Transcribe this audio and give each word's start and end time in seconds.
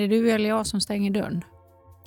är 0.00 0.08
det 0.08 0.16
du 0.16 0.30
eller 0.30 0.48
jag 0.48 0.66
som 0.66 0.80
stänger 0.80 1.10
dörren? 1.10 1.44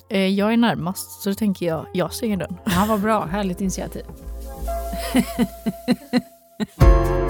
Eh, 0.10 0.28
jag 0.28 0.54
är 0.54 0.58
närmast, 0.58 1.22
så 1.22 1.30
då 1.30 1.36
tänker 1.36 1.66
jag, 1.66 1.86
jag 1.94 2.14
stänger 2.14 2.38
dörren. 2.38 2.58
Ja, 2.66 2.86
vad 2.90 3.02
bra. 3.02 3.26
Härligt 3.26 3.62
initiativ. 3.62 4.04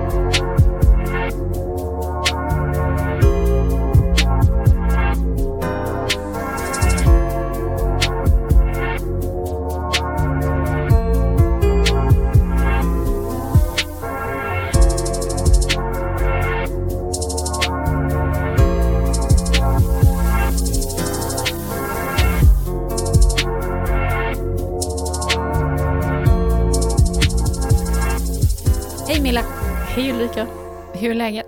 Hej 29.96 30.12
Ulrika. 30.12 30.46
Hur 30.94 31.10
är 31.10 31.14
läget? 31.14 31.46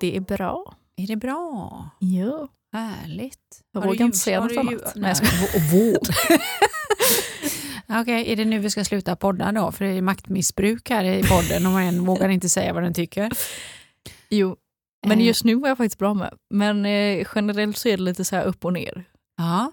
Det 0.00 0.16
är 0.16 0.20
bra. 0.20 0.74
Är 0.96 1.06
det 1.06 1.16
bra? 1.16 1.88
Ja. 1.98 2.48
Härligt. 2.72 3.60
Jag 3.72 3.80
Har 3.80 3.88
vågar 3.88 4.04
inte 4.04 4.18
säga 4.18 4.40
något 4.40 4.56
annat. 4.56 4.92
Nej, 4.96 5.08
jag 5.10 5.16
ska 5.16 5.26
våg. 5.76 5.96
Okej, 8.00 8.32
är 8.32 8.36
det 8.36 8.44
nu 8.44 8.58
vi 8.58 8.70
ska 8.70 8.84
sluta 8.84 9.16
podda 9.16 9.52
då? 9.52 9.72
För 9.72 9.84
det 9.84 9.90
är 9.92 10.02
maktmissbruk 10.02 10.90
här 10.90 11.04
i 11.04 11.22
podden 11.22 11.66
och 11.66 11.80
en 11.80 12.04
vågar 12.04 12.28
inte 12.28 12.48
säga 12.48 12.72
vad 12.72 12.82
den 12.82 12.94
tycker. 12.94 13.30
Jo, 14.28 14.56
men 15.06 15.18
Eh. 15.20 15.26
just 15.26 15.44
nu 15.44 15.54
var 15.54 15.68
jag 15.68 15.78
faktiskt 15.78 15.98
bra 15.98 16.14
med. 16.14 16.34
Men 16.54 16.86
eh, 16.86 17.26
generellt 17.34 17.76
så 17.78 17.88
är 17.88 17.96
det 17.96 18.02
lite 18.02 18.24
så 18.24 18.36
här 18.36 18.44
upp 18.44 18.64
och 18.64 18.72
ner. 18.72 19.04
Ja, 19.36 19.72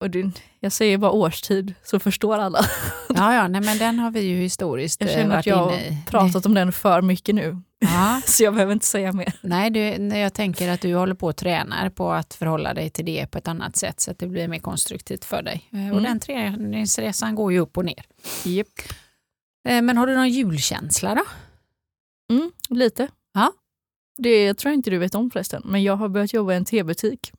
Och 0.00 0.10
det, 0.10 0.30
jag 0.60 0.72
säger 0.72 0.98
bara 0.98 1.10
årstid 1.10 1.74
så 1.82 1.98
förstår 1.98 2.38
alla. 2.38 2.58
ja, 3.08 3.34
ja 3.34 3.48
nej, 3.48 3.60
men 3.60 3.78
den 3.78 3.98
har 3.98 4.10
vi 4.10 4.20
ju 4.20 4.36
historiskt 4.36 5.00
Jag 5.00 5.10
eh, 5.10 5.14
känner 5.16 5.28
varit 5.28 5.38
att 5.38 5.46
jag 5.46 5.56
har 5.56 5.72
inne 5.72 5.86
i. 5.88 5.98
pratat 6.06 6.46
om 6.46 6.54
den 6.54 6.72
för 6.72 7.02
mycket 7.02 7.34
nu. 7.34 7.62
Ja, 7.78 8.20
Så 8.26 8.42
jag 8.44 8.54
behöver 8.54 8.72
inte 8.72 8.86
säga 8.86 9.12
mer. 9.12 9.32
nej, 9.40 9.70
du, 9.70 9.80
jag 10.18 10.34
tänker 10.34 10.68
att 10.68 10.80
du 10.80 10.94
håller 10.94 11.14
på 11.14 11.26
och 11.26 11.36
tränar 11.36 11.90
på 11.90 12.12
att 12.12 12.34
förhålla 12.34 12.74
dig 12.74 12.90
till 12.90 13.04
det 13.04 13.26
på 13.26 13.38
ett 13.38 13.48
annat 13.48 13.76
sätt 13.76 14.00
så 14.00 14.10
att 14.10 14.18
det 14.18 14.26
blir 14.26 14.48
mer 14.48 14.58
konstruktivt 14.58 15.24
för 15.24 15.42
dig. 15.42 15.68
Eh, 15.72 15.78
Och 15.78 15.84
Mm. 15.98 16.02
den 16.02 16.20
träningsresan 16.20 17.34
går 17.34 17.52
ju 17.52 17.58
upp 17.58 17.76
och 17.78 17.84
ner. 17.84 18.04
Yep. 18.46 18.68
Eh, 19.68 19.82
Men 19.82 19.96
har 19.96 20.06
du 20.06 20.14
någon 20.14 20.28
julkänsla 20.28 21.14
då? 21.14 21.24
Mm, 22.34 22.50
lite. 22.68 23.08
Ja. 23.34 23.52
Det 24.18 24.54
tror 24.54 24.70
jag 24.70 24.78
inte 24.78 24.90
du 24.90 24.98
vet 24.98 25.14
om 25.14 25.30
förresten, 25.30 25.62
men 25.64 25.82
jag 25.82 25.96
har 25.96 26.08
börjat 26.08 26.32
jobba 26.32 26.52
i 26.52 26.56
en 26.56 26.64
tebutik. 26.64 27.32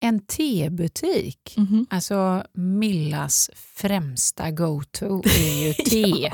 En 0.00 0.20
tebutik? 0.26 1.54
Mhm. 1.56 1.86
Alltså 1.90 2.44
Millas 2.54 3.50
främsta 3.54 4.50
go-to 4.50 5.22
är 5.24 5.66
ju 5.66 5.72
te. 5.90 6.30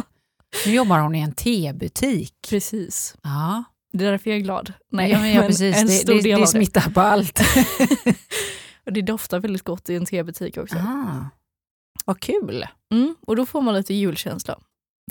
Nu 0.66 0.74
jobbar 0.74 0.98
hon 0.98 1.14
i 1.14 1.20
en 1.20 1.32
tebutik. 1.34 2.34
Precis. 2.48 3.14
Ja, 3.22 3.64
Det 3.92 4.04
är 4.06 4.10
därför 4.10 4.30
jag 4.30 4.36
är 4.38 4.42
glad. 4.42 4.72
Nej, 4.90 5.10
ja, 5.10 5.18
men 5.18 5.32
ja 5.34 5.42
precis. 5.42 5.76
en 5.76 5.86
det, 5.86 5.92
stor 5.92 6.14
det, 6.14 6.20
del 6.20 6.38
det 6.38 6.42
av 6.42 6.46
smittar 6.46 6.90
på 6.90 7.00
allt. 7.00 7.40
Och 8.86 8.92
det 8.92 9.02
doftar 9.02 9.40
väldigt 9.40 9.62
gott 9.62 9.90
i 9.90 9.94
en 9.96 10.06
tebutik 10.06 10.56
också. 10.56 10.76
ah, 10.76 11.24
vad 12.04 12.20
kul. 12.20 12.66
Mm, 12.92 13.14
och 13.26 13.36
då 13.36 13.46
får 13.46 13.62
man 13.62 13.74
lite 13.74 13.94
julkänsla. 13.94 14.58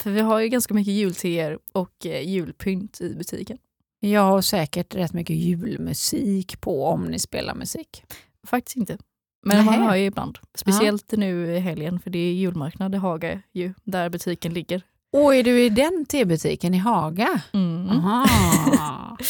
För 0.02 0.12
vi 0.12 0.22
har 0.22 0.40
ju 0.40 0.48
ganska 0.48 0.74
mycket 0.74 0.94
julteer 0.94 1.60
och 1.74 2.06
eh, 2.06 2.30
julpynt 2.30 3.02
i 3.02 3.16
butiken. 3.16 3.58
Jag 4.00 4.22
har 4.22 4.42
säkert 4.42 4.96
rätt 4.96 5.14
mycket 5.14 5.36
julmusik 5.36 6.62
på 6.62 6.86
om 6.86 7.04
ni 7.04 7.20
spelar 7.20 7.56
musik. 7.56 8.04
Faktiskt 8.48 8.78
inte. 8.78 8.98
Men 9.46 9.66
man 9.66 9.76
Nähä. 9.76 9.86
hör 9.88 9.96
ju 9.96 10.06
ibland. 10.06 10.38
Speciellt 10.56 11.12
nu 11.12 11.56
i 11.56 11.60
helgen, 11.60 12.00
för 12.00 12.10
det 12.10 12.20
är 12.20 12.34
julmarknad 12.34 12.96
i 12.96 12.98
Haga 12.98 13.42
ju, 13.54 13.74
där 13.84 14.10
butiken 14.10 14.54
ligger. 14.54 14.82
Och 15.14 15.36
är 15.36 15.44
du 15.44 15.64
i 15.64 15.70
den 15.70 16.06
tebutiken 16.06 16.74
i 16.74 16.78
Haga? 16.78 17.42
Mm. 17.54 17.90
Aha. 17.90 18.28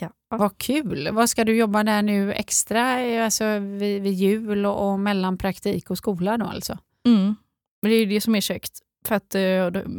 Ja. 0.00 0.10
Vad 0.28 0.58
kul. 0.58 1.08
Vad 1.12 1.30
ska 1.30 1.44
du 1.44 1.56
jobba 1.56 1.84
där 1.84 2.02
nu 2.02 2.32
extra 2.32 2.94
alltså 3.24 3.58
vid, 3.58 4.02
vid 4.02 4.12
jul 4.12 4.66
och, 4.66 4.90
och 4.90 5.00
mellan 5.00 5.38
praktik 5.38 5.90
och 5.90 5.98
skola 5.98 6.38
då 6.38 6.44
alltså? 6.46 6.78
Mm. 7.06 7.36
Men 7.82 7.90
det 7.90 7.96
är 7.96 8.00
ju 8.00 8.06
det 8.06 8.20
som 8.20 8.34
är 8.34 8.40
käckt. 8.40 8.78
För 9.06 9.14
att 9.14 9.34
eh, 9.34 9.42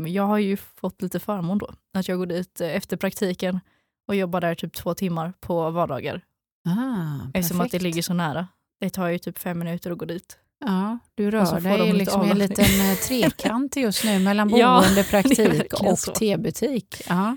jag 0.07 0.23
har 0.23 0.37
ju 0.37 0.57
fått 0.57 1.01
lite 1.01 1.19
förmån 1.19 1.57
då. 1.57 1.73
Att 1.93 2.07
jag 2.07 2.17
går 2.17 2.25
dit 2.25 2.61
eh, 2.61 2.75
efter 2.75 2.97
praktiken 2.97 3.59
och 4.07 4.15
jobbar 4.15 4.41
där 4.41 4.55
typ 4.55 4.73
två 4.73 4.93
timmar 4.93 5.33
på 5.39 5.69
vardagar. 5.69 6.21
Ah, 6.65 7.27
Eftersom 7.33 7.61
att 7.61 7.71
det 7.71 7.79
ligger 7.79 8.01
så 8.01 8.13
nära. 8.13 8.47
Det 8.79 8.89
tar 8.89 9.07
ju 9.07 9.17
typ 9.17 9.39
fem 9.39 9.59
minuter 9.59 9.91
att 9.91 9.97
gå 9.97 10.05
dit. 10.05 10.37
Ja, 10.65 10.99
du 11.15 11.31
rör 11.31 11.59
dig 11.77 11.93
liksom 11.93 12.25
i 12.25 12.29
en 12.29 12.37
liten 12.37 12.65
eh, 12.65 12.95
trekant 13.07 13.75
just 13.75 14.03
nu 14.03 14.19
mellan 14.19 14.49
Ja, 14.57 14.81
boende, 14.85 15.03
praktik 15.09 15.73
och 15.73 15.99
tebutik. 16.15 17.01
Ja. 17.09 17.35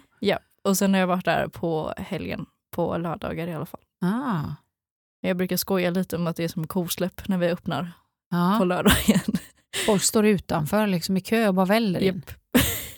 Och 0.65 0.77
sen 0.79 0.93
har 0.95 1.01
jag 1.01 1.07
varit 1.07 1.25
där 1.25 1.49
på 1.49 1.95
helgen, 1.97 2.47
på 2.77 2.97
lördagar 2.99 3.49
i 3.49 3.55
alla 3.55 3.67
fall. 3.67 3.81
Ah. 4.01 4.41
Jag 5.21 5.37
brukar 5.37 5.57
skoja 5.57 5.91
lite 5.91 6.17
om 6.17 6.27
att 6.27 6.37
det 6.37 6.45
är 6.45 6.49
som 6.49 6.67
kosläpp 6.67 7.29
när 7.29 7.39
vi 7.39 7.49
öppnar 7.49 7.83
på 8.31 8.37
Ja. 8.37 8.65
lördagen. 8.65 9.21
Folk 9.87 10.03
står 10.03 10.27
utanför 10.27 10.87
liksom 10.87 11.17
i 11.17 11.21
kö 11.21 11.49
och 11.49 11.55
bara 11.55 11.67
väller 11.67 12.01
in. 12.01 12.15
Japp. 12.27 12.39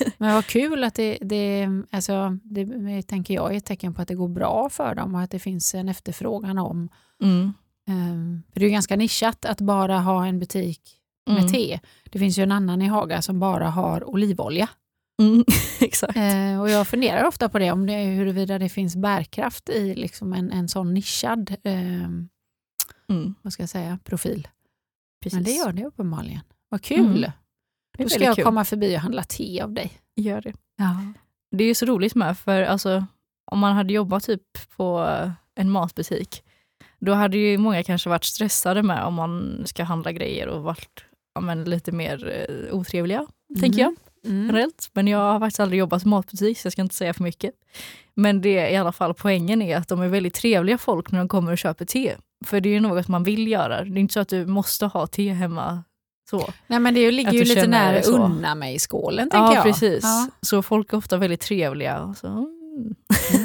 Men 0.18 0.34
vad 0.34 0.46
kul 0.46 0.84
att 0.84 0.94
det, 0.94 1.18
det, 1.20 1.68
alltså, 1.90 2.38
det 2.42 3.02
tänker 3.02 3.34
jag 3.34 3.52
är 3.52 3.56
ett 3.56 3.64
tecken 3.64 3.94
på 3.94 4.02
att 4.02 4.08
det 4.08 4.14
går 4.14 4.28
bra 4.28 4.68
för 4.70 4.94
dem 4.94 5.14
och 5.14 5.20
att 5.20 5.30
det 5.30 5.38
finns 5.38 5.74
en 5.74 5.88
efterfrågan 5.88 6.58
om. 6.58 6.88
Mm. 7.22 7.52
Um, 7.90 8.42
för 8.52 8.60
det 8.60 8.66
är 8.66 8.70
ganska 8.70 8.96
nischat 8.96 9.44
att 9.44 9.60
bara 9.60 9.98
ha 9.98 10.26
en 10.26 10.38
butik 10.38 10.80
med 11.26 11.38
Mm. 11.38 11.48
te. 11.52 11.80
Det 12.10 12.18
finns 12.18 12.38
ju 12.38 12.42
en 12.42 12.52
annan 12.52 12.82
i 12.82 12.86
Haga 12.86 13.22
som 13.22 13.40
bara 13.40 13.70
har 13.70 14.08
olivolja. 14.10 14.68
Mm. 15.22 15.44
Exakt. 15.80 16.16
Eh, 16.16 16.60
och 16.60 16.70
jag 16.70 16.88
funderar 16.88 17.24
ofta 17.26 17.48
på 17.48 17.58
det, 17.58 17.72
om 17.72 17.86
det 17.86 18.04
huruvida 18.04 18.58
det 18.58 18.68
finns 18.68 18.96
bärkraft 18.96 19.68
i 19.68 19.94
liksom 19.94 20.32
en, 20.32 20.50
en 20.52 20.68
sån 20.68 20.94
nischad 20.94 21.54
eh, 21.64 22.08
Mm. 23.08 23.34
vad 23.42 23.52
ska 23.52 23.62
jag 23.62 23.70
säga, 23.70 23.98
profil. 24.04 24.48
Precis. 25.22 25.34
Men 25.34 25.44
det 25.44 25.50
gör 25.50 25.72
det 25.72 25.84
uppenbarligen. 25.84 26.40
Vad 26.68 26.82
kul! 26.82 27.18
Mm. 27.24 27.30
Då 27.98 28.08
ska 28.08 28.24
jag 28.24 28.36
kul. 28.36 28.44
komma 28.44 28.64
förbi 28.64 28.96
och 28.96 29.00
handla 29.00 29.22
te 29.22 29.60
av 29.60 29.72
dig. 29.72 29.92
Gör 30.16 30.40
det. 30.40 30.52
Ja. 30.76 31.12
Det 31.50 31.64
är 31.64 31.68
ju 31.68 31.74
så 31.74 31.86
roligt 31.86 32.14
med, 32.14 32.38
för 32.38 32.62
alltså, 32.62 33.06
om 33.50 33.58
man 33.58 33.76
hade 33.76 33.92
jobbat 33.92 34.24
typ 34.24 34.42
på 34.76 35.16
en 35.54 35.70
matbutik, 35.70 36.42
då 37.00 37.12
hade 37.12 37.36
ju 37.38 37.58
många 37.58 37.82
kanske 37.82 38.08
varit 38.10 38.24
stressade 38.24 38.82
med 38.82 39.04
om 39.04 39.14
man 39.14 39.62
ska 39.66 39.84
handla 39.84 40.12
grejer 40.12 40.48
och 40.48 40.62
varit 40.62 41.04
ja, 41.34 41.40
men, 41.40 41.64
lite 41.64 41.92
mer 41.92 42.46
eh, 42.48 42.74
otrevliga, 42.74 43.26
tänker 43.60 43.80
jag 43.80 43.94
Mm. 44.24 44.46
generellt. 44.46 44.90
Men 44.92 45.08
jag 45.08 45.18
har 45.18 45.40
faktiskt 45.40 45.60
aldrig 45.60 45.78
jobbat 45.78 46.04
i 46.04 46.08
matbutik 46.08 46.58
så 46.58 46.66
jag 46.66 46.72
ska 46.72 46.82
inte 46.82 46.94
säga 46.94 47.14
för 47.14 47.22
mycket. 47.22 47.54
Men 48.14 48.40
det 48.40 48.58
är 48.58 48.70
i 48.72 48.76
alla 48.76 48.92
fall 48.92 49.14
poängen 49.14 49.62
är 49.62 49.76
att 49.76 49.88
de 49.88 50.00
är 50.00 50.08
väldigt 50.08 50.34
trevliga 50.34 50.78
folk 50.78 51.12
när 51.12 51.18
de 51.18 51.28
kommer 51.28 51.52
och 51.52 51.58
köper 51.58 51.84
te. 51.84 52.14
För 52.44 52.60
det 52.60 52.68
är 52.68 52.72
ju 52.72 52.80
något 52.80 53.08
man 53.08 53.22
vill 53.22 53.48
göra. 53.48 53.84
Det 53.84 53.98
är 53.98 54.00
inte 54.00 54.14
så 54.14 54.20
att 54.20 54.28
du 54.28 54.46
måste 54.46 54.86
ha 54.86 55.06
te 55.06 55.32
hemma. 55.32 55.84
Så. 56.30 56.52
Nej, 56.66 56.80
men 56.80 56.94
det 56.94 57.10
ligger 57.10 57.32
ju 57.32 57.44
lite 57.44 57.66
nära 57.66 58.02
så. 58.02 58.16
unna 58.24 58.54
mig 58.54 58.78
skålen, 58.78 59.30
tänker 59.30 59.46
Ja, 59.46 59.54
jag. 59.54 59.64
precis. 59.64 60.04
Ja. 60.04 60.28
Så 60.40 60.62
folk 60.62 60.92
är 60.92 60.96
ofta 60.96 61.16
väldigt 61.16 61.40
trevliga. 61.40 62.14
Så, 62.20 62.26
mm. 62.26 62.94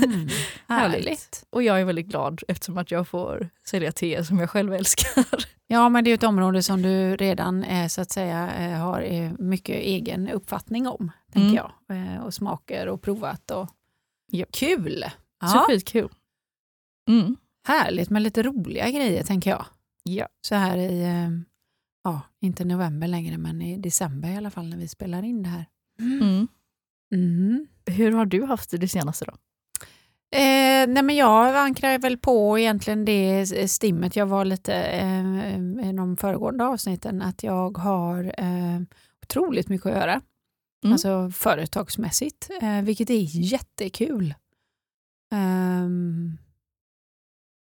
Mm. 0.03 0.27
Härligt. 0.67 1.43
och 1.49 1.63
jag 1.63 1.81
är 1.81 1.85
väldigt 1.85 2.05
glad 2.07 2.41
eftersom 2.47 2.77
att 2.77 2.91
jag 2.91 3.07
får 3.07 3.49
sälja 3.67 3.91
te 3.91 4.23
som 4.25 4.39
jag 4.39 4.49
själv 4.49 4.73
älskar. 4.73 5.25
Ja, 5.71 5.89
men 5.89 6.03
det 6.03 6.07
är 6.07 6.11
ju 6.11 6.15
ett 6.15 6.23
område 6.23 6.63
som 6.63 6.81
du 6.81 7.15
redan 7.15 7.63
eh, 7.63 7.87
så 7.87 8.01
att 8.01 8.11
säga 8.11 8.49
eh, 8.59 8.77
har 8.79 9.01
eh, 9.01 9.31
mycket 9.39 9.75
egen 9.75 10.29
uppfattning 10.29 10.87
om, 10.87 11.11
tänker 11.33 11.61
Mm. 11.89 12.13
jag. 12.15 12.25
Och 12.25 12.33
smaker 12.33 12.87
och 12.87 13.01
provat. 13.01 13.51
Och... 13.51 13.67
Japp. 14.31 14.51
Kul! 14.51 15.03
Så 15.45 15.57
Ja, 15.57 15.65
skitkul. 15.67 16.09
Mm. 17.09 17.35
härligt 17.67 18.09
med 18.09 18.21
lite 18.21 18.43
roliga 18.43 18.89
grejer, 18.89 19.23
tänker 19.23 19.49
jag. 19.49 19.65
Ja. 20.03 20.27
Så 20.41 20.55
här 20.55 20.77
i, 20.77 21.05
ja, 22.03 22.21
inte 22.41 22.65
november 22.65 23.07
längre, 23.07 23.37
men 23.37 23.61
i 23.61 23.77
december 23.77 24.29
i 24.29 24.37
alla 24.37 24.51
fall 24.51 24.69
när 24.69 24.77
vi 24.77 24.87
spelar 24.87 25.23
in 25.23 25.43
det 25.43 25.49
här. 25.49 25.65
Mm. 25.99 26.47
Mm. 27.13 27.67
Hur 27.85 28.11
har 28.11 28.25
du 28.25 28.43
haft 28.43 28.71
det 28.71 28.77
det 28.77 28.87
senaste 28.87 29.25
då? 29.25 29.31
Eh, 30.31 30.87
nej 30.87 31.03
men 31.03 31.15
jag 31.15 31.55
ankrar 31.55 31.99
väl 31.99 32.17
på 32.17 32.59
egentligen 32.59 33.05
det 33.05 33.45
stimmet 33.71 34.15
jag 34.15 34.25
var 34.25 34.45
lite 34.45 34.73
eh, 34.73 35.89
i 35.89 35.93
de 35.93 36.17
föregående 36.17 36.65
avsnitten 36.65 37.21
att 37.21 37.43
jag 37.43 37.77
har 37.77 38.33
eh, 38.37 38.81
otroligt 39.23 39.69
mycket 39.69 39.85
att 39.85 39.93
göra. 39.93 40.21
Mm. 40.83 40.93
Alltså 40.93 41.29
företagsmässigt, 41.33 42.49
eh, 42.61 42.81
vilket 42.81 43.09
är 43.09 43.51
jättekul. 43.51 44.33
Um, 45.33 46.37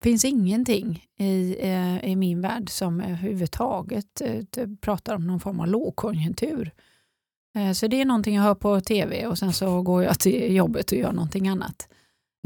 finns 0.05 0.25
ingenting 0.25 1.07
i, 1.19 1.57
eh, 1.61 2.05
i 2.05 2.17
min 2.17 2.41
värld 2.41 2.71
som 2.71 3.01
överhuvudtaget 3.01 4.21
eh, 4.21 4.67
pratar 4.81 5.15
om 5.15 5.27
någon 5.27 5.41
form 5.41 5.61
av 5.61 5.67
lågkonjunktur. 5.67 6.71
Eh, 7.57 7.73
så 7.73 7.87
det 7.87 8.01
är 8.01 8.05
någonting 8.05 8.35
jag 8.35 8.43
hör 8.43 8.55
på 8.55 8.81
tv 8.81 9.27
och 9.27 9.39
sen 9.39 9.53
så 9.53 9.83
går 9.83 10.05
jag 10.05 10.21
till 10.21 10.55
jobbet 10.55 10.93
och 10.93 10.99
gör 10.99 11.13
någonting 11.13 11.49
annat. 11.49 11.89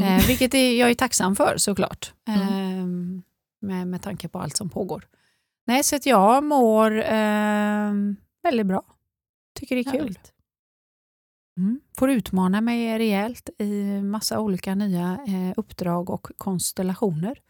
Mm. 0.02 0.20
Vilket 0.26 0.54
är, 0.54 0.80
jag 0.80 0.90
är 0.90 0.94
tacksam 0.94 1.36
för 1.36 1.54
såklart. 1.56 2.12
Mm. 2.28 3.22
Med, 3.60 3.86
med 3.86 4.02
tanke 4.02 4.28
på 4.28 4.38
allt 4.38 4.56
som 4.56 4.68
pågår. 4.68 5.06
Nej, 5.66 5.82
så 5.82 5.96
att 5.96 6.06
jag 6.06 6.44
mår 6.44 6.98
eh, 6.98 7.92
väldigt 8.42 8.66
bra. 8.66 8.82
Tycker 9.58 9.76
det 9.76 9.80
är 9.80 9.92
kul. 9.92 10.00
Härligt. 10.00 10.32
Mm. 11.58 11.80
Får 11.96 12.10
utmana 12.10 12.60
mig 12.60 12.98
rejält 12.98 13.50
i 13.58 14.02
massa 14.02 14.40
olika 14.40 14.74
nya 14.74 15.18
eh, 15.28 15.52
uppdrag 15.56 16.10
och 16.10 16.30
konstellationer. 16.36 17.40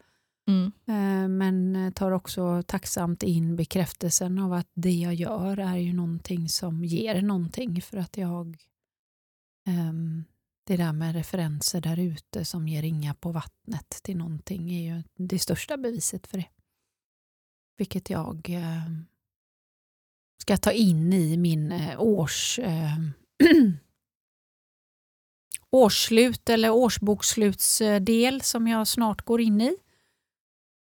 Mm. 0.47 0.71
Eh, 0.87 1.27
men 1.27 1.91
tar 1.93 2.11
också 2.11 2.63
tacksamt 2.63 3.23
in 3.23 3.55
bekräftelsen 3.55 4.39
av 4.39 4.53
att 4.53 4.71
det 4.73 4.91
jag 4.91 5.13
gör 5.13 5.57
är 5.57 5.77
ju 5.77 5.93
någonting 5.93 6.49
som 6.49 6.85
ger 6.85 7.21
någonting 7.21 7.81
för 7.81 7.97
att 7.97 8.17
jag 8.17 8.57
ehm, 9.67 10.23
det 10.69 10.77
där 10.77 10.93
med 10.93 11.15
referenser 11.15 11.81
där 11.81 11.99
ute 11.99 12.45
som 12.45 12.67
ger 12.67 12.81
ringa 12.81 13.13
på 13.13 13.31
vattnet 13.31 13.89
till 14.03 14.17
någonting 14.17 14.71
är 14.71 14.95
ju 14.95 15.03
det 15.15 15.39
största 15.39 15.77
beviset 15.77 16.27
för 16.27 16.37
det. 16.37 16.47
Vilket 17.77 18.09
jag 18.09 18.49
eh, 18.49 18.89
ska 20.41 20.57
ta 20.57 20.71
in 20.71 21.13
i 21.13 21.37
min 21.37 21.71
eh, 21.71 22.01
års 22.01 22.59
eh, 22.59 22.97
årsslut 25.71 26.49
eller 26.49 26.69
årsbokslutsdel 26.71 28.41
som 28.41 28.67
jag 28.67 28.87
snart 28.87 29.21
går 29.21 29.41
in 29.41 29.61
i. 29.61 29.75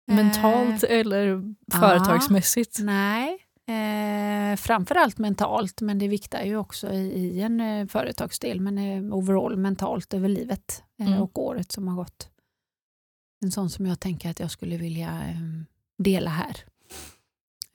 Mentalt 0.07 0.83
eller 0.83 1.55
företagsmässigt? 1.73 2.79
Nej, 2.81 3.39
eh, 3.69 4.57
framförallt 4.57 5.19
mentalt, 5.19 5.81
men 5.81 5.99
det 5.99 6.09
viktar 6.09 6.43
ju 6.43 6.57
också 6.57 6.93
i, 6.93 7.07
i 7.15 7.41
en 7.41 7.61
eh, 7.61 7.87
företagsdel, 7.87 8.61
men 8.61 8.79
eh, 8.79 9.15
overall 9.15 9.57
mentalt 9.57 10.15
över 10.15 10.29
livet 10.29 10.83
eh, 11.01 11.07
Mm. 11.07 11.23
och 11.23 11.39
året 11.39 11.73
som 11.73 11.89
har 11.89 11.97
gått. 11.97 12.29
En 13.45 13.53
sån 13.53 13.71
som 13.71 13.87
jag 13.87 14.01
tänker 14.01 14.31
att 14.31 14.41
jag 14.41 14.51
skulle 14.51 14.77
vilja 14.77 15.09
eh, 15.09 15.41
dela 15.99 16.31
här. 16.31 16.57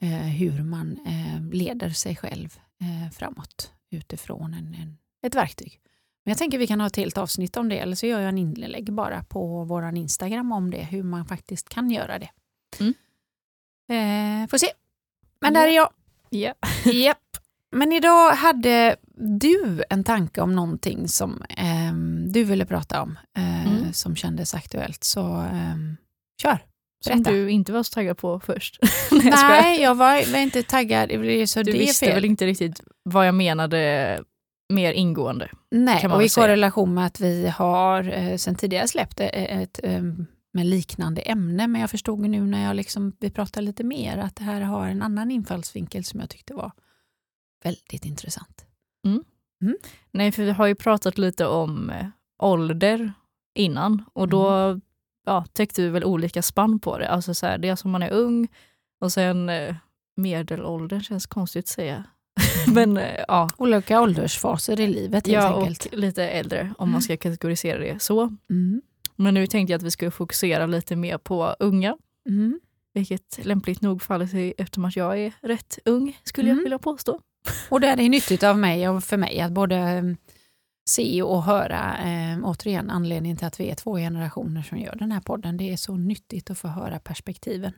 Eh, 0.00 0.08
hur 0.28 0.62
man 0.64 0.98
eh, 1.06 1.50
leder 1.56 1.90
sig 1.90 2.16
själv 2.16 2.58
eh, 2.80 3.10
framåt 3.12 3.72
utifrån 3.90 4.54
en, 4.54 4.74
en, 4.74 4.98
ett 5.22 5.34
verktyg. 5.34 5.80
Men 6.28 6.30
jag 6.30 6.38
tänker 6.38 6.58
vi 6.58 6.66
kan 6.66 6.80
ha 6.80 6.86
ett 6.86 6.96
helt 6.96 7.18
avsnitt 7.18 7.56
om 7.56 7.68
det, 7.68 7.78
eller 7.78 7.96
så 7.96 8.06
gör 8.06 8.20
jag 8.20 8.28
en 8.28 8.38
inlägg 8.38 8.92
bara 8.92 9.22
på 9.24 9.64
vår 9.64 9.96
Instagram 9.96 10.52
om 10.52 10.70
det, 10.70 10.78
hur 10.78 11.02
man 11.02 11.24
faktiskt 11.26 11.68
kan 11.68 11.90
göra 11.90 12.18
det. 12.18 12.30
Mm. 12.80 12.94
Eh, 14.42 14.48
får 14.48 14.58
se. 14.58 14.66
Men 15.40 15.54
där 15.54 15.66
är 15.66 15.72
jag. 15.72 15.90
Ja. 16.30 16.54
Japp. 16.92 17.18
Men 17.72 17.92
idag 17.92 18.30
hade 18.32 18.96
du 19.40 19.82
en 19.90 20.04
tanke 20.04 20.40
om 20.40 20.54
någonting 20.54 21.08
som 21.08 21.42
ehm, 21.48 22.32
du 22.32 22.44
ville 22.44 22.66
prata 22.66 23.02
om, 23.02 23.18
eh, 23.36 23.66
Mm. 23.66 23.92
som 23.92 24.16
kändes 24.16 24.54
aktuellt. 24.54 25.04
Så 25.04 25.36
ehm, 25.36 25.96
kör, 26.42 26.58
Som 27.04 27.22
berätta. 27.22 27.30
du 27.30 27.50
inte 27.50 27.72
var 27.72 27.82
så 27.82 27.94
taggad 27.94 28.18
på 28.18 28.40
först. 28.40 28.78
Nej. 29.10 29.30
Nej, 29.34 29.80
jag 29.82 29.94
var, 29.94 30.32
var 30.32 30.38
inte 30.38 30.62
taggad. 30.62 31.08
Du 31.08 31.18
visste 31.18 32.06
fel. 32.06 32.14
väl 32.14 32.24
inte 32.24 32.46
riktigt 32.46 32.80
vad 33.02 33.26
jag 33.26 33.34
menade 33.34 34.22
mer 34.68 34.92
ingående? 34.92 35.50
Nej, 35.70 36.06
och 36.06 36.22
i 36.22 36.28
säga. 36.28 36.44
korrelation 36.46 36.94
med 36.94 37.06
att 37.06 37.20
vi 37.20 37.48
har 37.48 38.08
eh, 38.08 38.36
sen 38.36 38.54
tidigare 38.54 38.88
släppt 38.88 39.20
ett, 39.20 39.30
ett 39.34 39.80
eh, 39.82 40.02
med 40.52 40.66
liknande 40.66 41.20
ämne, 41.20 41.66
men 41.66 41.80
jag 41.80 41.90
förstod 41.90 42.20
nu 42.20 42.40
när 42.40 42.64
jag 42.64 42.76
liksom, 42.76 43.12
vi 43.20 43.30
pratade 43.30 43.66
lite 43.66 43.84
mer 43.84 44.18
att 44.18 44.36
det 44.36 44.44
här 44.44 44.60
har 44.60 44.86
en 44.88 45.02
annan 45.02 45.30
infallsvinkel 45.30 46.04
som 46.04 46.20
jag 46.20 46.30
tyckte 46.30 46.54
var 46.54 46.72
väldigt 47.64 48.04
intressant. 48.04 48.64
Nej, 50.10 50.32
för 50.32 50.42
vi 50.42 50.50
har 50.50 50.66
ju 50.66 50.74
pratat 50.74 51.18
lite 51.18 51.46
om 51.46 51.90
eh, 51.90 52.06
ålder 52.42 53.12
innan 53.54 54.04
och 54.12 54.28
då 54.28 54.48
Mm. 54.50 54.80
ja, 55.26 55.44
täckte 55.52 55.82
vi 55.82 55.88
väl 55.88 56.04
olika 56.04 56.42
spann 56.42 56.80
på 56.80 56.98
det. 56.98 57.08
Alltså 57.08 57.34
så 57.34 57.46
här, 57.46 57.58
dels 57.58 57.84
om 57.84 57.90
man 57.90 58.02
är 58.02 58.10
ung 58.10 58.48
och 59.00 59.12
sen 59.12 59.48
eh, 59.48 59.76
medelåldern 60.16 61.02
känns 61.02 61.26
konstigt 61.26 61.64
att 61.64 61.68
säga. 61.68 62.04
Men 62.74 62.96
eh, 62.96 63.24
ja, 63.28 63.48
Olika 63.56 64.00
åldersfaser 64.00 64.80
i 64.80 64.86
livet 64.86 65.26
helt 65.26 65.28
ja 65.44 65.58
enkelt. 65.60 65.86
och 65.92 65.98
lite 65.98 66.24
äldre 66.28 66.60
om 66.78 66.84
Mm. 66.84 66.92
man 66.92 67.02
ska 67.02 67.16
kategorisera 67.16 67.78
det 67.78 68.02
så. 68.02 68.36
Mm. 68.50 68.82
Men 69.16 69.34
nu 69.34 69.46
tänkte 69.46 69.72
jag 69.72 69.78
att 69.78 69.82
vi 69.84 69.90
skulle 69.90 70.10
fokusera 70.10 70.66
lite 70.66 70.96
mer 70.96 71.18
på 71.18 71.56
unga, 71.58 71.96
Mm. 72.28 72.60
vilket 72.94 73.40
lämpligt 73.44 73.80
nog 73.82 74.02
faller 74.02 74.26
sig 74.26 74.54
eftersom 74.58 74.84
att 74.84 74.96
jag 74.96 75.18
är 75.20 75.32
rätt 75.40 75.78
ung 75.84 76.18
skulle 76.24 76.48
Mm. 76.48 76.58
jag 76.58 76.62
vilja 76.64 76.78
påstå. 76.78 77.20
Och 77.68 77.80
där 77.80 77.92
är 77.92 77.96
det 77.96 78.08
nyttigt 78.08 78.42
av 78.42 78.58
mig 78.58 78.88
och 78.88 79.04
för 79.04 79.16
mig 79.16 79.40
att 79.40 79.52
både 79.52 79.76
eh, 79.76 80.02
se 80.90 81.22
och 81.22 81.42
höra, 81.42 81.96
eh, 81.98 82.38
återigen 82.44 82.90
anledningen 82.90 83.36
till 83.36 83.46
att 83.46 83.60
vi 83.60 83.70
är 83.70 83.74
två 83.74 83.96
generationer 83.96 84.62
som 84.62 84.78
gör 84.78 84.94
den 84.96 85.12
här 85.12 85.20
podden. 85.20 85.56
Det 85.56 85.72
är 85.72 85.76
så 85.76 85.96
nyttigt 85.96 86.50
att 86.50 86.58
få 86.58 86.68
höra 86.68 86.98
perspektiven. 86.98 87.72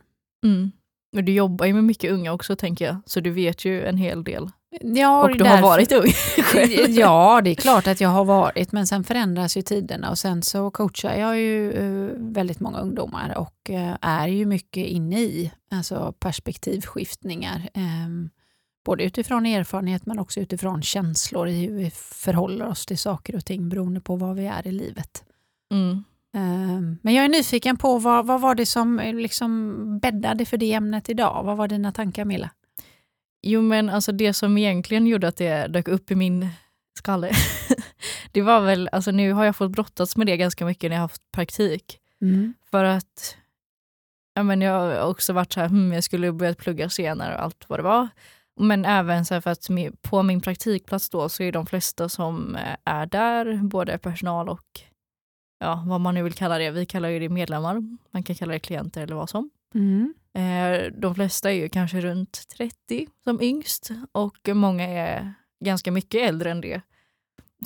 Mm. 0.44 0.70
Men 1.12 1.24
du 1.24 1.32
jobbar 1.32 1.66
ju 1.66 1.72
med 1.72 1.84
mycket 1.84 2.10
unga 2.12 2.32
också 2.32 2.56
tänker 2.56 2.84
jag, 2.84 2.96
så 3.06 3.20
du 3.20 3.30
vet 3.30 3.64
ju 3.64 3.84
en 3.86 3.96
hel 3.96 4.24
del. 4.24 4.50
Ja, 4.80 5.22
Och 5.22 5.28
du 5.38 5.44
har 5.44 5.50
därför- 5.50 5.62
varit 5.62 5.92
ung 5.92 6.12
själv. 6.44 6.70
Ja, 6.90 7.40
det 7.44 7.50
är 7.50 7.54
klart 7.54 7.86
att 7.86 8.00
jag 8.00 8.08
har 8.08 8.24
varit, 8.24 8.72
men 8.72 8.86
sen 8.86 9.04
förändras 9.04 9.56
ju 9.56 9.62
tiderna 9.62 10.10
och 10.10 10.18
sen 10.18 10.42
så 10.42 10.70
coachar 10.70 11.14
jag 11.14 11.38
ju 11.38 11.72
eh, 11.72 12.10
väldigt 12.16 12.60
många 12.60 12.78
ungdomar 12.78 13.38
och 13.38 13.70
eh, 13.70 13.96
är 14.00 14.28
ju 14.28 14.46
mycket 14.46 14.86
inne 14.86 15.20
i 15.20 15.52
alltså 15.70 16.14
perspektivskiftningar. 16.18 17.68
ehm, 17.74 18.30
både 18.84 19.04
utifrån 19.04 19.46
erfarenhet 19.46 20.06
men 20.06 20.18
också 20.18 20.40
utifrån 20.40 20.82
känslor 20.82 21.48
i 21.48 21.66
hur 21.66 21.74
vi 21.76 21.90
förhåller 21.94 22.66
oss 22.68 22.86
till 22.86 22.98
saker 22.98 23.36
och 23.36 23.44
ting 23.44 23.68
beroende 23.68 24.00
på 24.00 24.16
var 24.16 24.34
vi 24.34 24.46
är 24.46 24.66
i 24.66 24.72
livet. 24.72 25.24
Mm. 25.72 26.04
Ehm, 26.34 26.98
Men 27.02 27.14
jag 27.14 27.24
är 27.24 27.28
nyfiken 27.28 27.76
på 27.76 27.98
vad, 27.98 28.26
vad 28.26 28.40
var 28.40 28.54
det 28.54 28.66
som 28.66 28.98
eh, 28.98 29.14
liksom 29.14 29.98
bäddade 29.98 30.44
för 30.44 30.56
det 30.56 30.72
ämnet 30.72 31.08
idag? 31.08 31.42
Vad 31.44 31.56
var 31.56 31.68
dina 31.68 31.92
tankar 31.92 32.24
Milla? 32.24 32.50
Jo 33.42 33.62
men 33.62 33.88
alltså 33.88 34.12
det 34.12 34.32
som 34.32 34.58
egentligen 34.58 35.06
gjorde 35.06 35.28
att 35.28 35.36
det 35.36 35.66
dök 35.66 35.88
upp 35.88 36.10
i 36.10 36.14
min 36.14 36.48
skalle, 36.98 37.30
det 38.32 38.42
var 38.42 38.60
väl, 38.60 38.88
alltså 38.92 39.10
nu 39.10 39.32
har 39.32 39.44
jag 39.44 39.56
fått 39.56 39.70
brottas 39.70 40.16
med 40.16 40.26
det 40.26 40.36
ganska 40.36 40.64
mycket 40.64 40.90
när 40.90 40.96
jag 40.96 41.02
haft 41.02 41.32
praktik. 41.32 41.98
För 42.70 42.84
att 42.84 43.36
ja, 44.34 44.42
men 44.42 44.60
jag 44.60 44.72
har 44.72 45.10
också 45.10 45.32
varit 45.32 45.52
så 45.52 45.60
här, 45.60 45.68
hmm, 45.68 45.92
jag 45.92 46.04
skulle 46.04 46.32
börjat 46.32 46.58
plugga 46.58 46.90
senare 46.90 47.34
och 47.34 47.42
allt 47.42 47.64
vad 47.68 47.78
det 47.78 47.82
var. 47.82 48.08
Men 48.60 48.84
även 48.84 49.24
så 49.24 49.40
för 49.40 49.50
att 49.50 49.68
på 50.02 50.22
min 50.22 50.40
praktikplats 50.40 51.10
då 51.10 51.28
så 51.28 51.42
är 51.42 51.52
de 51.52 51.66
flesta 51.66 52.08
som 52.08 52.56
eh, 52.56 52.76
är 52.84 53.06
där, 53.06 53.56
både 53.62 53.98
personal 53.98 54.48
och 54.48 54.80
ja, 55.60 55.84
vad 55.86 56.00
man 56.00 56.14
nu 56.14 56.22
vill 56.22 56.32
kalla 56.32 56.58
det. 56.58 56.70
Vi 56.70 56.86
kallar 56.86 57.08
ju 57.08 57.18
det 57.18 57.28
medlemmar, 57.28 57.82
man 58.10 58.22
kan 58.22 58.36
kalla 58.36 58.52
det 58.52 58.58
klienter 58.58 59.02
eller 59.02 59.16
vad 59.16 59.30
som. 59.30 59.50
Mm. 59.74 60.14
Eh, 60.34 60.92
De 60.92 61.14
flesta 61.14 61.50
är 61.50 61.54
ju 61.54 61.68
kanske 61.68 62.00
runt 62.00 62.48
30 62.56 63.06
som 63.24 63.42
yngst 63.42 63.90
och 64.12 64.48
många 64.52 64.84
är 64.88 65.34
ganska 65.64 65.92
mycket 65.92 66.28
äldre 66.28 66.50
än 66.50 66.60
det. 66.60 66.80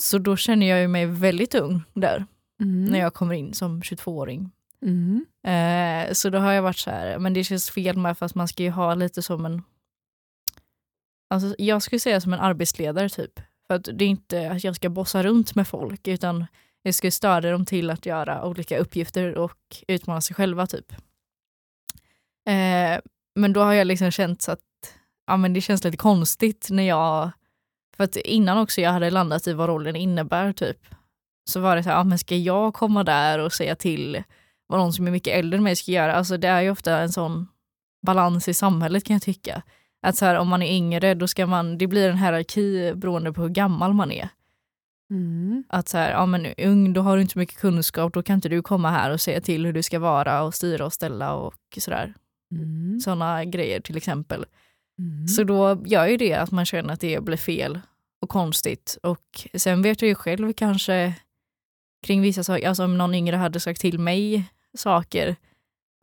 Så 0.00 0.18
då 0.18 0.36
känner 0.36 0.66
jag 0.66 0.80
ju 0.80 0.88
mig 0.88 1.06
väldigt 1.06 1.54
ung 1.54 1.82
där 1.94 2.26
Mm. 2.60 2.84
när 2.84 2.98
jag 2.98 3.14
kommer 3.14 3.34
in 3.34 3.54
som 3.54 3.82
22-åring. 3.82 4.50
Mm. 4.82 5.24
Eh, 5.46 6.12
så 6.12 6.30
då 6.30 6.38
har 6.38 6.52
jag 6.52 6.62
varit 6.62 6.76
så 6.78 6.90
här, 6.90 7.18
men 7.18 7.34
det 7.34 7.44
känns 7.44 7.70
fel 7.70 7.96
med 7.96 8.18
fast 8.18 8.34
man 8.34 8.48
ska 8.48 8.62
ju 8.62 8.70
ha 8.70 8.94
lite 8.94 9.22
som 9.22 9.44
en, 9.46 9.62
alltså 11.30 11.54
jag 11.58 11.82
skulle 11.82 12.00
säga 12.00 12.20
som 12.20 12.32
en 12.32 12.40
arbetsledare 12.40 13.08
typ. 13.08 13.40
För 13.66 13.74
att 13.74 13.84
det 13.92 14.04
är 14.04 14.08
inte 14.08 14.50
att 14.50 14.64
jag 14.64 14.76
ska 14.76 14.88
bossa 14.88 15.22
runt 15.22 15.54
med 15.54 15.68
folk 15.68 16.08
utan 16.08 16.46
jag 16.86 16.94
skulle 16.94 17.10
stödja 17.10 17.50
dem 17.50 17.66
till 17.66 17.90
att 17.90 18.06
göra 18.06 18.44
olika 18.44 18.78
uppgifter 18.78 19.38
och 19.38 19.58
utmana 19.88 20.20
sig 20.20 20.36
själva 20.36 20.66
typ. 20.66 20.92
Eh, 22.46 23.00
men 23.34 23.52
då 23.52 23.60
har 23.60 23.72
jag 23.72 23.86
liksom 23.86 24.10
känt 24.10 24.42
så 24.42 24.52
att 24.52 24.60
ja, 25.26 25.36
men 25.36 25.52
det 25.52 25.60
känns 25.60 25.84
lite 25.84 25.96
konstigt 25.96 26.68
när 26.70 26.82
jag, 26.82 27.30
för 27.96 28.04
att 28.04 28.16
innan 28.16 28.58
också 28.58 28.80
jag 28.80 28.90
hade 28.90 29.10
landat 29.10 29.46
i 29.46 29.52
vad 29.52 29.68
rollen 29.68 29.96
innebär 29.96 30.52
typ, 30.52 30.78
så 31.50 31.60
var 31.60 31.76
det 31.76 31.82
så 31.82 31.88
här, 31.88 31.96
ja, 31.96 32.04
men 32.04 32.18
ska 32.18 32.36
jag 32.36 32.74
komma 32.74 33.04
där 33.04 33.38
och 33.38 33.52
säga 33.52 33.76
till 33.76 34.22
vad 34.66 34.78
någon 34.78 34.92
som 34.92 35.06
är 35.06 35.10
mycket 35.10 35.34
äldre 35.34 35.56
än 35.56 35.62
mig 35.62 35.76
ska 35.76 35.92
göra? 35.92 36.14
Alltså 36.14 36.36
det 36.36 36.48
är 36.48 36.60
ju 36.60 36.70
ofta 36.70 36.98
en 36.98 37.12
sån 37.12 37.48
balans 38.06 38.48
i 38.48 38.54
samhället 38.54 39.04
kan 39.04 39.14
jag 39.14 39.22
tycka. 39.22 39.62
Att 40.02 40.16
så 40.16 40.24
här, 40.24 40.34
om 40.34 40.48
man 40.48 40.62
är 40.62 40.72
yngre, 40.76 41.14
då 41.14 41.28
ska 41.28 41.46
man, 41.46 41.78
det 41.78 41.86
blir 41.86 42.10
en 42.10 42.18
hierarki 42.18 42.92
beroende 42.94 43.32
på 43.32 43.42
hur 43.42 43.48
gammal 43.48 43.94
man 43.94 44.12
är. 44.12 44.28
Mm. 45.10 45.64
Att 45.68 45.88
så 45.88 45.98
här, 45.98 46.10
ja 46.10 46.26
men 46.26 46.46
ung, 46.58 46.92
då 46.92 47.00
har 47.00 47.16
du 47.16 47.22
inte 47.22 47.32
så 47.32 47.38
mycket 47.38 47.58
kunskap, 47.58 48.12
då 48.12 48.22
kan 48.22 48.34
inte 48.34 48.48
du 48.48 48.62
komma 48.62 48.90
här 48.90 49.10
och 49.10 49.20
säga 49.20 49.40
till 49.40 49.66
hur 49.66 49.72
du 49.72 49.82
ska 49.82 49.98
vara 49.98 50.42
och 50.42 50.54
styra 50.54 50.86
och 50.86 50.92
ställa 50.92 51.34
och 51.34 51.54
sådär. 51.78 52.14
Mm. 52.52 53.00
Sådana 53.00 53.44
grejer 53.44 53.80
till 53.80 53.96
exempel. 53.96 54.46
Mm. 54.98 55.28
Så 55.28 55.44
då 55.44 55.82
gör 55.86 56.06
ju 56.06 56.16
det 56.16 56.34
att 56.34 56.50
man 56.50 56.66
känner 56.66 56.94
att 56.94 57.00
det 57.00 57.24
blir 57.24 57.36
fel 57.36 57.80
och 58.22 58.28
konstigt. 58.28 58.98
Och 59.02 59.48
sen 59.54 59.82
vet 59.82 60.02
jag 60.02 60.08
ju 60.08 60.14
själv 60.14 60.52
kanske 60.52 61.14
kring 62.06 62.22
vissa 62.22 62.44
saker, 62.44 62.68
alltså 62.68 62.84
om 62.84 62.98
någon 62.98 63.14
yngre 63.14 63.36
hade 63.36 63.60
sagt 63.60 63.80
till 63.80 63.98
mig 63.98 64.44
saker, 64.76 65.28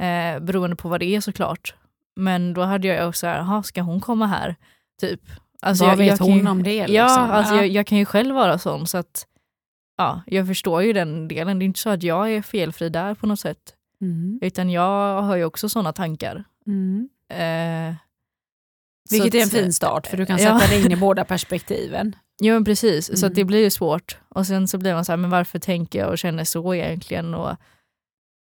eh, 0.01 0.39
beroende 0.39 0.75
på 0.75 0.89
vad 0.89 0.99
det 0.99 1.15
är 1.15 1.21
såklart. 1.21 1.75
Men 2.15 2.53
då 2.53 2.61
hade 2.61 2.87
jag 2.87 3.07
också 3.09 3.19
så 3.19 3.27
här, 3.27 3.37
"Jaha, 3.37 3.63
ska 3.63 3.81
hon 3.81 4.01
komma 4.01 4.27
här? 4.27 4.55
Typ. 5.01 5.21
Alltså 5.61 5.83
Vad 5.83 5.91
jag, 5.91 5.97
vet 5.97 6.19
jag 6.19 6.25
hon 6.27 6.37
ju, 6.39 6.47
om 6.47 6.63
det? 6.63 6.75
Ja, 6.75 6.85
liksom? 6.87 7.23
alltså 7.31 7.55
Ja. 7.55 7.61
Jag, 7.61 7.67
jag 7.69 7.87
kan 7.87 7.97
ju 7.97 8.05
själv 8.05 8.35
vara 8.35 8.57
sån 8.57 8.87
så 8.87 8.97
att 8.97 9.27
ja, 9.97 10.21
jag 10.25 10.47
förstår 10.47 10.83
ju 10.83 10.93
den 10.93 11.27
delen. 11.27 11.59
Det 11.59 11.63
är 11.63 11.67
inte 11.67 11.79
så 11.79 11.89
att 11.89 12.03
jag 12.03 12.31
är 12.33 12.41
felfri 12.41 12.89
där 12.89 13.15
på 13.15 13.27
något 13.27 13.39
sätt. 13.39 13.75
Mm. 14.01 14.39
Utan 14.41 14.69
jag 14.69 15.21
har 15.21 15.35
ju 15.35 15.45
också 15.45 15.69
sådana 15.69 15.93
tankar. 15.93 16.43
Mm. 16.67 17.09
Eh, 17.29 17.95
Vilket 19.11 19.31
så 19.31 19.37
är 19.37 19.41
en 19.43 19.49
fin 19.49 19.73
start 19.73 20.07
för 20.07 20.17
du 20.17 20.25
kan 20.25 20.37
Ja. 20.39 20.59
sätta 20.59 20.71
dig 20.73 20.85
in 20.85 20.91
i 20.91 20.95
båda 20.99 21.23
perspektiven. 21.25 22.15
Ja 22.39 22.53
men 22.53 22.65
precis, 22.65 23.05
så 23.05 23.25
Mm. 23.25 23.31
att 23.31 23.35
det 23.35 23.45
blir 23.45 23.59
ju 23.63 23.69
svårt. 23.69 24.17
Och 24.29 24.47
sen 24.47 24.67
så 24.67 24.77
blir 24.77 24.93
man 24.93 25.05
så 25.05 25.11
här, 25.11 25.17
men 25.17 25.29
varför 25.29 25.59
tänker 25.59 25.99
jag 25.99 26.09
och 26.09 26.17
känner 26.17 26.43
så 26.43 26.73
egentligen? 26.75 27.33
Och, 27.35 27.55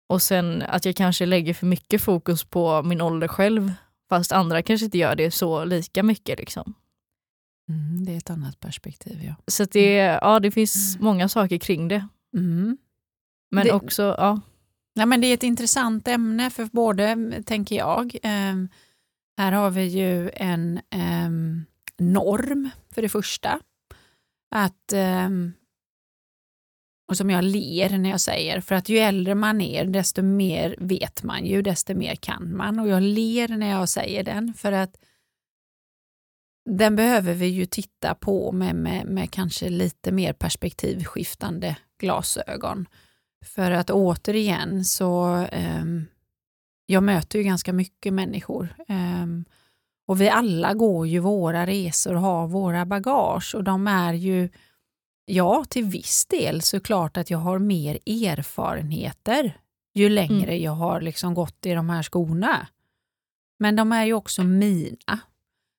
och 0.09 0.23
sen 0.23 0.63
att 0.69 0.85
jag 0.85 0.97
kanske 0.97 1.27
lägger 1.27 1.55
för 1.55 1.67
mycket 1.67 2.03
fokus 2.03 2.45
på 2.45 2.83
min 2.83 3.01
ålder 3.01 3.29
själv, 3.29 3.73
fast 4.09 4.33
andra 4.33 4.63
kanske 4.63 4.85
inte 4.85 4.99
gör 4.99 5.15
det 5.15 5.31
så 5.31 5.65
lika 5.65 6.03
mycket. 6.03 6.39
Liksom. 6.39 6.75
Mm, 7.69 8.05
det 8.05 8.13
är 8.13 8.17
ett 8.17 8.31
annat 8.31 8.61
perspektiv 8.61 9.25
ja. 9.25 9.35
Så 9.47 9.65
det, 9.65 9.95
ja, 9.97 10.41
det 10.41 10.51
finns 10.51 10.97
många 11.01 11.29
saker 11.29 11.59
kring 11.59 11.89
det. 11.89 12.09
Mm. 12.37 12.77
Men 13.51 13.67
Det- 13.67 13.73
också, 13.73 14.03
ja, 14.19 14.41
Ja, 14.99 15.07
men 15.07 15.21
det 15.21 15.27
är 15.27 15.35
ett 15.35 15.43
intressant 15.43 16.09
ämne 16.09 16.51
för 16.51 16.65
både, 16.73 17.33
tänker 17.47 17.77
jag, 17.77 18.17
ehm, 18.23 18.69
här 19.39 19.53
har 19.53 19.71
vi 19.71 19.85
ju 19.85 20.31
en 20.35 20.81
ehm, 20.91 21.65
norm 21.99 22.71
för 22.95 23.03
det 23.03 23.09
första. 23.09 23.61
Att, 24.55 24.93
ehm, 24.93 25.53
och 27.09 27.17
som 27.17 27.31
jag 27.31 27.45
ler 27.45 27.99
när 27.99 28.11
jag 28.11 28.21
säger, 28.21 28.61
för 28.61 28.75
att 28.75 28.89
ju 28.89 28.99
äldre 28.99 29.35
man 29.35 29.61
är 29.61 29.85
desto 29.85 30.23
mer 30.23 30.77
vet 30.79 31.23
man 31.23 31.47
ju, 31.47 31.63
desto 31.63 31.95
mer 31.95 32.15
kan 32.15 32.57
man. 32.57 32.79
Och 32.79 32.89
jag 32.89 33.03
ler 33.03 33.49
när 33.49 33.71
jag 33.71 33.89
säger 33.89 34.25
den 34.25 34.55
för 34.55 34.73
att 34.73 34.97
den 36.67 36.97
behöver 36.97 37.35
vi 37.35 37.47
ju 37.47 37.67
titta 37.67 38.15
på 38.15 38.53
med, 38.53 38.75
med, 38.75 39.07
med 39.07 39.31
kanske 39.31 39.69
lite 39.69 40.13
mer 40.13 40.33
perspektivskiftande 40.33 41.77
glasögon. 41.99 42.87
För 43.45 43.71
att 43.71 43.91
återigen 43.91 44.85
så, 44.85 45.25
ehm, 45.53 46.07
jag 46.87 47.03
möter 47.03 47.39
ju 47.39 47.45
ganska 47.45 47.73
mycket 47.73 48.13
människor 48.13 48.75
ehm, 48.89 49.45
och 50.07 50.21
vi 50.21 50.29
alla 50.29 50.75
går 50.75 51.07
ju 51.07 51.19
våra 51.19 51.67
resor 51.67 52.15
och 52.15 52.21
har 52.21 52.47
våra 52.47 52.87
bagage 52.87 53.55
och 53.55 53.65
de 53.65 53.87
är 53.87 54.13
ju, 54.13 54.49
ja 55.27 55.65
till 55.65 55.85
viss 55.85 56.27
del 56.27 56.63
såklart 56.63 57.17
att 57.17 57.31
jag 57.31 57.39
har 57.39 57.59
mer 57.59 57.95
erfarenheter 58.07 59.61
ju 59.95 60.09
längre 60.09 60.57
jag 60.57 60.73
har 60.73 61.01
liksom 61.01 61.35
gått 61.35 61.67
i 61.67 61.73
de 61.73 61.91
här 61.91 62.03
skorna. 62.03 62.67
Men 63.59 63.77
de 63.77 63.93
är 63.93 64.05
ju 64.05 64.13
också 64.13 64.45
mina. 64.45 65.21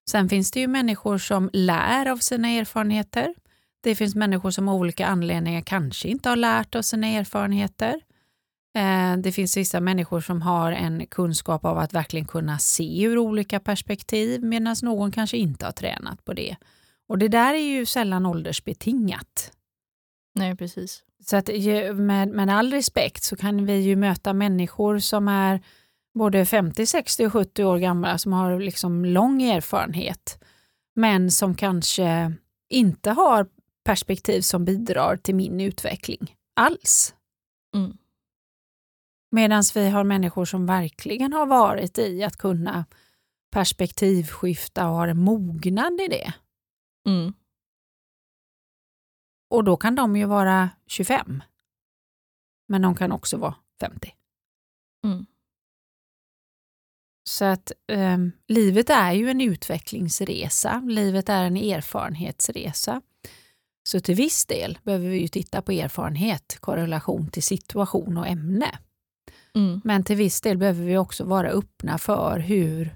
Sen 0.10 0.30
finns 0.30 0.52
det 0.52 0.60
ju 0.60 0.68
människor 0.68 1.18
som 1.18 1.50
lär 1.54 2.06
av 2.12 2.18
sina 2.18 2.50
erfarenheter. 2.50 3.34
Det 3.82 3.96
finns 3.96 4.16
människor 4.16 4.52
som 4.52 4.70
av 4.70 4.76
olika 4.76 5.08
anledningar 5.08 5.62
kanske 5.62 6.08
inte 6.08 6.30
har 6.30 6.36
lärt 6.36 6.76
av 6.76 6.82
sina 6.82 7.08
erfarenheter. 7.08 8.02
Eh, 8.78 9.18
Det 9.18 9.32
finns 9.32 9.58
vissa 9.58 9.80
människor 9.80 10.22
som 10.22 10.42
har 10.42 10.72
en 10.72 11.06
kunskap 11.06 11.66
av 11.66 11.78
att 11.78 11.94
verkligen 11.94 12.26
kunna 12.26 12.60
se 12.60 13.04
ur 13.04 13.18
olika 13.18 13.60
perspektiv 13.60 14.44
medan 14.44 14.76
någon 14.84 15.12
kanske 15.12 15.38
inte 15.38 15.66
har 15.66 15.72
tränat 15.72 16.26
på 16.26 16.34
det. 16.34 16.56
Och 17.10 17.18
det 17.18 17.28
där 17.28 17.54
är 17.54 17.78
ju 17.78 17.86
sällan 17.86 18.26
åldersbetingat. 18.26 19.52
nej 20.36 20.56
precis. 20.56 21.04
Så 21.26 21.38
att 21.38 21.48
med, 21.96 22.28
med 22.28 22.50
all 22.50 22.72
respekt 22.72 23.24
så 23.24 23.36
kan 23.36 23.66
vi 23.66 23.74
ju 23.76 23.96
möta 23.96 24.34
människor 24.34 25.00
som 25.00 25.28
är 25.28 25.62
både 26.18 26.46
50, 26.46 26.86
60 26.86 27.26
och 27.26 27.34
70 27.34 27.64
år 27.64 27.78
gamla 27.78 28.18
som 28.18 28.34
har 28.34 28.60
liksom 28.60 29.06
lång 29.06 29.42
erfarenhet 29.42 30.44
men 30.96 31.32
som 31.32 31.56
kanske 31.56 32.34
inte 32.70 33.12
har 33.12 33.48
perspektiv 33.84 34.42
som 34.42 34.66
bidrar 34.66 35.18
till 35.18 35.36
min 35.36 35.62
utveckling 35.62 36.36
alls. 36.54 37.16
Mm. 37.76 37.98
Medan 39.32 39.64
vi 39.74 39.90
har 39.90 40.04
människor 40.04 40.46
som 40.46 40.66
verkligen 40.66 41.34
har 41.34 41.46
varit 41.46 41.98
i 41.98 42.24
att 42.24 42.38
kunna 42.38 42.86
perspektivskifta 43.52 44.90
och 44.90 44.96
har 44.96 45.08
en 45.08 45.24
mognad 45.24 46.02
i 46.02 46.08
det. 46.08 46.34
Mm. 47.08 47.34
Och 49.50 49.64
då 49.64 49.78
kan 49.78 49.96
de 49.96 50.18
ju 50.18 50.26
vara 50.26 50.70
25. 50.88 51.44
Men 52.68 52.82
de 52.82 52.96
kan 52.96 53.12
också 53.12 53.38
vara 53.38 53.56
50. 53.80 54.14
Mm. 55.06 55.26
Så 57.28 57.46
att 57.46 57.72
ehm, 57.88 58.32
livet 58.48 58.90
är 58.90 59.12
ju 59.12 59.30
en 59.30 59.42
utvecklingsresa. 59.42 60.84
Livet 60.88 61.30
är 61.30 61.44
en 61.44 61.58
erfarenhetsresa. 61.58 63.02
Så 63.90 64.00
till 64.00 64.16
viss 64.16 64.46
del 64.46 64.80
behöver 64.84 65.08
vi 65.10 65.18
ju 65.18 65.28
titta 65.28 65.62
på 65.62 65.72
erfarenhet, 65.72 66.58
korrelation 66.60 67.28
till 67.28 67.44
situation 67.44 68.18
och 68.18 68.28
ämne. 68.28 68.80
Mm. 69.56 69.82
Men 69.84 70.04
till 70.04 70.16
viss 70.16 70.42
del 70.42 70.58
behöver 70.58 70.84
vi 70.84 70.98
också 70.98 71.24
vara 71.24 71.50
öppna 71.50 71.98
för 71.98 72.40
hur 72.40 72.96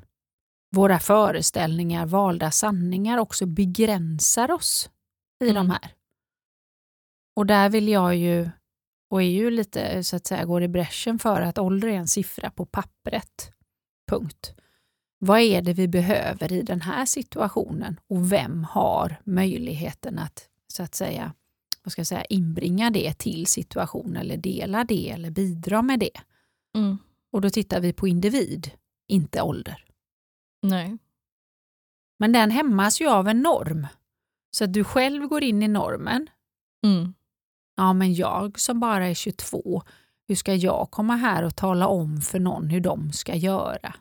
våra 0.76 1.00
föreställningar, 1.00 2.06
valda 2.06 2.52
sanningar 2.52 3.18
också 3.18 3.46
begränsar 3.46 4.52
oss 4.52 4.90
i 5.44 5.50
Mm. 5.50 5.56
de 5.56 5.70
här. 5.72 5.94
Och 7.36 7.46
där 7.46 7.70
vill 7.70 7.88
jag 7.88 8.16
ju, 8.16 8.50
och 9.10 9.22
är 9.22 9.30
ju 9.30 9.52
lite 9.52 10.04
så 10.04 10.16
att 10.16 10.28
säga 10.28 10.46
går 10.46 10.64
i 10.64 10.68
bräschen 10.68 11.20
för 11.20 11.42
att 11.42 11.58
ålder 11.58 11.88
är 11.88 11.94
en 11.98 12.08
siffra 12.08 12.52
på 12.52 12.66
pappret. 12.66 13.54
Punkt. 14.12 14.54
Vad 15.20 15.40
är 15.40 15.62
det 15.62 15.74
vi 15.74 15.88
behöver 15.88 16.54
i 16.54 16.62
den 16.62 16.82
här 16.82 17.06
situationen 17.06 18.00
och 18.08 18.32
vem 18.32 18.64
har 18.64 19.22
möjligheten 19.24 20.20
att 20.20 20.50
så 20.68 20.84
att 20.84 20.96
säga 20.96 21.34
vad 21.84 21.92
ska 21.92 22.00
jag 22.00 22.08
säga, 22.08 22.26
inbringa 22.26 22.90
det 22.90 23.14
till 23.14 23.48
situationen 23.48 24.18
eller 24.18 24.38
dela 24.38 24.84
det 24.84 25.10
eller 25.10 25.32
bidra 25.32 25.82
med 25.82 26.00
det. 26.00 26.22
Mm. 26.76 26.98
Och 27.32 27.42
då 27.42 27.50
tittar 27.50 27.80
vi 27.80 27.94
på 27.94 28.08
individ, 28.08 28.72
inte 29.08 29.42
ålder. 29.42 29.86
Nej. 30.62 30.98
Men 32.20 32.32
den 32.32 32.52
hämmas 32.52 33.02
ju 33.02 33.08
av 33.08 33.28
en 33.28 33.42
norm. 33.42 33.88
Så 34.52 34.64
att 34.64 34.74
du 34.74 34.84
själv 34.84 35.28
går 35.28 35.44
in 35.44 35.64
i 35.64 35.68
normen. 35.68 36.30
Mm. 36.86 37.14
Ja, 37.76 37.94
men 37.94 38.14
jag 38.14 38.60
som 38.60 38.80
bara 38.80 39.08
är 39.08 39.14
22, 39.14 39.84
hur 40.32 40.36
ska 40.36 40.56
jag 40.56 40.92
komma 40.92 41.16
här 41.16 41.44
och 41.44 41.56
tala 41.56 41.88
om 41.88 42.22
för 42.22 42.40
någon 42.40 42.70
hur 42.70 42.80
de 42.82 43.12
ska 43.12 43.36
göra? 43.36 43.96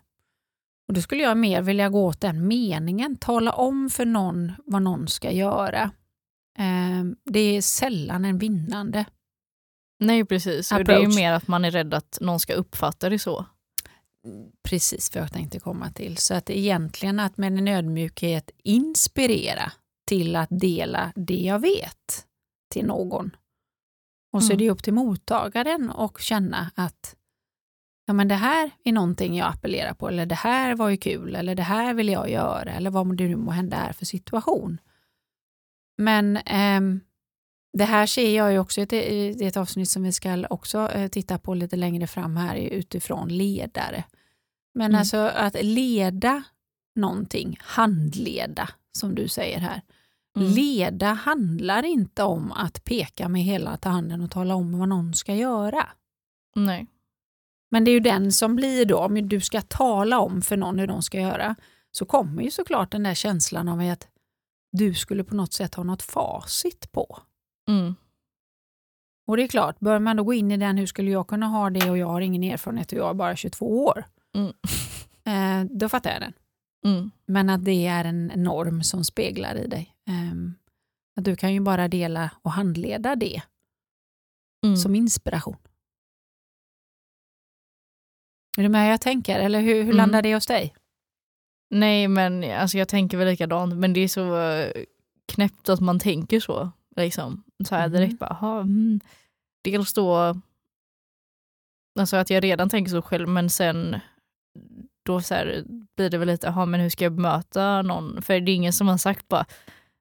Och 0.89 0.95
Då 0.95 1.01
skulle 1.01 1.23
jag 1.23 1.37
mer 1.37 1.63
vilja 1.63 1.89
gå 1.89 2.07
åt 2.07 2.21
den 2.21 2.47
meningen, 2.49 3.17
tala 3.17 3.53
om 3.53 3.91
för 3.91 4.05
någon 4.07 4.53
vad 4.67 4.83
någon 4.83 5.09
ska 5.09 5.31
göra. 5.33 5.83
Eh, 6.59 7.05
Det 7.25 7.41
är 7.41 7.63
sällan 7.63 8.25
en 8.25 8.39
vinnande. 8.39 9.05
Nej 10.01 10.25
precis, 10.25 10.73
och 10.73 10.85
det 10.85 10.93
är 10.93 10.97
ju 10.99 11.03
Approach. 11.03 11.17
mer 11.17 11.33
att 11.33 11.49
man 11.49 11.65
är 11.65 11.71
rädd 11.71 11.95
att 11.95 12.19
någon 12.21 12.41
ska 12.41 12.53
uppfatta 12.55 13.09
det 13.09 13.19
så. 13.19 13.47
Precis 14.69 15.15
vad 15.15 15.25
jag 15.25 15.33
tänkte 15.33 15.61
komma 15.61 15.91
till. 15.91 16.17
Så 16.17 16.35
att 16.35 16.51
egentligen 16.51 17.21
att 17.21 17.37
med 17.37 17.59
en 17.59 17.69
ödmjukhet 17.69 18.51
inspirera 18.65 19.73
till 20.09 20.37
att 20.37 20.49
dela 20.51 21.13
det 21.17 21.35
jag 21.41 21.59
vet 21.59 22.27
till 22.73 22.87
någon. 22.87 23.31
Och 24.33 24.43
så 24.45 24.49
är 24.53 24.55
Mm. 24.55 24.59
det 24.67 24.71
upp 24.71 24.83
till 24.83 24.93
mottagaren 24.95 25.91
och 25.91 26.21
känna 26.21 26.71
att 26.75 27.17
ja, 28.07 28.13
men 28.13 28.29
det 28.29 28.35
här 28.35 28.71
är 28.85 28.93
någonting 28.93 29.37
jag 29.37 29.49
appellerar 29.49 29.95
på 29.95 30.09
eller 30.09 30.27
det 30.27 30.35
här 30.35 30.75
var 30.75 30.89
ju 30.89 30.97
kul 30.97 31.37
eller 31.37 31.55
det 31.55 31.63
här 31.63 31.95
vill 31.95 32.09
jag 32.09 32.31
göra 32.31 32.73
eller 32.73 32.91
vad 32.91 33.17
det 33.17 33.29
nu 33.29 33.37
må 33.37 33.51
hända 33.51 33.77
är 33.77 33.93
för 33.93 34.07
situation. 34.07 34.79
Men 35.99 36.37
ehm, 36.37 37.01
det 37.79 37.85
här 37.85 38.07
ser 38.07 38.37
jag 38.37 38.53
ju 38.53 38.59
också 38.59 38.81
i 38.81 38.83
ett, 38.83 38.93
i 38.93 39.45
ett 39.47 39.57
avsnitt 39.57 39.89
som 39.91 40.03
vi 40.03 40.13
ska 40.13 40.45
också 40.51 40.91
eh, 40.93 41.09
titta 41.09 41.39
på 41.39 41.55
lite 41.55 41.77
längre 41.77 42.07
fram 42.07 42.37
här 42.37 42.57
utifrån 42.57 43.29
ledare. 43.29 44.05
Men 44.75 44.87
Mm. 44.91 44.99
alltså 44.99 45.17
att 45.17 45.63
leda 45.63 46.43
någonting, 46.95 47.59
handleda 47.61 48.69
som 48.93 49.15
du 49.15 49.29
säger 49.29 49.59
här. 49.59 49.83
Mm. 50.41 50.53
Leda 50.53 51.13
handlar 51.13 51.83
inte 51.83 52.23
om 52.23 52.53
att 52.53 52.85
peka 52.85 53.29
med 53.29 53.43
hela 53.43 53.79
handen 53.83 54.21
och 54.21 54.31
tala 54.31 54.55
om 54.55 54.79
vad 54.79 54.89
någon 54.89 55.15
ska 55.15 55.35
göra. 55.35 55.89
Nej. 56.57 56.87
Men 57.71 57.85
det 57.85 57.91
är 57.91 57.93
ju 57.93 58.01
den 58.01 58.33
som 58.33 58.57
blir 58.57 58.85
då, 58.85 58.99
om 58.99 59.29
du 59.29 59.41
ska 59.41 59.61
tala 59.61 60.19
om 60.19 60.43
för 60.43 60.57
någon 60.57 60.79
hur 60.79 60.87
de 60.87 61.03
ska 61.03 61.21
göra, 61.21 61.57
så 61.93 62.05
kommer 62.05 62.43
ju 62.43 62.51
såklart 62.51 62.93
den 62.93 63.03
där 63.03 63.15
känslan 63.15 63.69
av 63.69 63.81
att 63.81 64.09
du 64.73 64.95
skulle 64.95 65.25
på 65.25 65.35
något 65.35 65.53
sätt 65.53 65.75
ha 65.75 65.85
något 65.85 66.03
facit 66.03 66.93
på. 66.93 67.19
Mm. 67.69 67.95
Och 69.27 69.37
det 69.37 69.43
är 69.43 69.49
klart, 69.49 69.81
bör 69.81 69.99
man 69.99 70.17
då 70.17 70.25
gå 70.25 70.35
in 70.35 70.51
i 70.51 70.57
den, 70.57 70.77
hur 70.77 70.87
skulle 70.87 71.11
jag 71.11 71.27
kunna 71.27 71.47
ha 71.47 71.71
det 71.71 71.91
och 71.91 71.99
jag 71.99 72.07
har 72.07 72.21
ingen 72.21 72.43
erfarenhet 72.43 72.93
och 72.93 72.99
jag 72.99 73.11
är 73.11 73.15
bara 73.15 73.37
22 73.37 73.85
år. 73.85 74.05
Mm. 74.35 74.53
Eh, 75.25 75.71
då 75.71 75.89
fattar 75.89 76.11
jag 76.11 76.21
den. 76.21 76.33
Mm. 76.85 77.11
Men 77.27 77.51
att 77.51 77.65
det 77.65 77.87
är 77.87 78.05
en 78.05 78.27
norm 78.27 78.83
som 78.83 79.05
speglar 79.05 79.55
i 79.55 79.67
dig. 79.67 79.90
Ehm, 80.09 80.55
att 81.17 81.25
du 81.25 81.37
kan 81.37 81.55
ju 81.55 81.61
bara 81.61 81.89
dela 81.89 82.31
och 82.43 82.53
handleda 82.53 83.17
det 83.17 83.43
Mm. 84.67 84.77
som 84.77 84.95
inspiration. 84.95 85.57
Är 88.59 88.63
du 88.63 88.69
med 88.69 88.83
hur 88.83 88.91
jag 88.91 89.01
tänker? 89.01 89.39
Eller 89.41 89.61
hur, 89.61 89.75
hur 89.75 89.83
Mm. 89.83 89.97
landar 89.97 90.23
det 90.23 90.35
hos 90.35 90.47
dig? 90.47 90.75
Nej 91.71 92.09
men 92.09 92.45
alltså 92.53 92.79
jag 92.79 92.89
tänker 92.89 93.17
väl 93.19 93.29
likadant 93.29 93.75
men 93.77 93.93
det 93.93 94.01
är 94.01 94.09
så 94.09 94.37
knäppt 95.33 95.69
att 95.69 95.81
man 95.81 95.99
tänker 96.01 96.41
så. 96.41 96.71
Liksom. 96.97 97.45
Så 97.69 97.75
här 97.75 97.89
direkt 97.89 98.19
bara, 98.19 98.31
aha, 98.31 98.61
mm. 98.61 99.01
Dels 99.65 99.93
då 99.93 100.37
Alltså 101.99 102.17
att 102.17 102.31
jag 102.31 102.45
redan 102.45 102.69
tänker 102.69 102.91
så 102.91 103.03
själv 103.03 103.29
men 103.29 103.51
sen 103.51 103.97
då 105.03 105.21
så 105.21 105.35
här, 105.35 105.65
blir 105.97 106.11
det 106.11 106.19
väl 106.19 106.29
lite, 106.29 106.49
aha, 106.49 106.67
men 106.67 106.81
hur 106.81 106.91
ska 106.91 107.05
jag 107.05 107.13
bemöta 107.13 107.83
någon? 107.83 108.23
För 108.23 108.41
det 108.41 108.53
är 108.53 108.55
ingen 108.57 108.73
som 108.73 108.89
har 108.89 108.99
sagt 108.99 109.29
bara, 109.29 109.47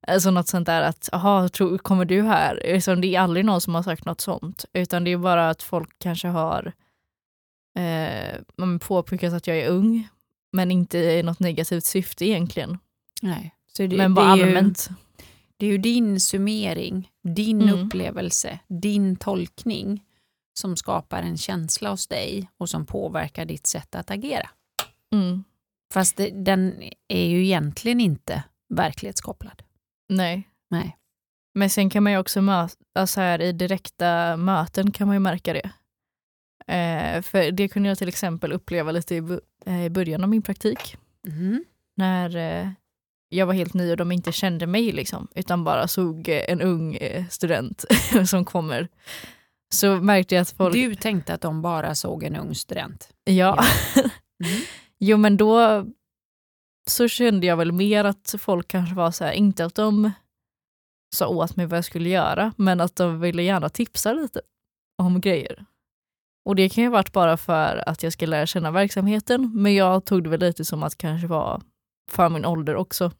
alltså 0.07 0.31
något 0.31 0.47
sånt 0.47 0.65
där 0.65 0.81
att, 0.81 1.09
jaha, 1.11 1.49
kommer 1.77 2.05
du 2.05 2.21
här? 2.21 2.61
Liksom, 2.63 3.01
det 3.01 3.15
är 3.15 3.19
aldrig 3.19 3.45
någon 3.45 3.61
som 3.61 3.75
har 3.75 3.83
sagt 3.83 4.05
något 4.05 4.21
sånt, 4.21 4.65
utan 4.73 5.03
det 5.03 5.11
är 5.11 5.17
bara 5.17 5.49
att 5.49 5.63
folk 5.63 5.89
kanske 5.99 6.27
har 6.27 6.73
eh, 7.79 8.77
påpekat 8.79 9.33
att 9.33 9.47
jag 9.47 9.57
är 9.57 9.69
ung, 9.69 10.07
men 10.51 10.71
inte 10.71 10.97
i 10.97 11.23
något 11.23 11.39
negativt 11.39 11.85
syfte 11.85 12.25
egentligen. 12.25 12.77
Nej. 13.21 13.55
Det, 13.77 13.87
men 13.97 14.13
bara 14.13 14.25
allmänt. 14.25 14.89
Ju, 14.89 14.95
det 15.57 15.65
är 15.65 15.69
ju 15.69 15.77
din 15.77 16.19
summering, 16.19 17.11
din 17.23 17.61
mm. 17.61 17.75
upplevelse, 17.75 18.59
din 18.67 19.15
tolkning 19.15 20.03
som 20.53 20.77
skapar 20.77 21.21
en 21.21 21.37
känsla 21.37 21.89
hos 21.89 22.07
dig 22.07 22.49
och 22.57 22.69
som 22.69 22.85
påverkar 22.85 23.45
ditt 23.45 23.67
sätt 23.67 23.95
att 23.95 24.11
agera. 24.11 24.49
Mm. 25.13 25.43
Fast 25.93 26.17
det, 26.17 26.29
den 26.29 26.83
är 27.07 27.25
ju 27.25 27.43
egentligen 27.43 28.01
inte 28.01 28.43
verklighetskopplad. 28.69 29.63
Nej. 30.09 30.49
Nej. 30.69 30.97
Men 31.53 31.69
sen 31.69 31.89
kan 31.89 32.03
man 32.03 32.11
ju 32.11 32.17
också 32.17 32.41
möta, 32.41 32.75
alltså 32.95 33.21
här, 33.21 33.41
i 33.41 33.51
direkta 33.51 34.37
möten 34.37 34.91
kan 34.91 35.07
man 35.07 35.15
ju 35.15 35.19
märka 35.19 35.53
det. 35.53 35.71
Eh, 36.73 37.21
för 37.21 37.51
det 37.51 37.67
kunde 37.67 37.89
jag 37.89 37.97
till 37.97 38.07
exempel 38.07 38.51
uppleva 38.51 38.91
lite 38.91 39.15
i, 39.15 39.39
eh, 39.65 39.85
i 39.85 39.89
början 39.89 40.23
av 40.23 40.29
min 40.29 40.41
praktik. 40.41 40.97
Mm. 41.27 41.63
När 41.95 42.35
eh, 42.35 42.69
jag 43.29 43.45
var 43.45 43.53
helt 43.53 43.73
ny 43.73 43.91
och 43.91 43.97
de 43.97 44.11
inte 44.11 44.31
kände 44.31 44.67
mig 44.67 44.91
liksom, 44.91 45.27
utan 45.35 45.63
bara 45.63 45.87
såg 45.87 46.29
eh, 46.29 46.41
en 46.47 46.61
ung 46.61 46.95
eh, 46.95 47.25
student 47.29 47.85
som 48.25 48.45
kommer. 48.45 48.87
Så 49.73 49.95
märkte 49.95 50.35
jag 50.35 50.41
att 50.41 50.51
folk... 50.51 50.73
Du 50.73 50.95
tänkte 50.95 51.33
att 51.33 51.41
de 51.41 51.61
bara 51.61 51.95
såg 51.95 52.23
en 52.23 52.35
ung 52.35 52.55
student? 52.55 53.09
Ja. 53.23 53.33
ja. 53.33 53.63
Mm. 54.45 54.61
jo 54.99 55.17
men 55.17 55.37
då 55.37 55.85
så 56.89 57.07
kände 57.07 57.47
jag 57.47 57.57
väl 57.57 57.71
mer 57.71 58.03
att 58.03 58.35
folk 58.39 58.67
kanske 58.67 58.95
var 58.95 59.11
så 59.11 59.23
här, 59.23 59.31
inte 59.31 59.65
att 59.65 59.75
de 59.75 60.11
sa 61.15 61.27
åt 61.27 61.55
mig 61.55 61.65
vad 61.65 61.77
jag 61.77 61.85
skulle 61.85 62.09
göra, 62.09 62.53
men 62.57 62.81
att 62.81 62.95
de 62.95 63.19
ville 63.19 63.43
gärna 63.43 63.69
tipsa 63.69 64.13
lite 64.13 64.41
om 64.97 65.21
grejer. 65.21 65.65
Och 66.45 66.55
det 66.55 66.69
kan 66.69 66.83
ju 66.83 66.89
ha 66.89 66.93
varit 66.93 67.13
bara 67.13 67.37
för 67.37 67.89
att 67.89 68.03
jag 68.03 68.13
ska 68.13 68.25
lära 68.25 68.45
känna 68.45 68.71
verksamheten, 68.71 69.51
men 69.53 69.75
jag 69.75 70.05
tog 70.05 70.23
det 70.23 70.29
väl 70.29 70.39
lite 70.39 70.65
som 70.65 70.83
att 70.83 70.97
kanske 70.97 71.27
vara 71.27 71.61
för 72.11 72.29
min 72.29 72.45
ålder 72.45 72.75
också. 72.75 73.11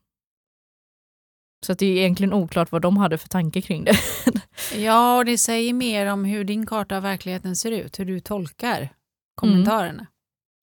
Så 1.65 1.71
att 1.71 1.79
det 1.79 1.85
är 1.85 1.97
egentligen 1.97 2.33
oklart 2.33 2.71
vad 2.71 2.81
de 2.81 2.97
hade 2.97 3.17
för 3.17 3.29
tanke 3.29 3.61
kring 3.61 3.83
det. 3.83 3.95
ja, 4.75 5.17
och 5.17 5.25
det 5.25 5.37
säger 5.37 5.73
mer 5.73 6.05
om 6.05 6.25
hur 6.25 6.43
din 6.43 6.65
karta 6.65 6.97
av 6.97 7.03
verkligheten 7.03 7.55
ser 7.55 7.71
ut, 7.71 7.99
hur 7.99 8.05
du 8.05 8.19
tolkar 8.19 8.89
kommentarerna, 9.35 10.07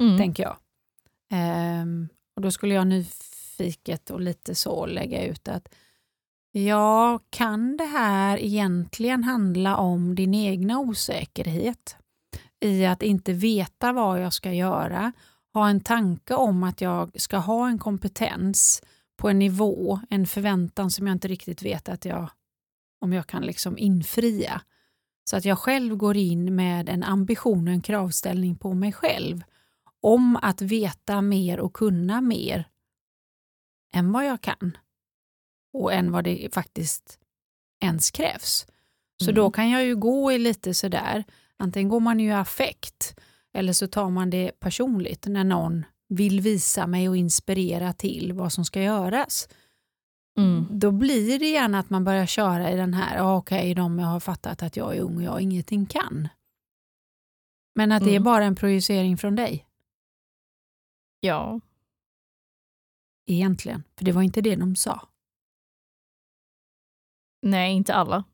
mm. 0.00 0.18
tänker 0.18 0.42
jag. 0.42 0.56
Um, 1.82 2.08
och 2.36 2.42
Då 2.42 2.50
skulle 2.50 2.74
jag 2.74 2.86
nyfiket 2.86 4.10
och 4.10 4.20
lite 4.20 4.54
så 4.54 4.86
lägga 4.86 5.26
ut 5.26 5.48
att 5.48 5.68
ja, 6.52 7.20
kan 7.30 7.76
det 7.76 7.84
här 7.84 8.38
egentligen 8.38 9.24
handla 9.24 9.76
om 9.76 10.14
din 10.14 10.34
egna 10.34 10.78
osäkerhet 10.78 11.96
i 12.60 12.86
att 12.86 13.02
inte 13.02 13.32
veta 13.32 13.92
vad 13.92 14.22
jag 14.22 14.32
ska 14.32 14.52
göra, 14.52 15.12
ha 15.52 15.68
en 15.68 15.80
tanke 15.80 16.34
om 16.34 16.62
att 16.62 16.80
jag 16.80 17.20
ska 17.20 17.36
ha 17.36 17.68
en 17.68 17.78
kompetens 17.78 18.82
på 19.16 19.28
en 19.28 19.38
nivå, 19.38 20.00
en 20.10 20.26
förväntan 20.26 20.90
som 20.90 21.06
jag 21.06 21.14
inte 21.14 21.28
riktigt 21.28 21.62
vet 21.62 21.88
att 21.88 22.04
jag, 22.04 22.30
om 23.00 23.12
jag 23.12 23.26
kan 23.26 23.42
liksom 23.42 23.78
infria. 23.78 24.60
Så 25.30 25.36
att 25.36 25.44
jag 25.44 25.58
själv 25.58 25.96
går 25.96 26.16
in 26.16 26.54
med 26.54 26.88
en 26.88 27.04
ambition 27.04 27.68
och 27.68 27.74
en 27.74 27.82
kravställning 27.82 28.56
på 28.56 28.74
mig 28.74 28.92
själv 28.92 29.44
om 30.06 30.38
att 30.42 30.62
veta 30.62 31.22
mer 31.22 31.60
och 31.60 31.72
kunna 31.72 32.20
mer 32.20 32.68
än 33.94 34.12
vad 34.12 34.26
jag 34.26 34.40
kan 34.40 34.76
och 35.72 35.92
än 35.92 36.12
vad 36.12 36.24
det 36.24 36.54
faktiskt 36.54 37.18
ens 37.80 38.10
krävs. 38.10 38.66
Så 39.22 39.30
mm. 39.30 39.34
då 39.34 39.50
kan 39.50 39.70
jag 39.70 39.84
ju 39.84 39.96
gå 39.96 40.32
i 40.32 40.38
lite 40.38 40.74
sådär, 40.74 41.24
antingen 41.56 41.88
går 41.88 42.00
man 42.00 42.20
ju 42.20 42.28
i 42.28 42.32
affekt 42.32 43.16
eller 43.54 43.72
så 43.72 43.86
tar 43.88 44.10
man 44.10 44.30
det 44.30 44.60
personligt 44.60 45.26
när 45.26 45.44
någon 45.44 45.84
vill 46.08 46.40
visa 46.40 46.86
mig 46.86 47.08
och 47.08 47.16
inspirera 47.16 47.92
till 47.92 48.32
vad 48.32 48.52
som 48.52 48.64
ska 48.64 48.82
göras. 48.82 49.48
Mm. 50.38 50.66
Då 50.70 50.90
blir 50.90 51.38
det 51.38 51.48
gärna 51.48 51.78
att 51.78 51.90
man 51.90 52.04
börjar 52.04 52.26
köra 52.26 52.70
i 52.70 52.76
den 52.76 52.94
här, 52.94 53.18
ah, 53.18 53.36
okej, 53.36 53.58
okay, 53.58 53.74
de 53.74 53.98
har 53.98 54.20
fattat 54.20 54.62
att 54.62 54.76
jag 54.76 54.96
är 54.96 55.00
ung 55.00 55.16
och 55.16 55.22
jag 55.22 55.40
ingenting 55.40 55.86
kan. 55.86 56.28
Men 57.74 57.92
att 57.92 58.02
mm. 58.02 58.08
det 58.08 58.14
är 58.14 58.20
mm. 58.20 58.24
bara 58.24 58.44
en 58.44 58.54
projicering 58.54 59.16
från 59.16 59.36
dig. 59.36 59.66
Ja. 61.26 61.60
Egentligen, 63.26 63.82
för 63.98 64.04
det 64.04 64.12
var 64.12 64.22
inte 64.22 64.40
det 64.40 64.56
de 64.56 64.76
sa. 64.76 65.08
Nej, 67.42 67.74
inte 67.74 67.94
alla. 67.94 68.24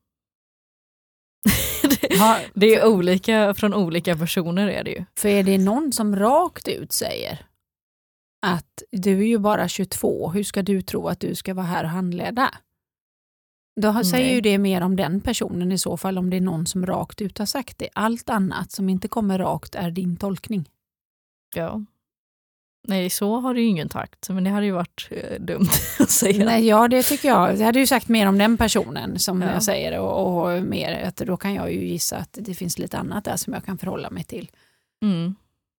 det, 1.83 2.51
det 2.55 2.75
är 2.75 2.87
olika 2.87 3.55
från 3.55 3.75
olika 3.75 4.17
personer 4.17 4.69
är 4.69 4.85
det 4.85 4.91
ju. 4.91 5.05
För 5.15 5.29
är 5.29 5.43
det 5.43 5.59
någon 5.59 5.93
som 5.93 6.17
rakt 6.17 6.69
ut 6.69 6.93
säger 6.93 7.47
att 8.47 8.83
du 8.91 9.19
är 9.19 9.27
ju 9.27 9.39
bara 9.39 9.69
22, 9.69 10.31
hur 10.31 10.45
ska 10.45 10.63
du 10.63 10.83
tro 10.83 11.09
att 11.09 11.21
du 11.21 11.35
ska 11.35 11.55
vara 11.55 11.67
här 11.67 11.85
och 11.85 11.91
handleda? 11.91 12.55
Då 13.81 14.05
säger 14.05 14.27
Nej. 14.27 14.35
ju 14.35 14.41
det 14.41 14.59
mer 14.59 14.81
om 14.81 14.97
den 14.97 15.21
personen 15.21 15.73
i 15.73 15.79
så 15.79 15.97
fall, 15.97 16.19
om 16.19 16.31
det 16.31 16.37
är 16.37 16.41
någon 16.41 16.67
som 16.67 16.87
rakt 16.87 17.21
ut 17.21 17.39
har 17.39 17.47
sagt 17.47 17.79
det. 17.79 17.89
Allt 17.95 18.31
annat 18.31 18.73
som 18.73 18.89
inte 18.89 19.09
kommer 19.09 19.39
rakt 19.39 19.75
är 19.75 19.91
din 19.91 20.17
tolkning. 20.17 20.69
Ja. 21.55 21.85
Nej, 22.89 23.11
så 23.11 23.41
har 23.41 23.55
det 23.55 23.61
ju 23.61 23.67
ingen 23.67 23.89
takt, 23.89 24.29
men 24.29 24.45
det 24.45 24.51
hade 24.51 24.67
ju 24.67 24.73
varit 24.73 25.09
eh, 25.11 25.41
dumt 25.41 25.69
att 26.01 26.11
säga. 26.11 26.45
Nej, 26.45 26.67
ja, 26.67 26.89
det 26.89 27.03
tycker 27.03 27.29
jag. 27.29 27.57
Jag 27.59 27.67
hade 27.67 27.79
ju 27.79 27.87
sagt 27.87 28.09
mer 28.09 28.29
om 28.29 28.39
den 28.39 28.57
personen 28.57 29.19
som 29.19 29.43
ja. 29.43 29.53
jag 29.53 29.63
säger 29.63 29.99
och, 29.99 30.43
och, 30.55 30.63
mer, 30.63 31.03
att 31.05 31.17
då 31.17 31.37
kan 31.37 31.55
jag 31.55 31.73
ju 31.73 31.87
gissa 31.87 32.17
att 32.17 32.39
det 32.41 32.55
finns 32.55 32.79
lite 32.79 32.99
annat 32.99 33.25
där 33.25 33.37
som 33.37 33.53
jag 33.53 33.65
kan 33.65 33.79
förhålla 33.79 34.11
mig 34.11 34.25
till. 34.25 34.51
Mm. 35.03 35.35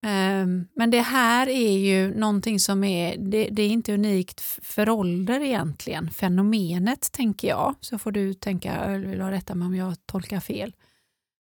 Um, 0.05 0.67
men 0.75 0.91
det 0.91 1.01
här 1.01 1.49
är 1.49 1.77
ju 1.77 2.15
någonting 2.15 2.59
som 2.59 2.83
är, 2.83 3.17
det, 3.17 3.49
det, 3.51 3.61
är 3.61 3.69
inte 3.69 3.93
unikt 3.93 4.41
för 4.41 4.89
ålder 4.89 5.39
egentligen, 5.39 6.09
fenomenet 6.09 7.11
tänker 7.11 7.47
jag, 7.47 7.75
så 7.79 7.97
får 7.97 8.11
du 8.11 8.33
tänka, 8.33 8.97
vill 8.97 9.21
ha 9.21 9.31
rätta 9.31 9.55
mig 9.55 9.65
om 9.65 9.75
jag 9.75 9.95
tolkar 10.05 10.39
fel. 10.39 10.75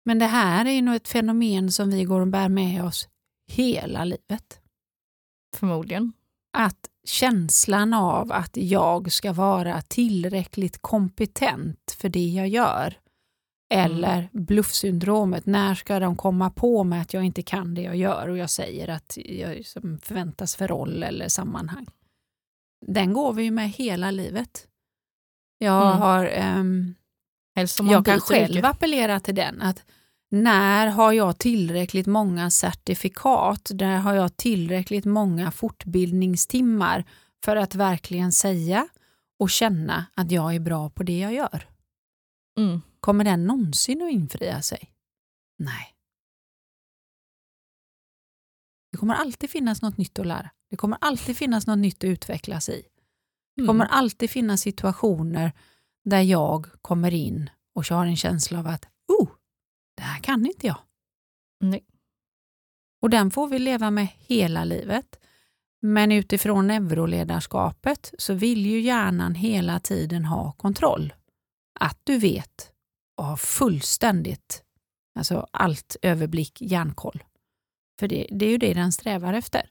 Men 0.04 0.18
det 0.18 0.26
här 0.26 0.64
är 0.66 0.70
ju 0.70 0.82
nog 0.82 0.94
ett 0.94 1.08
fenomen 1.08 1.72
som 1.72 1.90
vi 1.90 2.04
går 2.04 2.20
och 2.20 2.26
bär 2.26 2.48
med 2.48 2.84
oss 2.84 3.08
hela 3.52 4.04
livet. 4.04 4.59
Förmodligen. 5.56 6.12
Att 6.52 6.90
känslan 7.04 7.94
av 7.94 8.32
att 8.32 8.56
jag 8.56 9.12
ska 9.12 9.32
vara 9.32 9.82
tillräckligt 9.82 10.82
kompetent 10.82 11.96
för 11.98 12.08
det 12.08 12.26
jag 12.28 12.48
gör. 12.48 12.94
Eller 13.74 14.18
mm. 14.18 14.28
bluffsyndromet, 14.32 15.46
när 15.46 15.74
ska 15.74 16.00
de 16.00 16.16
komma 16.16 16.50
på 16.50 16.84
mig 16.84 17.00
att 17.00 17.14
jag 17.14 17.24
inte 17.24 17.42
kan 17.42 17.74
det 17.74 17.82
jag 17.82 17.96
gör 17.96 18.28
och 18.28 18.38
jag 18.38 18.50
säger 18.50 18.88
att 18.88 19.18
jag 19.24 19.66
förväntas 20.02 20.56
för 20.56 20.68
roll 20.68 21.02
eller 21.02 21.28
sammanhang. 21.28 21.86
Den 22.86 23.12
går 23.12 23.32
vi 23.32 23.50
med 23.50 23.70
hela 23.70 24.10
livet. 24.10 24.66
Jag 25.58 25.86
mm. 25.86 25.98
har 25.98 26.26
um, 26.56 26.94
jag 27.90 28.04
kan 28.04 28.20
själv 28.20 28.64
appellera 28.64 29.20
till 29.20 29.34
den. 29.34 29.62
att 29.62 29.84
när 30.30 30.86
har 30.86 31.12
jag 31.12 31.38
tillräckligt 31.38 32.06
många 32.06 32.50
certifikat? 32.50 33.70
När 33.74 33.98
har 33.98 34.14
jag 34.14 34.36
tillräckligt 34.36 35.04
många 35.04 35.50
fortbildningstimmar 35.50 37.04
för 37.44 37.56
att 37.56 37.74
verkligen 37.74 38.32
säga 38.32 38.88
och 39.38 39.50
känna 39.50 40.06
att 40.14 40.30
jag 40.30 40.54
är 40.54 40.60
bra 40.60 40.90
på 40.90 41.02
det 41.02 41.18
jag 41.18 41.32
gör? 41.34 41.68
Mm. 42.58 42.80
Kommer 43.00 43.24
den 43.24 43.46
någonsin 43.46 44.02
att 44.02 44.12
infria 44.12 44.62
sig? 44.62 44.92
Nej. 45.58 45.94
Det 48.92 48.98
kommer 48.98 49.14
alltid 49.14 49.50
finnas 49.50 49.82
något 49.82 49.96
nytt 49.96 50.18
att 50.18 50.26
lära. 50.26 50.50
Det 50.70 50.76
kommer 50.76 50.98
alltid 51.00 51.36
finnas 51.36 51.66
något 51.66 51.78
nytt 51.78 52.04
att 52.04 52.08
utvecklas 52.08 52.68
i. 52.68 52.82
Det 53.56 53.66
kommer 53.66 53.84
mm. 53.84 53.96
alltid 53.96 54.30
finnas 54.30 54.60
situationer 54.60 55.52
där 56.04 56.20
jag 56.20 56.66
kommer 56.82 57.14
in 57.14 57.50
och 57.74 57.86
har 57.86 58.06
en 58.06 58.16
känsla 58.16 58.58
av 58.58 58.66
att 58.66 58.84
oh, 59.08 59.28
det 60.00 60.06
här 60.06 60.20
kan 60.20 60.46
inte 60.46 60.66
jag. 60.66 60.78
Nej. 61.60 61.84
Och 63.02 63.10
den 63.10 63.30
får 63.30 63.48
vi 63.48 63.58
leva 63.58 63.90
med 63.90 64.08
hela 64.18 64.64
livet. 64.64 65.20
Men 65.82 66.12
utifrån 66.12 66.66
neuroledarskapet 66.66 68.14
så 68.18 68.34
vill 68.34 68.66
ju 68.66 68.80
hjärnan 68.80 69.34
hela 69.34 69.80
tiden 69.80 70.24
ha 70.24 70.52
kontroll. 70.52 71.12
Att 71.80 71.98
du 72.04 72.18
vet 72.18 72.72
och 73.16 73.24
har 73.24 73.36
fullständigt, 73.36 74.62
alltså 75.14 75.46
allt 75.50 75.96
överblick, 76.02 76.62
järnkoll. 76.62 77.24
För 77.98 78.08
det, 78.08 78.26
det 78.30 78.46
är 78.46 78.50
ju 78.50 78.58
det 78.58 78.74
den 78.74 78.92
strävar 78.92 79.34
efter. 79.34 79.70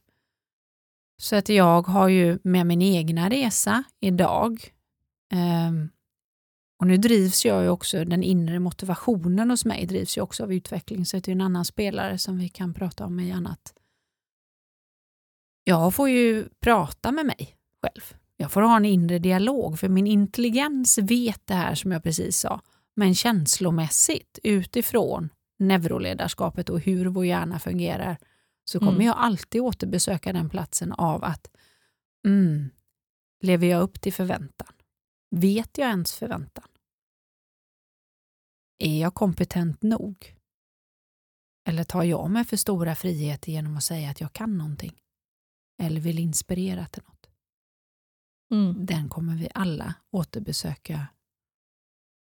Så 1.22 1.36
att 1.36 1.50
jag 1.50 1.88
har 1.88 2.08
ju 2.08 2.39
med 2.44 2.68
min 2.68 2.82
egna 2.82 3.30
resa 3.30 3.84
idag 4.00 4.74
eh, 5.34 5.72
Och 6.80 6.88
nu 6.88 6.98
drivs 6.98 7.46
jag 7.46 7.63
ju 7.63 7.70
också, 7.70 8.06
den 8.06 8.24
inre 8.24 8.60
motivationen 8.60 9.50
hos 9.50 9.65
mig 9.65 9.86
drivs 9.86 10.18
ju 10.18 10.22
också 10.22 10.44
av 10.44 10.54
utveckling, 10.54 11.06
så 11.06 11.18
det 11.18 11.28
är 11.28 11.32
en 11.32 11.42
annan 11.42 11.65
spelare 11.65 12.18
som 12.18 12.38
vi 12.38 12.50
kan 12.50 12.74
prata 12.74 13.06
om 13.06 13.20
i 13.20 13.32
annat. 13.32 13.74
Jag 15.63 15.96
får 15.96 16.10
ju 16.10 16.50
prata 16.60 17.12
med 17.12 17.26
mig 17.26 17.56
själv. 17.82 18.20
Jag 18.38 18.52
får 18.52 18.62
ha 18.62 18.78
en 18.78 18.86
inre 18.86 19.20
dialog, 19.20 19.80
för 19.80 19.89
min 19.89 20.08
intelligens 20.08 20.98
vet 20.98 21.48
det 21.48 21.54
här 21.54 21.76
som 21.76 21.92
jag 21.92 22.04
precis 22.04 22.39
sa. 22.39 22.62
Men 22.96 23.15
känslomässigt, 23.15 24.39
utifrån 24.44 25.30
neuroledarskapet 25.60 26.70
och 26.70 26.80
hur 26.80 27.06
vår 27.06 27.26
hjärna 27.26 27.60
fungerar, 27.60 28.18
så 28.65 28.80
kommer 28.80 28.92
Mm. 28.92 29.06
jag 29.08 29.18
alltid 29.18 29.62
återbesöka 29.62 30.34
den 30.34 30.50
platsen 30.50 30.92
av 30.92 31.24
att 31.24 31.48
mm, 32.26 32.70
lever 33.42 33.68
jag 33.68 33.82
upp 33.82 34.02
till 34.02 34.13
förväntan? 34.13 34.74
Vet 35.36 35.78
jag 35.78 35.89
ens 35.89 36.13
förväntan? 36.13 36.65
Är 38.80 39.02
jag 39.02 39.13
kompetent 39.13 39.82
nog? 39.82 40.36
Eller 41.68 41.84
tar 41.84 42.04
jag 42.04 42.32
mig 42.32 42.46
för 42.46 42.58
stora 42.58 42.96
friheter 42.96 43.52
genom 43.52 43.78
att 43.78 43.84
säga 43.84 44.10
att 44.10 44.22
jag 44.22 44.34
kan 44.34 44.58
någonting? 44.58 45.02
Eller 45.82 46.02
vill 46.02 46.20
inspirera 46.20 46.86
till 46.86 47.04
något? 47.04 47.30
Mm. 48.52 48.86
Den 48.86 49.10
kommer 49.10 49.36
vi 49.36 49.50
alla 49.54 49.94
återbesöka 50.12 51.08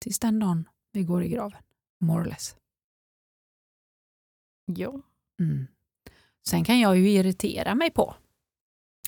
tills 0.01 0.19
den 0.19 0.39
dagen 0.39 0.69
vi 0.93 1.03
går 1.03 1.23
i 1.23 1.29
graven. 1.29 1.63
More 2.01 2.23
or 2.23 2.25
less. 2.25 2.57
Ja. 4.65 5.03
Mm. 5.41 5.67
Sen 6.49 6.65
kan 6.65 6.81
jag 6.81 6.99
ju 6.99 7.11
irritera 7.11 7.75
mig 7.75 7.91
på, 7.91 8.15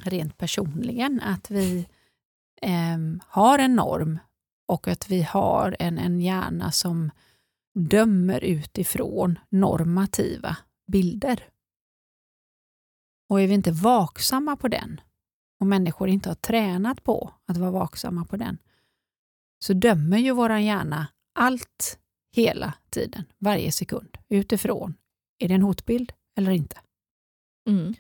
rent 0.04 0.38
personligen, 0.38 1.20
att 1.20 1.50
vi 1.50 1.88
ehm, 2.62 3.20
har 3.26 3.58
en 3.58 3.76
norm 3.76 4.18
och 4.66 4.88
att 4.88 5.10
vi 5.10 5.22
har 5.22 5.76
en, 5.78 5.98
en 5.98 6.20
hjärna 6.20 6.72
som 6.72 7.10
dömer 7.74 8.44
utifrån 8.44 9.38
normativa 9.48 10.56
bilder. 10.86 11.48
Och 13.28 13.40
är 13.40 13.46
vi 13.46 13.54
inte 13.54 13.72
vaksamma 13.72 14.56
på 14.56 14.68
den 14.68 15.00
och 15.60 15.66
människor 15.66 16.08
inte 16.08 16.28
har 16.28 16.34
tränat 16.34 17.04
på 17.04 17.34
att 17.46 17.56
vara 17.56 17.70
vaksamma 17.70 18.24
på 18.24 18.36
den 18.36 18.58
så 19.64 19.72
dömer 19.72 20.18
ju 20.18 20.32
våran 20.32 20.64
hjärna 20.64 21.08
allt 21.34 21.98
hela 22.36 22.74
tiden, 22.90 23.24
varje 23.38 23.72
sekund, 23.72 24.18
utifrån 24.28 24.94
är 25.38 25.48
det 25.48 25.54
en 25.54 25.62
hotbild 25.62 26.12
eller 26.36 26.50
inte? 26.50 26.80
Mm. 27.68 27.94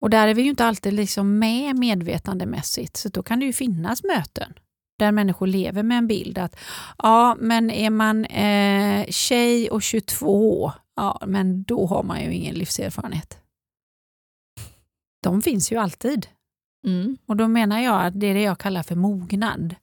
Och 0.00 0.10
där 0.10 0.28
är 0.28 0.34
vi 0.34 0.42
ju 0.42 0.50
inte 0.50 0.64
alltid 0.64 0.92
liksom 0.92 1.38
med 1.38 1.78
medvetandemässigt, 1.78 2.96
så 2.96 3.08
då 3.08 3.22
kan 3.22 3.40
det 3.40 3.46
ju 3.46 3.52
finnas 3.52 4.02
möten 4.04 4.54
där 5.00 5.12
människor 5.12 5.46
lever 5.46 5.82
med 5.82 5.98
en 5.98 6.06
bild 6.06 6.38
att 6.38 6.56
ja, 6.98 7.36
men 7.40 7.70
är 7.70 7.90
man 7.90 8.24
eh, 8.24 9.06
tjej 9.08 9.70
och 9.70 9.82
22, 9.82 10.72
ja, 10.96 11.22
men 11.26 11.62
då 11.62 11.86
har 11.86 12.02
man 12.02 12.20
ju 12.20 12.34
ingen 12.34 12.54
livserfarenhet. 12.54 13.38
De 15.22 15.42
finns 15.42 15.72
ju 15.72 15.76
alltid. 15.76 16.26
Mm. 16.86 17.16
Och 17.26 17.36
då 17.36 17.48
menar 17.48 17.80
jag 17.80 18.06
att 18.06 18.20
det 18.20 18.26
är 18.26 18.34
det 18.34 18.42
jag 18.42 18.58
kallar 18.58 18.82
för 18.82 18.96
mognad. 18.96 19.74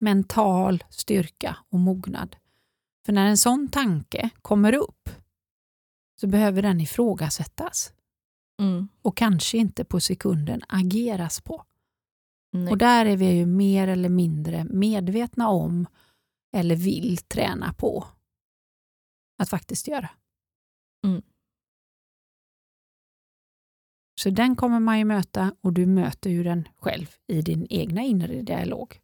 Mental 0.00 0.84
styrka 0.90 1.56
och 1.70 1.78
mognad. 1.78 2.36
För 3.06 3.12
när 3.12 3.26
en 3.26 3.36
sån 3.36 3.68
tanke 3.68 4.30
kommer 4.42 4.74
upp 4.74 5.10
så 6.20 6.26
behöver 6.26 6.62
den 6.62 6.80
ifrågasättas 6.80 7.92
Mm. 8.58 8.88
och 9.02 9.16
kanske 9.16 9.58
inte 9.58 9.84
på 9.84 10.00
sekunden 10.00 10.62
ageras 10.68 11.40
på. 11.40 11.64
Nej. 12.56 12.70
Och 12.70 12.78
där 12.78 13.06
är 13.06 13.16
vi 13.16 13.30
ju 13.32 13.46
mer 13.46 13.88
eller 13.88 14.08
mindre 14.08 14.64
medvetna 14.64 15.48
om 15.48 15.86
eller 16.56 16.76
vill 16.76 17.18
träna 17.18 17.72
på 17.72 18.04
att 19.38 19.48
faktiskt 19.48 19.88
göra. 19.88 20.10
Mm. 21.04 21.22
Så 24.20 24.30
den 24.30 24.56
kommer 24.56 24.80
man 24.80 24.98
ju 24.98 25.04
möta 25.04 25.54
och 25.60 25.72
du 25.72 25.86
möter 25.86 26.30
ju 26.30 26.42
den 26.42 26.68
själv 26.78 27.06
i 27.26 27.42
din 27.42 27.66
egna 27.70 28.02
inre 28.02 28.42
dialog. 28.42 29.00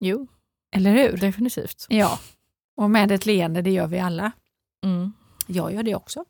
Jo, 0.00 0.26
Eller 0.70 0.92
hur? 0.92 1.16
definitivt. 1.16 1.86
Ja, 1.88 2.18
och 2.76 2.90
med 2.90 3.12
ett 3.12 3.26
leende, 3.26 3.62
det 3.62 3.70
gör 3.70 3.86
vi 3.86 3.98
alla. 3.98 4.32
Mm. 4.84 5.12
Jag 5.46 5.72
gör 5.74 5.82
det 5.82 5.94
också. 5.94 6.24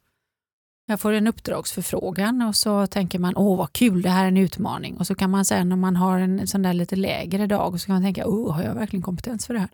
Jag 0.87 1.01
får 1.01 1.13
en 1.13 1.27
uppdragsförfrågan 1.27 2.43
och 2.43 2.57
så 2.57 2.87
tänker 2.87 3.19
man, 3.19 3.37
åh 3.37 3.59
vad 3.59 3.73
kul, 3.73 4.03
det 4.03 4.11
här 4.11 4.25
är 4.25 4.29
en 4.29 4.37
utmaning. 4.37 4.97
Och 4.97 5.07
så 5.07 5.15
kan 5.15 5.31
man 5.31 5.45
sen 5.45 5.73
om 5.73 5.81
man 5.81 5.97
har 5.97 6.19
en 6.19 6.47
sån 6.47 6.63
där 6.63 6.73
lite 6.73 6.97
lägre 6.97 7.47
dag, 7.47 7.81
så 7.81 7.87
kan 7.87 7.95
man 7.95 8.03
tänka, 8.03 8.27
åh, 8.27 8.55
har 8.55 8.63
jag 8.63 8.75
verkligen 8.75 9.03
kompetens 9.03 9.47
för 9.47 9.55
det 9.55 9.61
här? 9.61 9.71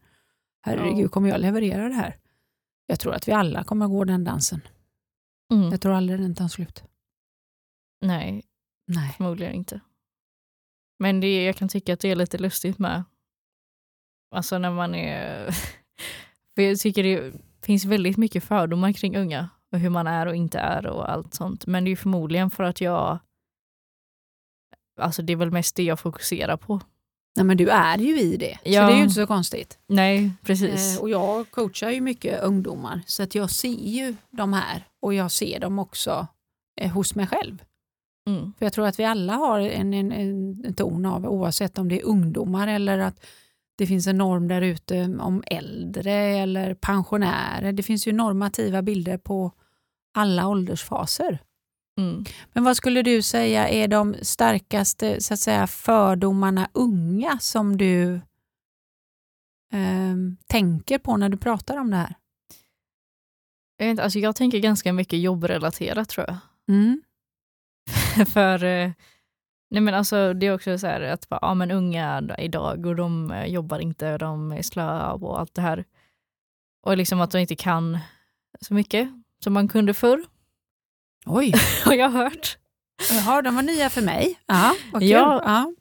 Herregud, 0.63 1.11
kommer 1.11 1.29
jag 1.29 1.41
leverera 1.41 1.89
det 1.89 1.95
här? 1.95 2.17
Jag 2.87 3.01
tror 3.01 3.15
att 3.15 3.29
vi 3.29 3.33
alla 3.33 3.65
kommer 3.65 3.89
gå 3.89 4.05
den 4.05 4.25
dansen. 4.25 4.61
Mm. 5.53 5.71
Jag 5.71 5.81
tror 5.81 5.93
aldrig 5.93 6.21
den 6.21 6.35
tar 6.35 6.49
slut. 6.49 6.83
Nej, 8.01 8.43
Nej. 8.87 9.15
förmodligen 9.17 9.55
inte. 9.55 9.81
Men 10.99 11.21
det, 11.21 11.45
jag 11.45 11.57
kan 11.57 11.69
tycka 11.69 11.93
att 11.93 12.01
det 12.01 12.11
är 12.11 12.17
lite 12.17 12.39
lustigt 12.39 12.79
med. 12.79 13.05
Alltså 14.31 14.59
när 14.59 14.71
man 14.71 14.95
är... 14.95 15.51
För 16.55 16.63
jag 16.63 16.79
tycker 16.79 17.03
det 17.03 17.33
finns 17.63 17.85
väldigt 17.85 18.17
mycket 18.17 18.45
fördomar 18.45 18.93
kring 18.93 19.17
unga 19.17 19.49
och 19.73 19.79
hur 19.79 19.91
man 19.91 20.07
är 20.07 20.27
och 20.27 20.37
inte 20.37 20.59
är 20.59 20.87
och 20.87 21.11
allt 21.11 21.35
sånt. 21.35 21.67
Men 21.67 21.85
det 21.85 21.91
är 21.93 21.97
förmodligen 21.97 22.51
för 22.51 22.63
att 22.65 22.81
jag... 22.81 23.19
Alltså 25.01 25.23
det 25.23 25.33
är 25.33 25.37
väl 25.37 25.51
mest 25.51 25.77
det 25.77 25.83
jag 25.83 26.01
fokuserar 26.01 26.57
på. 26.57 26.81
Nej, 27.37 27.45
men 27.45 27.57
du 27.57 27.69
är 27.69 27.99
ju 27.99 28.21
i 28.21 28.37
det, 28.37 28.59
så 28.63 28.69
Ja. 28.71 28.87
det 28.87 28.93
är 28.93 28.97
ju 28.97 29.03
inte 29.03 29.15
så 29.15 29.27
konstigt. 29.27 29.79
Nej, 29.87 30.31
precis. 30.43 30.97
Eh, 30.97 31.03
och 31.03 31.11
jag 31.11 31.51
coachar 31.51 31.91
ju 31.91 32.01
mycket 32.01 32.43
ungdomar, 32.43 33.01
så 33.07 33.23
att 33.23 33.35
jag 33.35 33.51
ser 33.51 33.69
ju 33.69 34.17
de 34.31 34.53
här 34.53 34.85
och 35.01 35.15
jag 35.15 35.31
ser 35.31 35.61
dem 35.61 35.79
också 35.79 36.27
eh, 36.81 36.91
hos 36.93 37.15
mig 37.15 37.27
själv. 37.27 37.63
Mm. 38.29 38.53
För 38.59 38.67
jag 38.67 38.73
tror 38.73 38.87
att 38.87 38.99
vi 38.99 39.05
alla 39.05 39.33
har 39.33 39.61
en, 39.61 39.95
en, 39.95 40.13
en 40.13 40.75
ton 40.75 41.07
av, 41.07 41.27
oavsett 41.27 41.79
om 41.79 41.89
det 41.89 42.01
är 42.01 42.05
ungdomar 42.07 42.69
eller 42.69 42.99
att 42.99 43.27
det 43.79 43.87
finns 43.87 44.07
en 44.07 44.19
norm 44.19 44.49
där 44.49 44.63
ute 44.63 45.05
om 45.05 45.43
äldre 45.47 46.13
eller 46.13 46.75
pensionärer. 46.75 47.73
Det 47.73 47.83
finns 47.83 48.07
ju 48.07 48.13
normativa 48.13 48.83
bilder 48.83 49.19
på 49.19 49.53
alla 50.15 50.49
åldersfaser. 50.49 51.39
Mm. 51.99 52.25
Men 52.53 52.65
vad 52.65 52.77
skulle 52.77 53.03
du 53.03 53.23
säga 53.23 53.69
är 53.69 53.89
de 53.89 54.15
starkaste 54.23 55.21
så 55.21 55.35
att 55.35 55.41
säga, 55.41 55.67
fördomarna 55.67 56.69
unga 56.73 57.39
som 57.39 57.77
du 57.77 58.21
ehm, 59.73 60.37
tänker 60.47 60.99
på 60.99 61.17
när 61.17 61.29
du 61.29 61.37
pratar 61.37 61.77
om 61.77 61.91
det 61.91 61.97
här? 61.97 62.15
Jag, 63.77 63.87
vet 63.87 63.91
inte, 63.91 64.03
alltså 64.03 64.19
jag 64.19 64.37
tänker 64.37 64.59
ganska 64.59 64.93
mycket 64.93 65.21
jobbrelaterat 65.21 66.09
tror 66.09 66.27
jag. 66.29 66.37
Mm. 66.69 67.03
För 68.33 68.65
eh, 68.65 68.91
nej 69.71 69.81
men 69.83 69.95
alltså, 69.95 70.35
det 70.35 70.47
är 70.47 70.55
också 70.55 70.79
så 70.79 70.87
här 70.87 71.01
att 71.01 71.27
ja, 71.31 71.55
men 71.55 71.71
unga 71.71 72.23
idag 72.39 72.87
och 72.87 72.97
de 72.97 73.31
eh, 73.31 73.47
jobbar 73.47 73.79
inte 73.79 74.13
och 74.13 74.19
de 74.19 74.53
är 74.53 74.63
slöa 74.63 75.13
och 75.13 75.41
allt 75.41 75.55
det 75.55 75.63
här. 75.63 75.85
Och 76.83 76.97
liksom 76.97 77.21
att 77.21 77.31
de 77.31 77.39
inte 77.39 77.57
kan 77.57 77.99
så 78.61 78.75
mycket 78.75 79.09
som 79.45 79.53
man 79.53 79.69
kunde 79.69 79.95
förr, 79.95 80.25
Oj, 81.27 81.55
har 81.85 81.95
jag 81.95 82.11
hört. 82.11 82.59
Jaha, 83.11 83.43
de 83.43 83.55
var 83.55 83.63
nya 83.63 83.91
för 83.91 84.03
mig. 84.03 84.39
Vad 84.93 85.03
kul. 85.03 85.11
Ja. 85.11 85.43
Ja. 85.45 85.73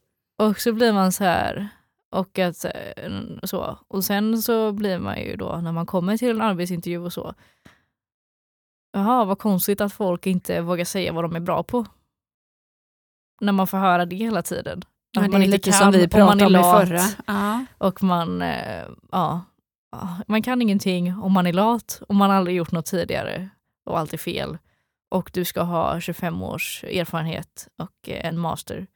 Och 0.46 0.60
så 0.60 0.74
blir 0.74 0.94
man 0.94 1.12
så 1.12 1.24
här, 1.24 1.68
och 2.10 2.40
att 2.40 2.66
eh, 2.66 3.12
så. 3.44 3.78
Och 3.88 4.04
sen 4.04 4.42
så 4.42 4.72
blir 4.72 5.00
man 5.00 5.22
ju 5.22 5.36
då 5.36 5.60
när 5.64 5.72
man 5.72 5.86
kommer 5.86 6.18
till 6.18 6.30
en 6.30 6.42
arbetsintervju 6.42 7.00
och 7.00 7.14
så. 7.14 7.34
Jaha, 8.94 9.26
vad 9.26 9.40
konstigt 9.40 9.82
att 9.82 9.94
folk 9.94 10.28
inte 10.28 10.62
vågar 10.62 10.86
säga 10.86 11.14
vad 11.14 11.24
de 11.24 11.36
är 11.36 11.40
bra 11.40 11.64
på. 11.64 11.86
När 13.42 13.54
man 13.54 13.68
får 13.68 13.78
höra 13.78 14.06
det 14.06 14.16
hela 14.16 14.42
tiden. 14.42 14.80
Att 14.80 14.88
Ja, 15.12 15.22
det 15.22 15.30
man 15.30 15.42
är 15.42 15.46
inte 15.46 15.58
lite 15.58 15.72
kan, 15.72 15.80
som 15.80 15.92
vi 15.92 16.06
och 16.06 16.20
man 16.20 16.38
pratade 16.38 16.60
om 16.60 16.84
i 16.84 16.86
förra. 16.86 17.02
Ja. 17.28 17.66
Och 17.78 18.04
man, 18.04 18.42
eh, 18.42 18.86
ja, 19.12 19.42
man 20.28 20.42
kan 20.42 20.62
ingenting 20.62 21.18
och 21.18 21.32
man 21.32 21.48
är 21.48 21.54
lat 21.54 22.02
och 22.08 22.16
man 22.16 22.30
har 22.30 22.38
aldrig 22.38 22.56
gjort 22.58 22.72
något 22.72 22.86
tidigare 22.86 23.50
och 23.86 24.00
allt 24.00 24.14
är 24.14 24.18
fel. 24.18 24.58
Och 25.12 25.32
du 25.34 25.46
ska 25.46 25.62
ha 25.62 26.00
25 26.00 26.44
års 26.44 26.84
erfarenhet 26.84 27.68
och 27.78 28.10
eh, 28.10 28.26
en 28.26 28.40
master 28.40 28.88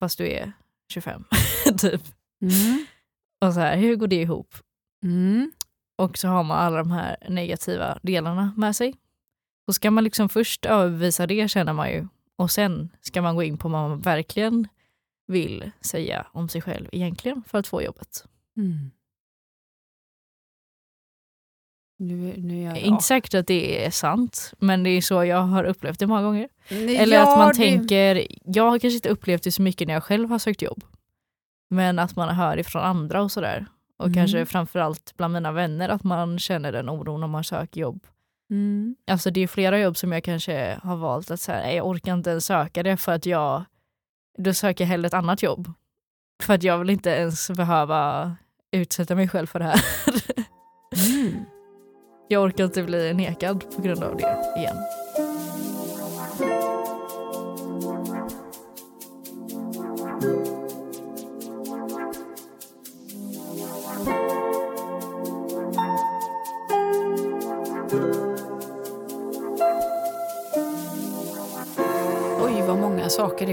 fast 0.00 0.18
du 0.18 0.28
är 0.28 0.52
25. 0.92 1.24
typ. 1.78 2.02
Mm. 2.42 2.86
Och 3.40 3.54
så 3.54 3.60
här, 3.60 3.76
hur 3.76 3.96
går 3.96 4.06
det 4.06 4.20
ihop? 4.22 4.54
Mm. 5.04 5.52
Och 5.98 6.18
så 6.18 6.28
har 6.28 6.42
man 6.42 6.58
alla 6.58 6.78
de 6.78 6.90
här 6.90 7.16
negativa 7.28 7.98
delarna 8.02 8.52
med 8.56 8.76
sig. 8.76 8.94
Så 9.66 9.72
ska 9.72 9.90
man 9.90 10.04
liksom 10.04 10.28
först 10.28 10.66
övervisa 10.66 11.26
det 11.26 11.50
känner 11.50 11.72
man 11.72 11.90
ju. 11.90 12.08
Och 12.38 12.50
sen 12.50 12.88
ska 13.00 13.22
man 13.22 13.36
gå 13.36 13.42
in 13.42 13.58
på 13.58 13.68
vad 13.68 13.88
man 13.90 14.00
verkligen 14.00 14.68
vill 15.26 15.70
säga 15.80 16.26
om 16.32 16.48
sig 16.48 16.60
själv 16.62 16.88
egentligen 16.92 17.42
för 17.46 17.58
att 17.58 17.66
få 17.66 17.82
jobbet. 17.82 18.24
Mm. 18.56 18.90
Nu, 21.98 22.34
nu 22.36 22.62
jag 22.62 22.78
Inte 22.78 23.04
säkert 23.04 23.34
att 23.34 23.46
det 23.46 23.84
är 23.86 23.90
sant, 23.90 24.52
men 24.58 24.82
det 24.82 24.90
är 24.90 25.00
så 25.02 25.24
jag 25.24 25.40
har 25.42 25.64
upplevt 25.64 25.98
det 25.98 26.06
många 26.06 26.22
gånger. 26.22 26.48
Nej, 26.70 26.96
Eller 26.96 27.16
ja, 27.16 27.32
att 27.32 27.38
man 27.38 27.48
det- 27.48 27.54
tänker, 27.54 28.26
jag 28.44 28.70
har 28.70 28.78
kanske 28.78 28.94
inte 28.96 29.08
upplevt 29.08 29.42
det 29.42 29.52
så 29.52 29.62
mycket 29.62 29.86
när 29.88 29.94
jag 29.94 30.04
själv 30.04 30.30
har 30.30 30.38
sökt 30.38 30.62
jobb. 30.62 30.84
Men 31.70 31.98
att 31.98 32.16
man 32.16 32.34
hör 32.34 32.56
ifrån 32.58 32.82
andra 32.82 33.22
och 33.22 33.32
sådär. 33.32 33.66
Och 33.96 34.06
Mm. 34.06 34.14
kanske 34.14 34.46
framförallt 34.46 35.14
bland 35.16 35.34
mina 35.34 35.52
vänner 35.52 35.88
att 35.88 36.04
man 36.04 36.38
känner 36.38 36.72
den 36.72 36.88
oron 36.88 37.20
när 37.20 37.26
man 37.26 37.44
söker 37.44 37.80
jobb. 37.80 38.06
Mm. 38.50 38.96
Alltså 39.06 39.30
det 39.30 39.40
är 39.40 39.46
flera 39.46 39.78
jobb 39.78 39.96
som 39.96 40.12
jag 40.12 40.24
kanske 40.24 40.78
har 40.82 40.96
valt 40.96 41.30
att 41.30 41.40
säga, 41.40 41.72
jag 41.72 41.86
orkar 41.86 42.14
inte 42.14 42.30
ens 42.30 42.46
söka 42.46 42.82
det 42.82 42.96
för 42.96 43.12
att 43.12 43.26
jag, 43.26 43.64
då 44.38 44.54
söker 44.54 44.84
jag 44.84 44.88
hellre 44.88 45.06
ett 45.06 45.14
annat 45.14 45.42
jobb. 45.42 45.72
För 46.42 46.54
att 46.54 46.62
jag 46.62 46.78
vill 46.78 46.90
inte 46.90 47.10
ens 47.10 47.50
behöva 47.50 48.36
utsätta 48.72 49.14
mig 49.14 49.28
själv 49.28 49.46
för 49.46 49.58
det 49.58 49.64
här. 49.64 49.80
Mm. 51.08 51.44
Jag 52.28 52.42
orkar 52.42 52.64
inte 52.64 52.82
bli 52.82 53.14
nekad 53.14 53.76
på 53.76 53.82
grund 53.82 54.02
av 54.02 54.16
det 54.16 54.52
igen. 54.56 54.76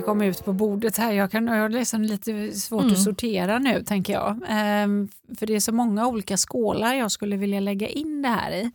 Kom 0.05 0.21
ut 0.21 0.45
på 0.45 0.53
bordet 0.53 0.97
här. 0.97 1.11
Jag, 1.13 1.31
kan, 1.31 1.47
jag 1.47 1.61
har 1.61 1.69
liksom 1.69 2.01
lite 2.01 2.51
svårt 2.51 2.81
Mm. 2.81 2.93
att 2.93 3.03
sortera 3.03 3.59
nu, 3.59 3.83
tänker 3.83 4.13
jag. 4.13 4.39
Ehm, 4.47 5.09
för 5.37 5.45
det 5.47 5.55
är 5.55 5.59
så 5.59 5.71
många 5.71 6.07
olika 6.07 6.37
skålar 6.37 6.93
jag 6.93 7.11
skulle 7.11 7.37
vilja 7.37 7.59
lägga 7.59 7.87
in 7.89 8.21
det 8.21 8.29
här 8.29 8.51
i. 8.51 8.71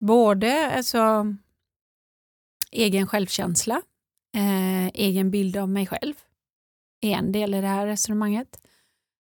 Både 0.00 0.72
alltså, 0.76 1.26
egen 2.72 3.06
självkänsla, 3.06 3.82
eh, 4.36 4.86
egen 4.94 5.30
bild 5.30 5.56
av 5.56 5.68
mig 5.68 5.86
själv 5.86 6.14
är 7.00 7.10
en 7.12 7.32
del 7.32 7.54
i 7.54 7.60
det 7.60 7.66
här 7.66 7.86
resonemanget. 7.86 8.60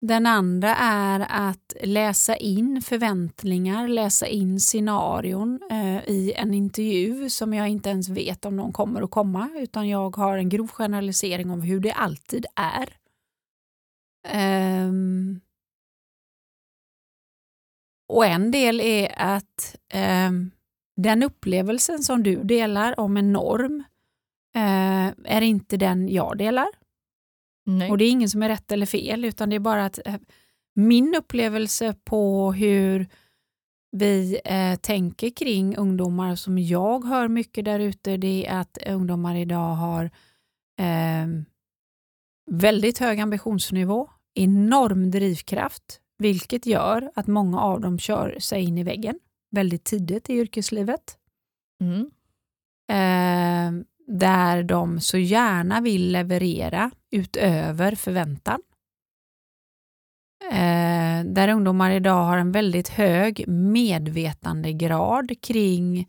Den 0.06 0.26
andra 0.26 0.76
är 0.76 1.26
att 1.30 1.74
läsa 1.84 2.36
in 2.36 2.82
förväntningar, 2.82 3.88
läsa 3.88 4.28
in 4.28 4.60
scenarion 4.60 5.60
eh, 5.72 6.10
i 6.10 6.34
en 6.36 6.54
intervju 6.54 7.30
som 7.30 7.54
jag 7.54 7.68
inte 7.70 7.90
ens 7.90 8.10
vet 8.10 8.46
om 8.46 8.58
de 8.58 8.74
kommer 8.74 9.02
att 9.02 9.12
komma 9.12 9.50
utan 9.56 9.90
jag 9.90 10.16
har 10.16 10.38
en 10.38 10.50
grov 10.50 10.68
generalisering 10.68 11.52
om 11.52 11.62
hur 11.62 11.80
det 11.80 11.92
alltid 11.92 12.46
är. 12.56 12.98
Eh, 14.28 14.92
och 18.08 18.26
en 18.26 18.52
del 18.52 18.82
är 18.82 19.14
att 19.18 19.76
eh, 19.90 20.32
den 20.96 21.24
upplevelsen 21.24 22.04
som 22.04 22.24
du 22.24 22.44
delar 22.44 23.00
om 23.00 23.18
en 23.18 23.34
norm 23.34 23.84
eh, 24.56 25.08
är 25.24 25.42
inte 25.42 25.78
den 25.78 26.10
jag 26.10 26.38
delar. 26.38 26.83
Nej. 27.66 27.92
Och 27.92 27.98
det 27.98 28.06
är 28.06 28.10
ingen 28.10 28.30
som 28.30 28.44
är 28.44 28.50
rätt 28.50 28.72
eller 28.72 28.86
fel, 28.86 29.26
utan 29.26 29.50
det 29.50 29.56
är 29.56 29.60
bara 29.60 29.86
att 29.86 30.00
eh, 30.06 30.16
min 30.76 31.16
upplevelse 31.16 31.96
på 32.04 32.54
hur 32.54 33.08
vi 33.92 34.42
eh, 34.46 34.76
tänker 34.76 35.30
kring 35.30 35.78
ungdomar 35.78 36.36
som 36.36 36.58
jag 36.58 37.06
hör 37.06 37.28
mycket 37.28 37.66
där 37.66 37.80
ute, 37.80 38.18
det 38.18 38.48
är 38.48 38.60
att 38.60 38.78
ungdomar 38.88 39.36
idag 39.36 39.76
har 39.76 40.06
eh, 40.80 41.28
väldigt 42.52 42.98
hög 42.98 43.20
ambitionsnivå, 43.20 44.10
enorm 44.34 45.12
drivkraft, 45.12 46.00
vilket 46.18 46.66
gör 46.66 47.12
att 47.16 47.28
många 47.28 47.62
av 47.62 47.82
dem 47.82 48.00
kör 48.00 48.40
sig 48.40 48.64
in 48.64 48.78
i 48.78 48.84
väggen 48.84 49.20
väldigt 49.54 49.84
tidigt 49.84 50.30
i 50.30 50.34
yrkeslivet. 50.34 51.18
Mm. 51.82 52.12
Eh, 52.90 53.86
där 54.08 54.64
de 54.64 55.00
så 55.00 55.18
gärna 55.18 55.82
vill 55.82 56.12
leverera 56.12 56.92
utöver 57.12 57.96
förväntan. 57.96 58.62
Eh, 60.52 61.24
där 61.26 61.50
ungdomar 61.50 61.92
idag 61.92 62.24
har 62.24 62.38
en 62.38 62.52
väldigt 62.52 62.90
hög 62.90 63.48
medvetandegrad 63.48 65.42
kring 65.42 66.08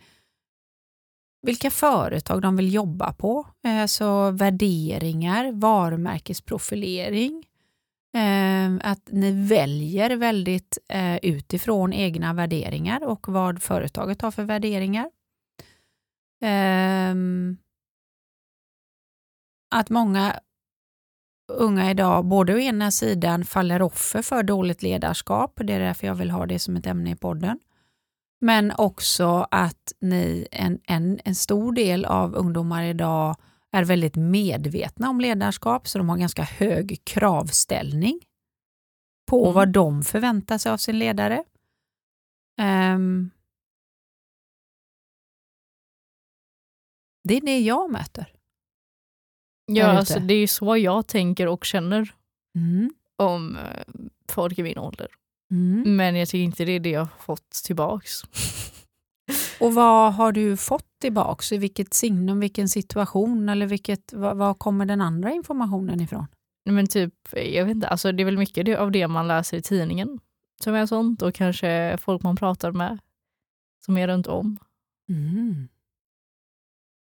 vilka 1.42 1.70
företag 1.70 2.42
de 2.42 2.57
vill 2.57 2.74
jobba 2.74 3.12
på. 3.12 3.46
Eh, 3.66 3.87
så 3.87 4.30
värderingar, 4.30 5.52
varumärkesprofilering. 5.52 7.44
Eh, 8.16 8.90
att 8.90 9.09
ni 9.11 9.46
väljer 9.48 10.16
väldigt 10.16 10.78
eh, 10.88 11.16
utifrån 11.16 11.92
egna 11.92 12.33
värderingar 12.33 13.04
och 13.04 13.28
vad 13.28 13.62
företaget 13.62 14.22
har 14.22 14.30
för 14.30 14.44
värderingar. 14.44 15.11
Ehm, 16.44 17.57
att 19.75 19.91
många 19.91 20.41
unga 21.53 21.91
idag 21.91 22.25
både 22.25 22.55
å 22.55 22.59
ena 22.59 22.91
sidan 22.91 23.45
faller 23.45 23.83
offer 23.83 24.23
för 24.23 24.43
dåligt 24.43 24.83
ledarskap, 24.83 25.61
det 25.65 25.73
är 25.73 25.81
därför 25.81 26.07
jag 26.07 26.15
vill 26.15 26.31
ha 26.31 26.47
det 26.47 26.59
som 26.59 26.77
ett 26.77 26.87
ämne 26.87 27.11
i 27.11 27.17
podden, 27.17 27.59
men 28.41 28.73
också 28.79 29.47
att 29.51 29.93
ni, 30.01 30.49
en, 30.51 30.81
en, 30.85 31.21
en 31.25 31.35
stor 31.35 31.73
del 31.73 32.05
av 32.05 32.35
ungdomar 32.35 32.83
idag 32.83 33.37
är 33.73 33.85
väldigt 33.85 34.17
medvetna 34.17 35.11
om 35.11 35.21
ledarskap, 35.21 35.89
så 35.89 35.99
de 35.99 36.09
har 36.09 36.17
ganska 36.17 36.43
hög 36.43 37.01
kravställning 37.05 38.21
på 39.31 39.43
Mm. 39.45 39.55
vad 39.55 39.73
de 39.73 40.03
förväntar 40.03 40.59
sig 40.59 40.73
av 40.73 40.77
sin 40.77 40.99
ledare. 40.99 41.45
Ehm, 42.61 43.31
det 47.25 47.35
är 47.37 47.41
det 47.41 47.59
jag 47.61 47.91
möter. 47.91 48.34
Ja, 49.66 49.87
alltså, 49.87 50.18
det 50.20 50.35
är 50.35 50.46
så 50.46 50.77
jag 50.77 51.07
tänker 51.07 51.46
och 51.46 51.64
känner 51.64 52.14
Mm. 52.57 52.90
om 53.16 53.57
eh, 53.57 53.85
folk 54.29 54.59
i 54.59 54.62
min 54.62 54.79
ålder. 54.79 55.09
Mm. 55.50 55.96
Men 55.96 56.16
jag 56.16 56.29
tycker 56.29 56.44
inte 56.44 56.64
det 56.64 56.72
är 56.72 56.81
det 56.81 56.90
jag 56.90 57.00
har 57.00 57.18
fått 57.18 57.50
tillbaks. 57.50 58.11
Och 59.61 59.74
vad 59.74 60.14
har 60.14 60.33
du 60.33 60.57
fått 60.57 60.87
tillbaks? 61.00 61.53
I 61.53 61.59
vilket 61.59 61.94
signum, 61.94 62.40
vilken 62.40 62.68
situation 62.68 63.48
eller 63.48 63.66
vilket, 63.66 64.12
vad, 64.12 64.37
vad 64.37 64.59
kommer 64.59 64.87
den 64.87 65.00
andra 65.00 65.33
informationen 65.33 66.00
ifrån? 66.00 66.27
Men 66.70 66.87
typ, 66.87 67.14
jag 67.33 67.64
vet 67.64 67.74
inte, 67.74 67.88
alltså 67.88 68.12
det 68.12 68.22
är 68.22 68.24
väl 68.24 68.38
mycket 68.38 68.79
av 68.79 68.90
det 68.92 69.09
man 69.09 69.29
läser 69.29 69.57
i 69.57 69.62
tidningen 69.62 70.20
som 70.62 70.74
är 70.74 70.87
sånt 70.87 71.22
och 71.22 71.35
kanske 71.35 71.98
folk 72.00 72.22
man 72.22 72.37
pratar 72.37 72.72
med 72.72 72.98
som 73.85 73.96
är 73.96 74.09
runt 74.09 74.27
om. 74.27 74.59
Mm. 75.09 75.68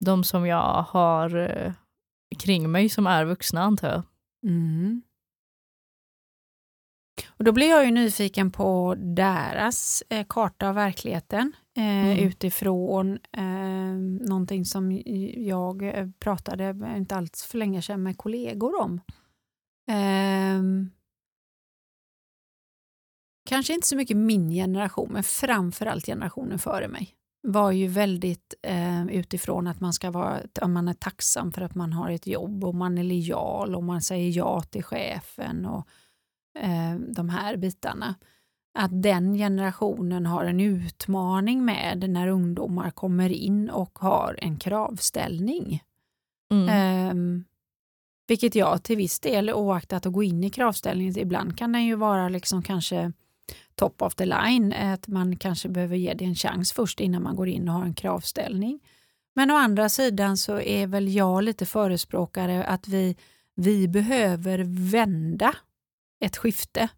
De 0.06 0.24
som 0.24 0.46
jag 0.48 0.82
har 0.90 1.36
eh, 1.38 1.74
kring 2.38 2.72
mig 2.72 2.90
som 2.90 3.08
är 3.08 3.26
vuxna 3.26 3.62
antar 3.62 3.88
jag. 3.90 4.04
Mm. 4.52 5.02
Och 7.30 7.44
då 7.44 7.52
blir 7.52 7.70
jag 7.70 7.86
ju 7.86 7.92
nyfiken 7.92 8.52
på 8.52 8.96
deras 8.98 10.04
eh, 10.10 10.26
karta 10.30 10.70
av 10.70 10.76
verkligheten 10.76 11.54
eh, 11.78 11.84
Mm. 11.84 12.18
utifrån 12.28 13.20
eh, 13.32 13.94
någonting 14.30 14.66
som 14.66 15.02
jag 15.38 15.84
eh, 15.84 16.08
pratade 16.20 16.96
inte 16.98 17.16
alls 17.16 17.44
för 17.44 17.58
länge 17.58 17.82
sedan 17.82 18.04
med 18.04 18.18
kollegor 18.18 18.82
om. 18.82 19.02
Ehm, 19.92 20.92
kanske 23.50 23.74
inte 23.74 23.88
så 23.88 23.96
mycket 23.96 24.18
min 24.18 24.50
generation, 24.50 25.10
men 25.14 25.24
framförallt 25.24 26.06
generationen 26.06 26.60
före 26.60 26.88
mig 26.88 27.16
var 27.42 27.72
ju 27.72 27.88
väldigt 27.88 28.54
eh, 28.62 29.06
utifrån 29.06 29.68
att 29.68 29.80
man 29.80 29.94
ska 29.94 30.12
vara 30.12 30.42
att 30.62 30.70
man 30.70 30.88
är 30.88 30.94
tacksam 30.94 31.52
för 31.52 31.62
att 31.62 31.76
man 31.76 31.94
har 31.94 32.10
ett 32.10 32.28
jobb 32.28 32.64
och 32.64 32.76
man 32.76 32.98
är 32.98 33.04
lojal 33.04 33.76
och 33.76 33.84
man 33.84 34.02
säger 34.02 34.38
ja 34.38 34.62
till 34.62 34.84
chefen 34.84 35.66
och 35.66 35.88
eh, 36.60 36.96
de 36.96 37.30
här 37.30 37.58
bitarna. 37.58 38.16
Att 38.74 39.02
den 39.04 39.34
generationen 39.34 40.26
har 40.26 40.46
en 40.46 40.60
utmaning 40.60 41.66
med 41.66 42.10
när 42.10 42.28
ungdomar 42.28 42.92
kommer 42.92 43.30
in 43.30 43.70
och 43.70 44.00
har 44.00 44.36
en 44.42 44.58
kravställning. 44.58 45.84
Mm. 46.52 46.70
Ehm, 46.70 47.44
vilket 48.28 48.56
jag 48.56 48.84
till 48.84 48.98
viss 48.98 49.20
del, 49.20 49.50
oaktat 49.50 50.06
att 50.06 50.14
gå 50.14 50.24
in 50.24 50.44
i 50.44 50.50
kravställningen, 50.50 51.18
ibland 51.18 51.58
kan 51.58 51.72
den 51.72 51.86
ju 51.86 51.96
vara 51.96 52.30
liksom 52.30 52.64
kanske 52.64 53.12
top 53.80 54.02
of 54.02 54.16
the 54.16 54.26
line, 54.26 54.74
att 54.74 55.08
man 55.08 55.36
kanske 55.36 55.70
behöver 55.70 55.96
ge 55.96 56.14
det 56.14 56.26
en 56.26 56.36
chans 56.36 56.72
först 56.72 57.00
innan 57.00 57.24
man 57.24 57.36
går 57.36 57.48
in 57.48 57.70
och 57.70 57.74
har 57.76 57.84
en 57.84 57.94
kravställning. 57.94 58.80
Men 59.36 59.52
å 59.52 59.56
andra 59.56 59.90
sidan 59.90 60.38
så 60.38 60.60
är 60.60 60.88
väl 60.88 61.16
jag 61.16 61.44
lite 61.44 61.66
förespråkare 61.66 62.66
att 62.66 62.88
vi, 62.88 63.16
vi 63.56 63.88
behöver 63.88 64.60
vända 64.92 65.56
ett 66.26 66.38
skifte 66.38 66.90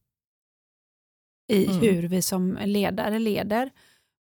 i 1.52 1.66
Mm. 1.66 1.80
hur 1.80 2.08
vi 2.08 2.22
som 2.22 2.58
ledare 2.66 3.20
leder, 3.20 3.70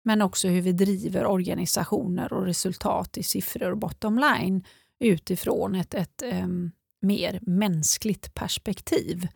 men 0.03 0.21
också 0.21 0.47
hur 0.47 0.61
vi 0.61 0.71
driver 0.71 1.25
organisationer 1.25 2.33
och 2.33 2.45
resultat 2.45 3.17
i 3.17 3.23
siffror 3.23 3.71
och 3.71 3.77
bottom 3.77 4.19
line 4.19 4.63
utifrån 4.99 5.75
ett, 5.75 5.93
ett 5.93 6.21
em, 6.21 6.71
mer 7.01 7.39
mänskligt 7.41 8.33
perspektiv 8.33 9.27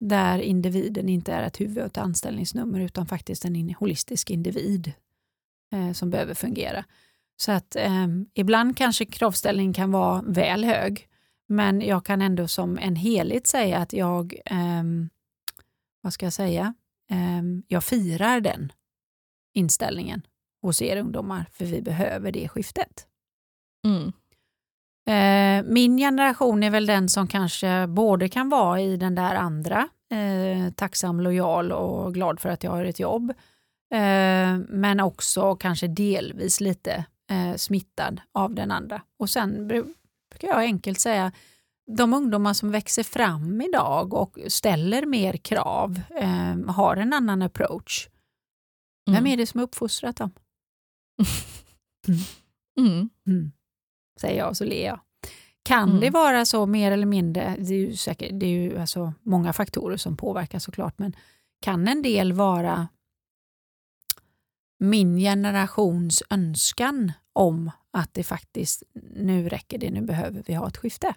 där 0.00 0.38
individen 0.38 1.08
inte 1.08 1.32
är 1.32 1.42
ett 1.42 1.60
huvud 1.60 1.78
och 1.78 1.86
ett 1.86 1.98
anställningsnummer 1.98 2.80
utan 2.80 3.06
faktiskt 3.06 3.44
en 3.44 3.74
holistisk 3.78 4.30
individ 4.30 4.92
eh, 5.72 5.92
som 5.92 6.10
behöver 6.10 6.34
fungera. 6.34 6.84
Så 7.36 7.52
att 7.52 7.76
eh, 7.76 8.06
ibland 8.34 8.76
kanske 8.76 9.04
kravställningen 9.04 9.72
kan 9.72 9.92
vara 9.92 10.22
väl 10.22 10.64
hög 10.64 11.08
men 11.48 11.80
jag 11.80 12.04
kan 12.04 12.22
ändå 12.22 12.48
som 12.48 12.78
en 12.78 12.96
helhet 12.96 13.46
säga 13.46 13.78
att 13.78 13.92
jag, 13.92 14.34
eh, 14.44 14.82
vad 16.00 16.12
ska 16.12 16.26
jag 16.26 16.32
säga, 16.32 16.74
ehm, 17.10 17.62
jag 17.68 17.84
firar 17.84 18.40
den 18.40 18.72
inställningen 19.54 20.26
hos 20.62 20.82
er 20.82 20.96
ungdomar, 20.96 21.48
för 21.52 21.64
vi 21.64 21.82
behöver 21.82 22.32
det 22.32 22.48
skiftet. 22.48 23.06
Mm. 23.84 24.12
Eh, 25.06 25.62
min 25.64 25.96
generation 25.98 26.62
är 26.62 26.70
väl 26.70 26.86
den 26.86 27.08
som 27.08 27.26
kanske 27.28 27.86
både 27.86 28.28
kan 28.28 28.48
vara 28.48 28.80
i 28.80 28.96
den 28.96 29.14
där 29.14 29.34
andra, 29.34 29.88
eh, 30.10 30.72
tacksam, 30.72 31.20
lojal 31.20 31.72
och 31.72 32.14
glad 32.14 32.40
för 32.40 32.48
att 32.48 32.64
jag 32.64 32.70
har 32.70 32.84
ett 32.84 33.00
jobb, 33.00 33.30
eh, 33.94 34.58
men 34.68 35.00
också 35.00 35.56
kanske 35.56 35.86
delvis 35.88 36.60
lite 36.60 37.04
eh, 37.30 37.56
smittad 37.56 38.20
av 38.32 38.54
den 38.54 38.70
andra. 38.70 39.02
Och 39.18 39.30
sen 39.30 39.68
brukar 39.68 40.48
jag 40.48 40.58
enkelt 40.58 41.00
säga, 41.00 41.32
de 41.96 42.14
ungdomar 42.14 42.52
som 42.52 42.70
växer 42.70 43.02
fram 43.02 43.60
idag 43.60 44.14
och 44.14 44.38
ställer 44.48 45.06
mer 45.06 45.36
krav, 45.36 46.00
eh, 46.20 46.72
har 46.74 46.96
en 46.96 47.12
annan 47.12 47.42
approach. 47.42 48.08
Mm. 49.08 49.16
Vem 49.16 49.32
är 49.32 49.36
det 49.36 49.46
som 49.46 49.58
har 49.60 49.66
uppfostrat 49.66 50.16
dem? 50.16 50.30
Mm. 52.78 53.08
Mm. 53.26 53.52
Säger 54.20 54.38
jag 54.38 54.48
och 54.48 54.56
så 54.56 54.64
ler 54.64 54.86
jag. 54.86 55.00
Kan 55.62 55.88
Mm. 55.88 56.00
det 56.00 56.10
vara 56.10 56.44
så 56.44 56.66
mer 56.66 56.92
eller 56.92 57.06
mindre, 57.06 57.56
det 57.58 57.74
är 57.74 57.78
ju, 57.78 57.96
säkert, 57.96 58.30
det 58.32 58.46
är 58.46 58.50
ju 58.50 58.78
alltså 58.78 59.12
många 59.22 59.52
faktorer 59.52 59.96
som 59.96 60.16
påverkar 60.16 60.58
såklart, 60.58 60.98
men 60.98 61.16
kan 61.60 61.88
en 61.88 62.02
del 62.02 62.32
vara 62.32 62.88
min 64.78 65.16
generations 65.18 66.22
önskan 66.30 67.12
om 67.32 67.70
att 67.90 68.14
det 68.14 68.24
faktiskt, 68.24 68.82
nu 69.16 69.48
räcker 69.48 69.78
det, 69.78 69.90
nu 69.90 70.00
behöver 70.00 70.42
vi 70.46 70.54
ha 70.54 70.68
ett 70.68 70.76
skifte. 70.76 71.14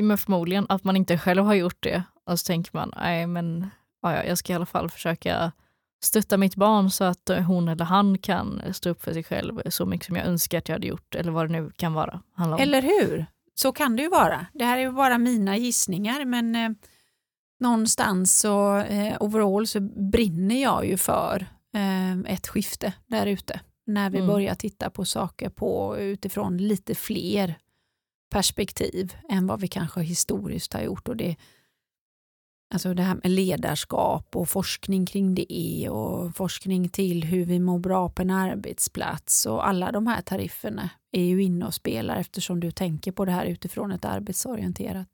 Men 0.00 0.18
förmodligen 0.18 0.66
att 0.68 0.84
man 0.84 0.96
inte 0.96 1.18
själv 1.18 1.44
har 1.44 1.54
gjort 1.54 1.82
det. 1.82 2.02
Och 2.24 2.40
så 2.40 2.44
tänker 2.46 2.70
man, 2.74 2.92
nej 2.96 3.26
men 3.26 3.70
ja, 4.02 4.24
jag 4.24 4.38
ska 4.38 4.52
i 4.52 4.56
alla 4.56 4.66
fall 4.66 4.90
försöka 4.90 5.52
stötta 6.02 6.36
mitt 6.36 6.56
barn 6.56 6.90
så 6.90 7.04
att 7.04 7.30
hon 7.46 7.68
eller 7.68 7.84
han 7.84 8.18
kan 8.18 8.62
stå 8.74 8.90
upp 8.90 9.02
för 9.02 9.12
sig 9.12 9.24
själv 9.24 9.60
så 9.70 9.86
mycket 9.86 10.06
som 10.06 10.16
jag 10.16 10.26
önskar 10.26 10.58
att 10.58 10.68
jag 10.68 10.74
hade 10.74 10.86
gjort 10.86 11.14
eller 11.14 11.32
vad 11.32 11.48
det 11.48 11.52
nu 11.52 11.70
kan 11.76 11.92
vara. 11.92 12.20
Eller 12.58 12.82
hur? 12.82 13.26
Så 13.54 13.72
kan 13.72 13.96
det 13.96 14.02
ju 14.02 14.08
vara. 14.08 14.46
Det 14.52 14.64
här 14.64 14.76
är 14.78 14.82
ju 14.82 14.92
bara 14.92 15.18
mina 15.18 15.56
gissningar, 15.56 16.24
men 16.24 16.54
eh, 16.56 16.70
någonstans 17.60 18.38
så 18.38 18.76
eh, 18.78 19.16
overall 19.20 19.66
så 19.66 19.80
brinner 20.12 20.62
jag 20.62 20.86
ju 20.86 20.96
för 20.96 21.46
eh, 21.74 22.32
ett 22.34 22.46
skifte 22.48 22.92
där 23.06 23.26
ute. 23.26 23.60
När 23.86 24.10
vi 24.10 24.18
Mm. 24.18 24.28
börjar 24.28 24.54
titta 24.54 24.90
på 24.90 25.04
saker 25.04 25.48
på, 25.48 25.96
utifrån 25.98 26.56
lite 26.58 26.94
fler 26.94 27.54
perspektiv 28.30 29.16
än 29.28 29.46
vad 29.46 29.60
vi 29.60 29.68
kanske 29.68 30.00
historiskt 30.00 30.72
har 30.72 30.80
gjort. 30.80 31.08
Och 31.08 31.16
det, 31.16 31.36
alltså 32.74 32.94
det 32.94 33.02
här 33.02 33.14
med 33.14 33.30
ledarskap 33.30 34.36
och 34.36 34.48
forskning 34.48 35.06
kring 35.06 35.34
det 35.34 35.88
och 35.90 36.36
forskning 36.36 36.88
till 36.88 37.24
hur 37.24 37.44
vi 37.44 37.60
mår 37.60 37.78
bra 37.78 38.08
på 38.08 38.22
en 38.22 38.30
arbetsplats 38.30 39.46
och 39.46 39.68
alla 39.68 39.92
de 39.92 40.06
här 40.06 40.22
tarifferna 40.22 40.90
är 41.12 41.24
ju 41.24 41.42
inne 41.42 41.66
och 41.66 41.74
spelar 41.74 42.16
eftersom 42.16 42.60
du 42.60 42.70
tänker 42.70 43.12
på 43.12 43.24
det 43.24 43.32
här 43.32 43.46
utifrån 43.46 43.92
ett 43.92 44.04
arbetsorienterat. 44.04 45.08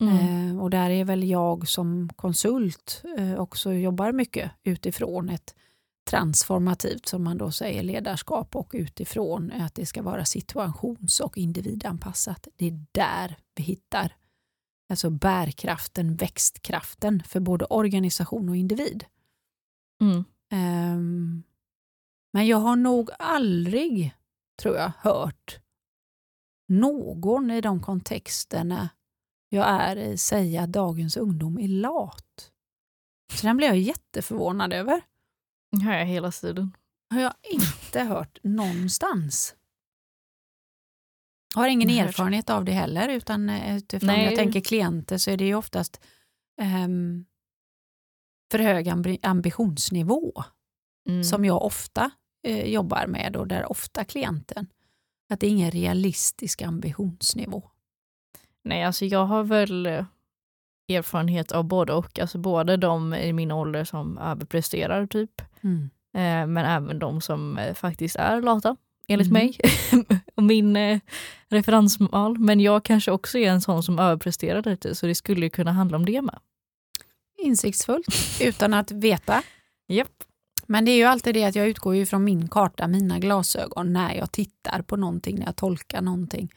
Mm. 0.00 0.50
Eh, 0.50 0.62
och 0.62 0.70
där 0.70 0.90
är 0.90 1.04
väl 1.04 1.24
jag 1.24 1.68
som 1.68 2.08
konsult 2.16 3.02
eh, 3.18 3.40
också 3.40 3.72
jobbar 3.72 4.12
mycket 4.12 4.50
utifrån 4.64 5.28
ett 5.28 5.54
transformativt, 6.10 7.06
som 7.06 7.24
man 7.24 7.38
då 7.38 7.50
säger, 7.50 7.82
ledarskap 7.82 8.56
och 8.56 8.70
utifrån 8.72 9.52
att 9.52 9.74
det 9.74 9.86
ska 9.86 10.02
vara 10.02 10.24
situations 10.24 11.20
och 11.20 11.38
individanpassat. 11.38 12.48
Det 12.56 12.66
är 12.66 12.84
där 12.92 13.36
vi 13.56 13.62
hittar 13.62 14.12
alltså 14.92 15.10
bärkraften, 15.10 16.16
växtkraften 16.16 17.22
för 17.22 17.40
både 17.40 17.64
organisation 17.64 18.48
och 18.48 18.56
individ. 18.56 19.04
Mm. 20.00 20.24
Ehm, 20.50 21.42
men 22.32 22.46
jag 22.46 22.56
har 22.56 22.76
nog 22.76 23.10
aldrig, 23.18 24.14
tror 24.62 24.76
jag, 24.76 24.92
hört 24.98 25.60
någon 26.68 27.50
i 27.50 27.60
de 27.60 27.80
kontexterna 27.80 28.88
jag 29.48 29.68
är 29.68 29.96
i 29.96 30.18
säga 30.18 30.62
att 30.62 30.72
dagens 30.72 31.16
ungdom 31.16 31.58
är 31.58 31.68
lat. 31.68 32.50
Så 33.32 33.46
den 33.46 33.56
blev 33.56 33.68
jag 33.68 33.78
jätteförvånad 33.78 34.72
över. 34.72 35.00
Det 35.70 35.84
hör 35.84 35.98
jag 35.98 36.06
hela 36.06 36.30
tiden. 36.30 36.76
har 37.10 37.20
jag 37.20 37.34
inte 37.42 38.00
hört 38.00 38.38
någonstans. 38.42 39.54
Har 41.54 41.68
ingen 41.68 41.86
Nej, 41.88 41.96
jag 41.96 42.06
erfarenhet 42.08 42.50
av 42.50 42.64
det 42.64 42.72
heller 42.72 43.08
utan 43.08 43.48
eh, 43.50 43.76
utifrån 43.76 44.06
Nej. 44.06 44.24
jag 44.24 44.36
tänker 44.36 44.60
klienter 44.60 45.18
så 45.18 45.30
är 45.30 45.36
det 45.36 45.44
ju 45.44 45.54
oftast 45.54 46.00
ehm, 46.60 47.24
för 48.50 48.58
hög 48.58 48.86
ambi- 48.88 49.18
ambitionsnivå 49.22 50.44
Mm. 51.08 51.24
som 51.24 51.44
jag 51.44 51.62
ofta 51.64 52.10
eh, 52.46 52.64
jobbar 52.66 53.06
med 53.06 53.36
och 53.36 53.46
där 53.48 53.70
ofta 53.72 54.04
klienten 54.04 54.66
att 55.32 55.40
det 55.40 55.46
är 55.46 55.50
ingen 55.50 55.70
realistisk 55.70 56.62
ambitionsnivå. 56.62 57.70
Nej, 58.64 58.84
alltså 58.84 59.04
jag 59.04 59.26
har 59.26 59.44
väl 59.44 59.86
eh, 59.86 60.04
erfarenhet 60.88 61.52
av 61.52 61.64
både 61.64 61.92
och. 61.92 62.18
Alltså 62.18 62.38
både 62.38 62.76
de 62.76 63.14
i 63.14 63.32
min 63.32 63.50
ålder 63.52 63.84
som 63.84 64.18
överpresterar 64.18 65.06
typ, 65.06 65.42
Mm. 65.62 65.90
eh, 66.14 66.46
men 66.52 66.58
även 66.58 66.98
de 66.98 67.20
som 67.20 67.58
eh, 67.58 67.74
faktiskt 67.74 68.16
är 68.16 68.40
lata, 68.42 68.76
enligt 69.08 69.26
Mhm. 69.28 69.32
mig 69.34 69.56
och 70.34 70.42
min 70.42 70.76
eh, 70.76 71.00
referensmal. 71.48 72.38
Men 72.38 72.60
jag 72.60 72.84
kanske 72.84 73.10
också 73.10 73.38
är 73.38 73.50
en 73.50 73.60
sån 73.60 73.82
som 73.82 73.98
överpresterar 73.98 74.62
lite, 74.62 74.94
så 74.94 75.06
det 75.06 75.14
skulle 75.14 75.46
ju 75.46 75.50
kunna 75.50 75.72
handla 75.72 75.96
om 75.96 76.06
det 76.06 76.22
med. 76.22 76.38
Insiktsfullt 77.38 78.06
utan 78.40 78.74
att 78.74 78.90
veta. 78.90 79.42
Japp. 79.88 80.24
Men 80.66 80.84
det 80.84 80.90
är 80.90 80.96
ju 80.96 81.04
alltid 81.04 81.34
det 81.34 81.44
att 81.44 81.54
jag 81.54 81.68
utgår 81.68 81.94
ju 81.96 82.06
från 82.06 82.24
min 82.24 82.48
karta, 82.48 82.88
mina 82.88 83.18
glasögon 83.18 83.92
när 83.92 84.14
jag 84.14 84.32
tittar 84.32 84.82
på 84.82 84.96
någonting, 84.96 85.38
när 85.38 85.46
jag 85.46 85.56
tolkar 85.56 86.02
någonting. 86.02 86.52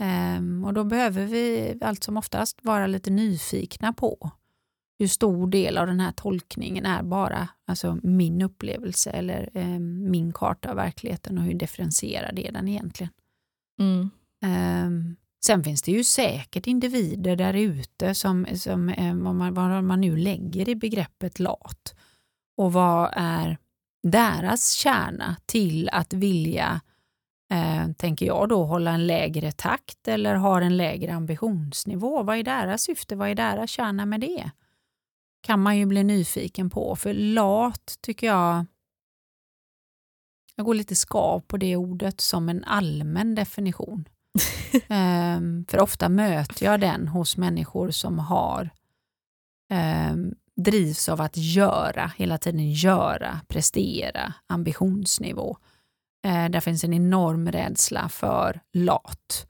Ehm, 0.00 0.64
och 0.64 0.74
då 0.74 0.84
behöver 0.84 1.26
vi 1.26 1.74
allt 1.80 2.04
som 2.04 2.16
oftast 2.16 2.58
vara 2.62 2.86
lite 2.86 3.10
nyfikna 3.10 3.92
på 3.92 4.30
hur 5.02 5.08
stor 5.08 5.46
del 5.46 5.78
av 5.78 5.86
den 5.86 6.00
här 6.00 6.12
tolkningen 6.12 6.86
är 6.86 7.02
bara 7.02 7.48
alltså 7.66 7.98
min 8.02 8.42
upplevelse 8.42 9.10
eller 9.10 9.50
ehm, 9.54 10.10
min 10.10 10.32
karta 10.32 10.70
av 10.70 10.76
verkligheten 10.76 11.38
och 11.38 11.44
hur 11.44 11.54
differentierad 11.54 12.38
är 12.38 12.52
den 12.52 12.68
egentligen. 12.68 13.12
Mm. 13.80 14.10
Ehm, 14.44 15.16
sen 15.44 15.64
finns 15.64 15.82
det 15.82 15.92
ju 15.92 16.04
säkert 16.04 16.66
individer 16.66 17.36
där 17.36 17.54
ute 17.54 18.14
som, 18.14 18.46
som 18.54 18.88
eh, 18.88 19.14
vad, 19.14 19.34
man, 19.34 19.54
vad 19.54 19.84
man 19.84 20.00
nu 20.00 20.16
lägger 20.16 20.68
i 20.68 20.74
begreppet 20.74 21.38
lat 21.38 21.94
och 22.56 22.72
vad 22.72 23.10
är 23.16 23.58
deras 24.02 24.70
kärna 24.72 25.36
till 25.46 25.88
att 25.92 26.12
vilja, 26.12 26.80
eh, 27.52 27.92
tänker 27.92 28.26
jag 28.26 28.48
då, 28.48 28.64
hålla 28.64 28.90
en 28.90 29.06
lägre 29.06 29.52
takt 29.52 30.08
eller 30.08 30.34
har 30.34 30.62
en 30.62 30.76
lägre 30.76 31.14
ambitionsnivå. 31.14 32.22
Vad 32.22 32.36
är 32.36 32.42
deras 32.42 32.82
syfte? 32.82 33.16
Vad 33.16 33.28
är 33.28 33.34
deras 33.34 33.70
kärna 33.70 34.06
med 34.06 34.20
det? 34.20 34.50
Kan 35.42 35.60
man 35.60 35.78
ju 35.78 35.86
bli 35.86 36.04
nyfiken 36.04 36.70
på, 36.70 36.96
för 36.96 37.14
lat 37.14 37.98
tycker 38.00 38.26
jag 38.26 38.66
jag 40.56 40.66
går 40.66 40.74
lite 40.74 40.96
skav 40.96 41.40
på 41.40 41.56
det 41.56 41.76
ordet 41.76 42.20
som 42.20 42.48
en 42.48 42.64
allmän 42.64 43.34
definition. 43.34 44.08
Ehm, 44.88 45.64
för 45.68 45.80
ofta 45.80 46.08
möter 46.08 46.66
jag 46.66 46.80
den 46.80 47.08
hos 47.08 47.36
människor 47.36 47.90
som 47.90 48.18
har 48.18 48.70
ehm, 49.70 50.34
drivs 50.56 51.08
av 51.08 51.20
att 51.20 51.36
göra, 51.36 52.12
hela 52.16 52.38
tiden 52.38 52.72
göra, 52.72 53.40
prestera, 53.48 54.34
ambitionsnivå. 54.46 55.56
Eh, 56.24 56.48
där 56.48 56.60
finns 56.60 56.84
en 56.84 56.94
enorm 56.94 57.52
rädsla 57.52 58.08
för 58.08 58.60
lat. 58.72 59.46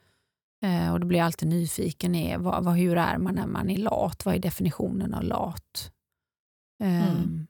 Eh, 0.62 0.92
och 0.92 1.01
då 1.01 1.07
blir 1.07 1.18
jag 1.18 1.27
alltid 1.27 1.48
nyfiken, 1.48 2.14
är, 2.14 2.38
vad, 2.38 2.64
vad, 2.64 2.75
hur 2.75 2.96
är 2.96 3.18
man 3.18 3.35
när 3.35 3.46
man 3.46 3.70
är 3.70 3.79
lat? 3.79 4.25
Vad 4.25 4.35
är 4.35 4.38
definitionen 4.38 5.14
av 5.14 5.22
lat? 5.25 5.92
Ehm, 6.83 7.03
Mm. 7.03 7.46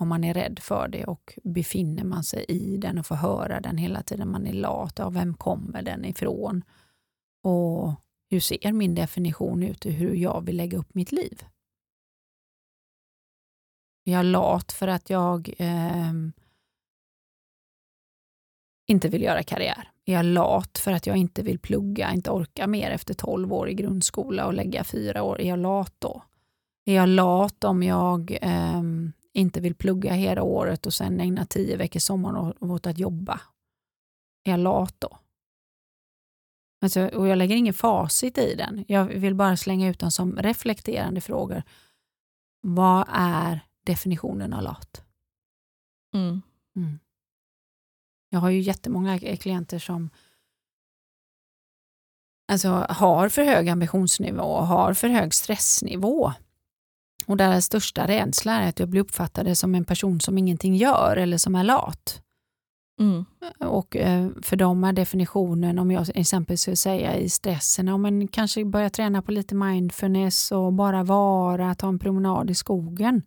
Om 0.00 0.08
man 0.08 0.24
är 0.24 0.34
rädd 0.34 0.58
för 0.58 0.88
det 0.88 1.04
och 1.04 1.38
befinner 1.44 2.04
man 2.04 2.24
sig 2.24 2.44
i 2.48 2.76
den 2.76 2.98
och 2.98 3.06
får 3.06 3.14
höra 3.14 3.60
den 3.60 3.78
hela 3.78 4.02
tiden 4.02 4.30
man 4.30 4.46
är 4.46 4.52
lat, 4.52 4.98
ja, 4.98 5.10
vem 5.10 5.34
kommer 5.34 5.82
den 5.82 6.04
ifrån? 6.04 6.64
Och 7.42 7.94
hur 8.30 8.40
ser 8.40 8.72
min 8.72 8.94
definition 8.94 9.62
ut 9.62 9.84
och 9.84 9.92
hur 9.92 10.14
jag 10.14 10.40
vill 10.44 10.56
lägga 10.56 10.78
upp 10.78 10.94
mitt 10.94 11.12
liv? 11.12 11.44
Är 14.04 14.12
jag 14.12 14.26
lat 14.26 14.72
för 14.72 14.88
att 14.88 15.10
jag 15.10 15.54
ehm, 15.58 16.32
inte 18.86 19.08
vill 19.08 19.22
göra 19.22 19.42
karriär? 19.42 19.92
Är 20.08 20.12
jag 20.12 20.24
lat 20.24 20.78
för 20.78 20.92
att 20.92 21.06
jag 21.06 21.16
inte 21.16 21.42
vill 21.42 21.58
plugga, 21.58 22.12
inte 22.12 22.30
orkar 22.30 22.66
mer 22.66 22.90
efter 22.90 23.14
12 23.14 23.52
år 23.52 23.68
i 23.68 23.74
grundskola 23.74 24.46
och 24.46 24.54
lägga 24.54 24.84
fyra 24.84 25.22
år? 25.22 25.40
Är 25.40 25.48
jag 25.48 25.58
lat 25.58 25.94
då? 25.98 26.22
Är 26.84 26.94
jag 26.94 27.08
lat 27.08 27.64
om 27.64 27.82
jag 27.82 28.38
ehm, 28.42 29.12
inte 29.32 29.60
vill 29.60 29.74
plugga 29.74 30.12
hela 30.12 30.42
året 30.42 30.86
och 30.86 30.94
sen 30.94 31.20
ägna 31.20 31.46
tio 31.46 31.76
veckor 31.76 32.00
sommar 32.00 32.64
åt 32.64 32.86
att 32.86 32.98
jobba? 32.98 33.40
Är 34.44 34.50
jag 34.50 34.60
lat 34.60 34.94
då? 34.98 35.18
Alltså, 36.82 37.08
och 37.08 37.28
jag 37.28 37.38
lägger 37.38 37.56
ingen 37.56 37.74
facit 37.74 38.38
i 38.38 38.54
den. 38.54 38.84
Jag 38.88 39.04
vill 39.04 39.34
bara 39.34 39.56
slänga 39.56 39.88
ut 39.88 39.98
den 39.98 40.10
som 40.10 40.36
reflekterande 40.36 41.20
frågor. 41.20 41.62
vad 42.60 43.04
är 43.12 43.60
definitionen 43.84 44.52
av 44.52 44.62
lat? 44.62 45.04
Mm. 46.14 46.42
Mm. 46.76 46.98
Jag 48.30 48.38
har 48.40 48.50
ju 48.50 48.60
jättemånga 48.60 49.18
klienter 49.18 49.78
som 49.78 50.10
alltså, 52.52 52.86
har 52.88 53.28
för 53.28 53.42
hög 53.44 53.68
ambitionsnivå 53.68 54.42
och 54.42 54.66
har 54.66 54.94
för 54.94 55.08
hög 55.08 55.34
stressnivå. 55.34 56.32
Och 57.26 57.36
deras 57.36 57.64
största 57.64 58.06
rädsla 58.06 58.52
är 58.52 58.68
att 58.68 58.78
jag 58.80 58.88
blir 58.88 59.00
uppfattade 59.00 59.56
som 59.56 59.74
en 59.74 59.84
person 59.84 60.20
som 60.20 60.38
ingenting 60.38 60.76
gör 60.76 61.16
eller 61.16 61.38
som 61.38 61.54
är 61.54 61.64
lat. 61.64 62.22
Mm. 63.00 63.24
Och 63.60 63.96
eh, 63.96 64.28
för 64.42 64.56
dem 64.56 64.84
är 64.84 64.92
definitionen, 64.92 65.78
om 65.78 65.90
jag 65.90 66.06
exempelvis 66.14 66.60
skulle 66.60 66.76
säga 66.76 67.16
i 67.16 67.28
stressen, 67.28 67.88
om 67.88 68.02
man 68.02 68.28
kanske 68.28 68.64
börja 68.64 68.90
träna 68.90 69.22
på 69.22 69.32
lite 69.32 69.54
mindfulness 69.54 70.52
och 70.52 70.72
bara 70.72 71.02
vara, 71.02 71.74
ta 71.74 71.88
en 71.88 71.98
promenad 71.98 72.50
i 72.50 72.54
skogen. 72.54 73.22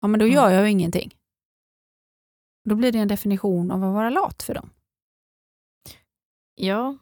Ja, 0.00 0.08
men 0.08 0.20
då 0.20 0.26
Mm. 0.26 0.34
gör 0.34 0.50
jag 0.50 0.64
ju 0.64 0.70
ingenting. 0.70 1.14
Då 2.68 2.74
blir 2.74 2.92
det 2.92 2.98
en 2.98 3.08
definition 3.08 3.70
av 3.70 3.84
att 3.84 3.94
vara 3.94 4.10
lat 4.10 4.42
för 4.42 4.54
dem. 4.54 4.70
Ja, 6.54 6.96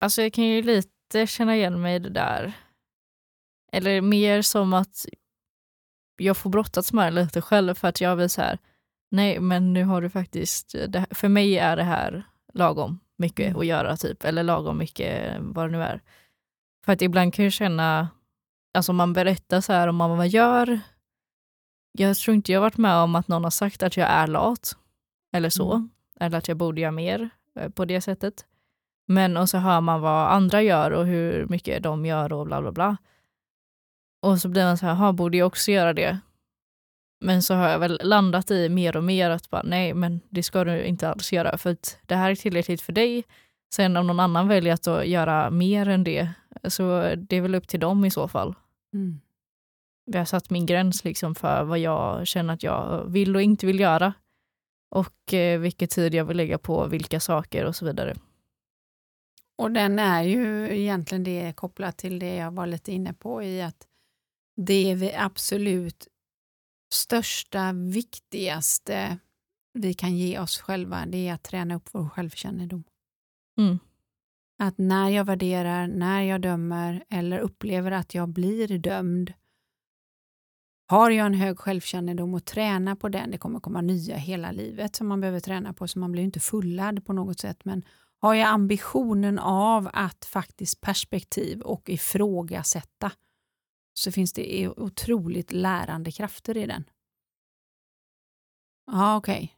alltså 0.00 0.22
jag 0.22 0.32
kan 0.32 0.44
ju 0.44 0.62
lite 0.62 1.26
känna 1.26 1.56
igen 1.56 1.80
mig 1.82 1.96
i 1.96 1.98
det 1.98 2.10
där. 2.10 2.52
Eller 3.72 4.00
mer 4.00 4.42
som 4.42 4.72
att 4.72 5.06
jag 6.16 6.36
får 6.36 6.50
brottats 6.50 6.92
med 6.92 7.12
det 7.12 7.22
lite 7.22 7.40
själv 7.40 7.74
för 7.74 7.88
att 7.88 8.00
jag 8.00 8.16
vill 8.16 8.30
så 8.30 8.40
här, 8.40 8.58
nej 9.10 9.40
men 9.40 9.72
nu 9.72 9.84
har 9.84 10.02
du 10.02 10.10
faktiskt, 10.10 10.72
det, 10.88 11.06
för 11.10 11.28
mig 11.28 11.58
är 11.58 11.76
det 11.76 11.82
här 11.82 12.22
lagom 12.54 13.00
mycket 13.16 13.46
Mm. 13.46 13.58
att 13.60 13.66
göra 13.66 13.96
typ, 13.96 14.24
eller 14.24 14.42
lagom 14.42 14.78
mycket 14.78 15.36
vad 15.40 15.68
det 15.68 15.72
nu 15.72 15.82
är. 15.82 16.00
För 16.84 16.92
att 16.92 17.02
ibland 17.02 17.34
kan 17.34 17.44
jag 17.44 17.52
känna, 17.52 18.08
alltså 18.74 18.92
man 18.92 19.12
berättar 19.12 19.60
så 19.60 19.72
här 19.72 19.88
om 19.88 19.98
vad 19.98 20.16
man 20.16 20.28
gör, 20.28 20.80
jag 21.98 22.16
tror 22.16 22.34
inte 22.34 22.52
jag 22.52 22.60
varit 22.60 22.76
med 22.76 22.96
om 22.96 23.14
att 23.14 23.28
någon 23.28 23.44
har 23.44 23.50
sagt 23.50 23.82
att 23.82 23.96
jag 23.96 24.08
är 24.10 24.26
lat, 24.26 24.76
eller 25.32 25.50
så, 25.50 25.72
Mm. 25.72 25.90
eller 26.20 26.38
att 26.38 26.48
jag 26.48 26.56
borde 26.56 26.80
göra 26.80 26.92
mer 26.92 27.30
eh, 27.60 27.68
på 27.70 27.84
det 27.84 28.00
sättet. 28.00 28.44
Men 29.06 29.36
och 29.36 29.48
så 29.48 29.58
hör 29.58 29.80
man 29.80 30.00
vad 30.00 30.32
andra 30.32 30.62
gör 30.62 30.90
och 30.90 31.06
hur 31.06 31.46
mycket 31.46 31.82
de 31.82 32.06
gör 32.06 32.32
och 32.32 32.46
bla 32.46 32.60
bla 32.62 32.72
bla. 32.72 32.96
Och 34.22 34.38
så 34.40 34.48
blir 34.48 34.64
man 34.64 34.78
så 34.78 34.86
här, 34.86 34.94
"Ha, 34.94 35.12
borde 35.12 35.36
jag 35.36 35.46
också 35.46 35.70
göra 35.70 35.92
det? 35.92 36.18
Men 37.20 37.42
så 37.42 37.54
har 37.54 37.68
jag 37.68 37.78
väl 37.78 38.00
landat 38.02 38.50
i 38.50 38.68
mer 38.68 38.96
och 38.96 39.04
mer 39.04 39.30
att 39.30 39.50
bara, 39.50 39.62
nej 39.62 39.94
men 39.94 40.20
det 40.28 40.42
ska 40.42 40.64
du 40.64 40.82
inte 40.84 41.08
alls 41.08 41.32
göra 41.32 41.58
för 41.58 41.70
att 41.70 41.98
det 42.06 42.14
här 42.16 42.30
är 42.30 42.34
tillräckligt 42.34 42.80
för 42.82 42.92
dig. 42.92 43.24
Sen 43.74 43.96
om 43.96 44.06
någon 44.06 44.20
annan 44.20 44.48
väljer 44.48 44.72
att 44.74 45.06
göra 45.08 45.50
mer 45.50 45.88
än 45.88 46.04
det 46.04 46.28
så 46.68 47.14
det 47.16 47.36
är 47.36 47.40
väl 47.40 47.54
upp 47.54 47.68
till 47.68 47.80
dem 47.80 48.04
i 48.04 48.10
så 48.10 48.28
fall. 48.28 48.54
Mm. 48.94 49.20
Jag 50.04 50.20
har 50.20 50.24
satt 50.24 50.50
min 50.50 50.66
gräns 50.66 51.04
liksom 51.04 51.34
för 51.34 51.64
vad 51.64 51.78
jag 51.78 52.26
känner 52.26 52.54
att 52.54 52.62
jag 52.62 53.04
vill 53.04 53.36
och 53.36 53.42
inte 53.42 53.66
vill 53.66 53.80
göra. 53.80 54.14
Och 54.90 55.34
eh, 55.34 55.60
vilken 55.60 55.88
tid 55.88 56.14
jag 56.14 56.24
vill 56.24 56.36
lägga 56.36 56.58
på 56.58 56.86
vilka 56.86 57.20
saker 57.20 57.64
och 57.64 57.76
så 57.76 57.84
vidare. 57.84 58.14
Och 59.58 59.70
den 59.70 59.98
är 59.98 60.22
ju 60.22 60.68
egentligen 60.80 61.24
det 61.24 61.52
kopplat 61.56 61.96
till 61.96 62.18
det 62.18 62.34
jag 62.34 62.50
var 62.50 62.66
lite 62.66 62.92
inne 62.92 63.12
på 63.12 63.42
i 63.42 63.62
att 63.62 63.86
det 64.56 64.90
är 64.90 64.96
vi 64.96 65.14
absolut 65.14 66.08
största, 66.92 67.72
viktigaste 67.72 69.18
vi 69.74 69.94
kan 69.94 70.16
ge 70.16 70.38
oss 70.38 70.58
själva, 70.58 71.06
det 71.06 71.28
är 71.28 71.34
att 71.34 71.42
träna 71.42 71.74
upp 71.74 71.88
vår 71.92 72.08
självkännedom. 72.08 72.84
Mm. 73.58 73.78
Att 74.58 74.78
när 74.78 75.08
jag 75.08 75.24
värderar, 75.24 75.86
när 75.86 76.22
jag 76.22 76.40
dömer 76.40 77.04
eller 77.08 77.38
upplever 77.38 77.90
att 77.90 78.14
jag 78.14 78.28
blir 78.28 78.78
dömd, 78.78 79.32
har 80.86 81.10
jag 81.10 81.26
en 81.26 81.34
hög 81.34 81.58
självkännedom 81.58 82.34
och 82.34 82.44
träna 82.44 82.96
på 82.96 83.08
den, 83.08 83.30
det 83.30 83.38
kommer 83.38 83.60
komma 83.60 83.80
nya 83.80 84.16
hela 84.16 84.52
livet 84.52 84.96
som 84.96 85.06
man 85.08 85.20
behöver 85.20 85.40
träna 85.40 85.72
på, 85.72 85.88
så 85.88 85.98
man 85.98 86.12
blir 86.12 86.22
inte 86.22 86.40
fullad 86.40 87.04
på 87.06 87.12
något 87.12 87.40
sätt, 87.40 87.64
men 87.64 87.84
har 88.18 88.34
jag 88.34 88.48
ambitionen 88.48 89.38
av 89.38 89.90
att 89.92 90.24
faktiskt 90.24 90.80
perspektiv 90.80 91.60
och 91.60 91.88
ifrågasätta 91.88 93.12
så 93.94 94.12
finns 94.12 94.32
det 94.32 94.68
otroligt 94.68 95.52
lärande 95.52 96.12
krafter 96.12 96.56
i 96.56 96.66
den. 96.66 96.84
Ja, 98.86 99.16
okej. 99.16 99.56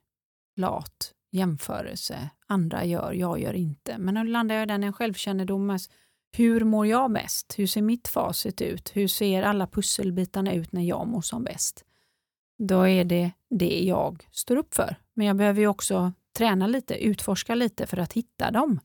Lat, 0.57 1.15
jämförelse, 1.31 2.31
andra 2.47 2.85
gör, 2.85 3.13
jag 3.13 3.41
gör 3.41 3.53
inte. 3.53 3.99
Men 3.99 4.15
nu 4.15 4.25
landar 4.25 4.55
jag 4.55 4.63
i 4.63 4.67
den 4.67 4.85
en 4.85 4.93
självkännedom. 4.93 5.71
Alltså 5.71 5.91
hur 6.33 6.65
mår 6.65 6.87
jag 6.87 7.13
bäst? 7.13 7.55
Hur 7.59 7.67
ser 7.67 7.83
mitt 7.83 8.09
facit 8.09 8.61
ut? 8.61 8.97
Hur 8.97 9.09
ser 9.09 9.43
alla 9.43 9.67
pusselbitarna 9.67 10.53
ut 10.53 10.73
när 10.73 10.83
jag 10.83 11.07
mår 11.09 11.21
som 11.21 11.45
bäst? 11.45 11.85
Då 12.59 12.89
är 12.89 13.05
det 13.05 13.33
det 13.51 13.81
jag 13.85 14.29
står 14.33 14.57
upp 14.57 14.75
för. 14.75 14.97
Men 15.15 15.27
jag 15.27 15.37
behöver 15.37 15.61
ju 15.61 15.67
också 15.69 16.13
träna 16.37 16.67
lite, 16.67 16.95
utforska 16.95 17.55
lite 17.55 17.87
för 17.87 17.97
att 17.97 18.13
hitta 18.13 18.51
dem 18.51 18.81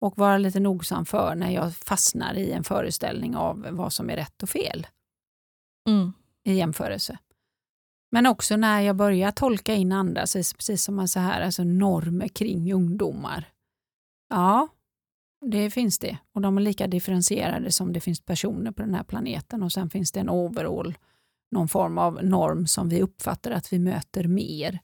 och 0.00 0.18
vara 0.18 0.38
lite 0.38 0.60
nogsam 0.60 1.06
för 1.06 1.34
när 1.34 1.50
jag 1.50 1.76
fastnar 1.76 2.34
i 2.34 2.52
en 2.52 2.64
föreställning 2.64 3.36
av 3.36 3.66
vad 3.70 3.92
som 3.92 4.10
är 4.10 4.16
rätt 4.16 4.42
och 4.42 4.48
fel 4.48 4.86
Mm. 5.88 6.12
i 6.44 6.54
jämförelse. 6.54 7.18
Men 8.10 8.26
också 8.26 8.56
när 8.56 8.80
jag 8.80 8.96
börjar 8.96 9.30
tolka 9.30 9.74
in 9.74 9.92
andra, 9.92 10.20
precis 10.20 10.54
precis 10.54 10.84
som 10.84 10.96
man 10.96 11.08
så 11.08 11.20
här, 11.20 11.40
alltså 11.40 11.64
normer 11.64 12.28
kring 12.28 12.72
ungdomar. 12.72 13.48
Ja, 14.28 14.68
det 15.50 15.70
finns 15.70 15.98
det. 15.98 16.18
Och 16.32 16.40
de 16.40 16.56
är 16.56 16.62
lika 16.62 16.86
differentierade 16.86 17.72
som 17.72 17.92
det 17.92 18.00
finns 18.00 18.20
personer 18.20 18.72
på 18.72 18.82
den 18.82 18.94
här 18.94 19.04
planeten. 19.04 19.62
Och 19.62 19.72
sen 19.72 19.90
finns 19.90 20.12
det 20.12 20.20
en 20.20 20.30
overall, 20.30 20.98
någon 21.50 21.68
form 21.68 21.98
av 21.98 22.24
norm 22.24 22.66
som 22.66 22.88
vi 22.88 23.02
uppfattar 23.02 23.50
att 23.50 23.72
vi 23.72 23.78
möter 23.78 24.24
mer. 24.24 24.78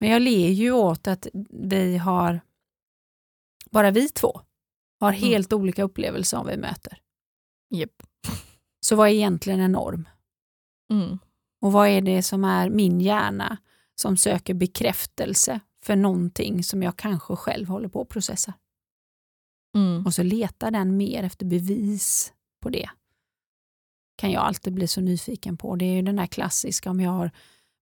Men 0.00 0.10
jag 0.10 0.22
ler 0.22 0.48
ju 0.48 0.72
åt 0.72 1.06
att 1.06 1.26
vi 1.50 1.96
har, 1.96 2.40
bara 3.70 3.90
vi 3.90 4.08
två, 4.08 4.40
har 5.00 5.12
helt 5.12 5.52
olika 5.52 5.82
upplevelser 5.82 6.36
av 6.36 6.46
vi 6.46 6.56
möter. 6.56 6.98
Japp. 7.70 8.02
Så 8.80 8.96
vad 8.96 9.08
är 9.08 9.12
egentligen 9.12 9.60
en 9.60 9.72
norm? 9.72 10.08
Mm. 10.90 11.18
Och 11.60 11.72
vad 11.72 11.88
är 11.88 12.00
det 12.00 12.22
som 12.22 12.44
är 12.44 12.70
min 12.70 13.00
hjärna 13.00 13.56
som 13.94 14.16
söker 14.16 14.54
bekräftelse 14.54 15.60
för 15.84 15.96
någonting 15.96 16.64
som 16.64 16.82
jag 16.82 16.96
kanske 16.96 17.36
själv 17.36 17.68
håller 17.68 17.88
på 17.88 18.00
att 18.00 18.08
processa? 18.08 18.54
Mm. 19.74 20.06
Och 20.06 20.14
så 20.14 20.22
letar 20.22 20.70
den 20.70 20.96
mer 20.96 21.22
efter 21.22 21.46
bevis 21.46 22.32
på 22.62 22.70
det. 22.70 22.88
Kan 24.16 24.30
jag 24.30 24.42
alltid 24.42 24.74
bli 24.74 24.86
så 24.86 25.00
nyfiken 25.00 25.56
på. 25.56 25.76
Det 25.76 25.84
är 25.84 25.94
ju 25.94 26.02
den 26.02 26.16
där 26.16 26.26
klassiska 26.26 26.90
om 26.90 27.00
jag 27.00 27.10
har 27.10 27.30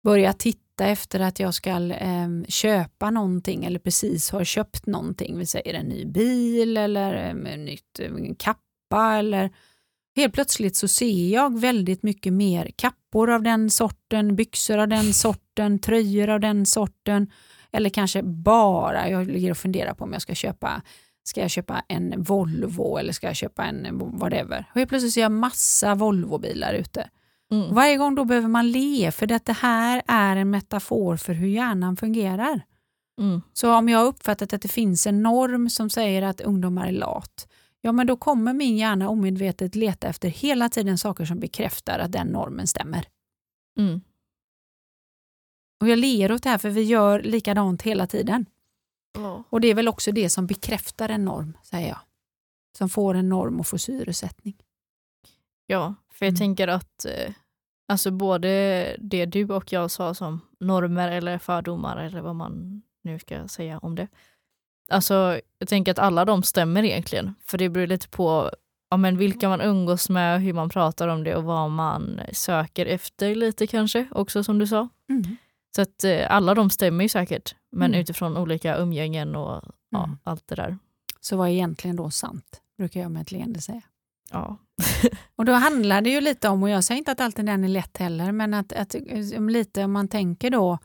börjat 0.04 0.40
titta 0.40 0.86
efter 0.86 1.20
att 1.20 1.40
jag 1.40 1.54
ska 1.54 1.70
eh, 1.92 2.30
köpa 2.48 3.10
någonting 3.10 3.66
eller 3.66 3.80
precis 3.80 4.30
har 4.32 4.44
köpt 4.44 4.86
någonting. 4.86 5.38
Vi 5.38 5.46
säger 5.46 5.74
en 5.74 5.86
ny 5.86 6.06
bil 6.06 6.78
eller 6.78 7.14
eh, 7.14 7.54
en 7.54 7.66
nytt 7.66 8.00
eh, 8.00 8.12
en 8.12 8.36
kappa 8.36 9.16
eller 9.18 9.50
Helt 10.16 10.34
plötsligt 10.34 10.76
så 10.76 10.88
ser 10.88 11.34
jag 11.34 11.60
väldigt 11.60 12.04
mycket 12.04 12.34
mer 12.34 12.72
kappor 12.76 13.30
av 13.30 13.44
den 13.44 13.70
sorten, 13.70 14.36
byxor 14.36 14.78
av 14.78 14.88
den 14.88 15.14
sorten, 15.14 15.80
tröjor 15.80 16.30
av 16.30 16.40
den 16.40 16.66
sorten. 16.66 17.32
Eller 17.72 17.90
kanske 17.90 18.24
bara, 18.24 19.10
jag 19.10 19.28
ligger 19.28 19.52
och 19.52 19.58
funderar 19.58 19.94
på 19.94 20.04
om 20.04 20.14
jag 20.14 20.22
ska 20.22 20.36
köpa 20.36 20.82
Ska 21.30 21.42
jag 21.42 21.52
köpa 21.52 21.84
en 21.88 22.24
Volvo 22.24 22.98
eller 22.98 23.14
ska 23.14 23.28
jag 23.28 23.36
köpa 23.36 23.66
en 23.66 23.98
whatever? 24.20 24.66
Och 24.70 24.76
helt 24.76 24.90
plötsligt 24.90 25.14
ser 25.14 25.22
jag 25.22 25.32
massa 25.32 25.96
Volvobilar 25.96 26.74
ute. 26.74 27.10
Mm. 27.52 27.74
Varje 27.74 27.98
gång 27.98 28.16
då 28.16 28.26
behöver 28.26 28.48
man 28.48 28.72
le 28.72 29.12
för 29.12 29.28
det 29.28 29.52
här 29.52 30.02
är 30.08 30.36
en 30.36 30.50
metafor 30.50 31.18
för 31.18 31.34
hur 31.34 31.48
hjärnan 31.48 31.98
fungerar. 31.98 32.62
Mm. 33.22 33.42
Så 33.54 33.74
om 33.76 33.90
jag 33.90 34.00
har 34.00 34.06
uppfattat 34.06 34.54
att 34.54 34.62
det 34.62 34.68
finns 34.68 35.08
en 35.08 35.24
norm 35.24 35.70
som 35.70 35.90
säger 35.90 36.22
att 36.22 36.42
ungdomar 36.42 36.88
är 36.88 36.92
lat, 36.92 37.48
ja 37.82 37.92
men 37.92 38.08
då 38.08 38.18
kommer 38.18 38.54
min 38.54 38.78
hjärna 38.78 39.10
omedvetet 39.10 39.76
leta 39.76 40.08
efter 40.08 40.30
hela 40.30 40.70
tiden 40.70 40.98
saker 40.98 41.26
som 41.26 41.40
bekräftar 41.40 42.00
att 42.00 42.12
den 42.12 42.28
normen 42.28 42.68
stämmer. 42.68 43.06
Mm. 43.80 44.02
Och 45.82 45.90
jag 45.90 46.00
ler 46.00 46.32
åt 46.32 46.44
det 46.44 46.50
här 46.50 46.58
för 46.58 46.70
vi 46.70 46.84
gör 46.84 47.22
likadant 47.22 47.82
hela 47.82 48.08
tiden. 48.08 48.46
Ja. 49.14 49.43
Och 49.49 49.62
det 49.62 49.68
är 49.68 49.76
väl 49.76 49.88
också 49.88 50.12
det 50.12 50.30
som 50.30 50.47
bekräftar 50.47 51.10
en 51.10 51.26
norm, 51.26 51.57
säger 51.64 51.88
jag. 51.88 51.99
Som 52.78 52.89
får 52.89 53.16
en 53.16 53.30
norm 53.30 53.60
och 53.60 53.68
får 53.68 53.78
syresättning. 53.78 54.57
Ja, 55.68 55.95
för 56.14 56.26
jag 56.26 56.32
Mm. 56.32 56.38
tänker 56.39 56.68
att 56.68 57.05
eh, 57.05 57.34
alltså 57.88 58.12
både 58.12 58.49
det 58.99 59.26
du 59.26 59.45
och 59.49 59.72
jag 59.74 59.91
sa 59.91 60.14
som 60.14 60.41
normer 60.60 61.12
eller 61.12 61.38
fördomar 61.38 61.97
eller 61.97 62.22
vad 62.22 62.36
man 62.36 62.82
nu 63.01 63.20
ska 63.20 63.47
säga 63.47 63.78
om 63.80 63.95
det. 63.95 64.07
Alltså 64.91 65.39
jag 65.60 65.70
tänker 65.70 65.91
att 65.91 65.99
alla 65.99 66.26
de 66.26 66.43
stämmer 66.43 66.84
egentligen. 66.84 67.36
För 67.45 67.57
det 67.57 67.70
beror 67.70 67.88
lite 67.88 68.07
på 68.10 68.51
ja, 68.89 68.97
men 68.97 69.18
vilka 69.18 69.49
man 69.49 69.62
umgås 69.62 70.10
med, 70.10 70.41
hur 70.41 70.53
man 70.53 70.70
pratar 70.70 71.07
om 71.07 71.24
det 71.24 71.36
och 71.36 71.43
vad 71.43 71.72
man 71.72 72.20
söker 72.34 72.86
efter 72.86 73.36
lite 73.36 73.68
kanske 73.68 74.07
också 74.12 74.43
som 74.43 74.60
du 74.60 74.68
sa. 74.68 74.89
Så 75.76 75.82
att 75.82 76.04
eh, 76.04 76.32
alla 76.32 76.54
de 76.56 76.70
stämmer 76.70 77.04
ju 77.04 77.10
säkert. 77.10 77.56
Men 77.72 77.92
Mm. 77.92 78.02
utifrån 78.02 78.38
olika 78.38 78.78
umgängen 78.78 79.36
och 79.36 79.62
ja, 79.90 80.04
Mm. 80.04 80.18
allt 80.24 80.48
det 80.48 80.56
där. 80.56 80.78
Så 81.22 81.38
vad 81.38 81.48
är 81.48 81.52
egentligen 81.52 81.96
då 81.96 82.10
sant? 82.10 82.62
Brukar 82.78 83.00
jag 83.02 83.12
med 83.12 83.22
ett 83.22 83.32
leende 83.32 83.62
säga. 83.62 83.82
Ja. 84.32 84.58
Och 85.36 85.46
då 85.46 85.54
handlar 85.54 86.02
det 86.02 86.10
ju 86.10 86.22
lite 86.22 86.50
om, 86.50 86.64
och 86.64 86.70
jag 86.70 86.84
säger 86.84 86.98
inte 86.98 87.12
att 87.12 87.20
alltid 87.22 87.46
den 87.46 87.64
är 87.64 87.68
lätt 87.68 87.98
heller, 87.98 88.32
men 88.32 88.54
att, 88.54 88.74
att 88.74 88.96
om 89.38 89.50
lite 89.50 89.84
om 89.84 89.92
man 89.92 90.08
tänker 90.08 90.50
då, 90.50 90.78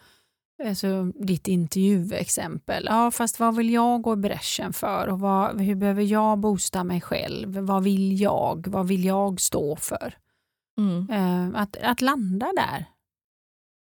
alltså 0.64 1.02
ditt 1.04 1.48
intervjuexempel, 1.48 2.84
ja 2.90 3.10
fast 3.10 3.40
vad 3.40 3.56
vill 3.56 3.70
jag 3.70 4.02
gå 4.02 4.12
i 4.12 4.16
bräschen 4.16 4.72
för 4.72 5.08
och 5.08 5.20
vad, 5.20 5.60
hur 5.60 5.74
behöver 5.74 6.02
jag 6.02 6.38
boosta 6.38 6.84
mig 6.84 7.00
själv? 7.00 7.58
Vad 7.58 7.82
vill 7.84 8.20
jag? 8.20 8.66
Vad 8.68 8.88
vill 8.88 9.04
jag 9.04 9.40
stå 9.40 9.76
för? 9.76 10.14
Mm. 10.78 11.10
Eh, 11.10 11.60
att, 11.60 11.76
att 11.76 12.00
landa 12.00 12.52
där. 12.56 12.84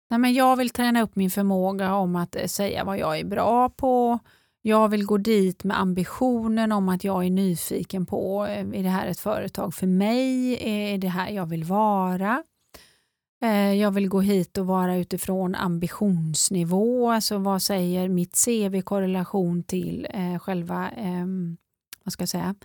Nej, 0.10 0.20
men 0.20 0.34
jag 0.34 0.56
vill 0.56 0.70
träna 0.70 1.02
upp 1.02 1.16
min 1.16 1.32
förmåga 1.32 1.94
om 1.94 2.16
att 2.16 2.36
eh, 2.36 2.46
säga 2.46 2.84
vad 2.84 2.98
jag 2.98 3.20
är 3.20 3.26
bra 3.26 3.70
på. 3.70 4.20
Jag 4.62 4.90
vill 4.90 5.06
gå 5.06 5.18
dit 5.18 5.64
med 5.64 5.80
ambitionen 5.80 6.72
om 6.72 6.90
att 6.90 7.04
jag 7.04 7.26
är 7.26 7.30
nyfiken 7.30 8.06
på, 8.06 8.46
eh, 8.46 8.60
är 8.60 8.84
det 8.84 8.90
här 8.90 9.08
ett 9.08 9.20
företag 9.20 9.74
för 9.74 9.88
mig? 9.88 10.54
Eh, 10.54 10.94
är 10.94 10.98
det 10.98 11.08
här 11.08 11.30
jag 11.30 11.46
vill 11.46 11.64
vara? 11.64 12.44
Jag 13.80 13.92
vill 13.92 14.10
gå 14.10 14.22
hit 14.22 14.58
och 14.58 14.68
vara 14.68 14.98
utifrån 14.98 15.56
ambitionsnivå, 15.56 17.12
alltså 17.12 17.38
vad 17.38 17.62
säger 17.62 18.10
mitt 18.10 18.46
CV 18.46 18.76
i 18.76 18.82
korrelation 18.82 19.64
till 19.64 20.08
själva 20.42 20.90
ehm, 20.90 21.58
vad 22.04 22.14
ska 22.14 22.22
jag 22.22 22.30
säga, 22.30 22.56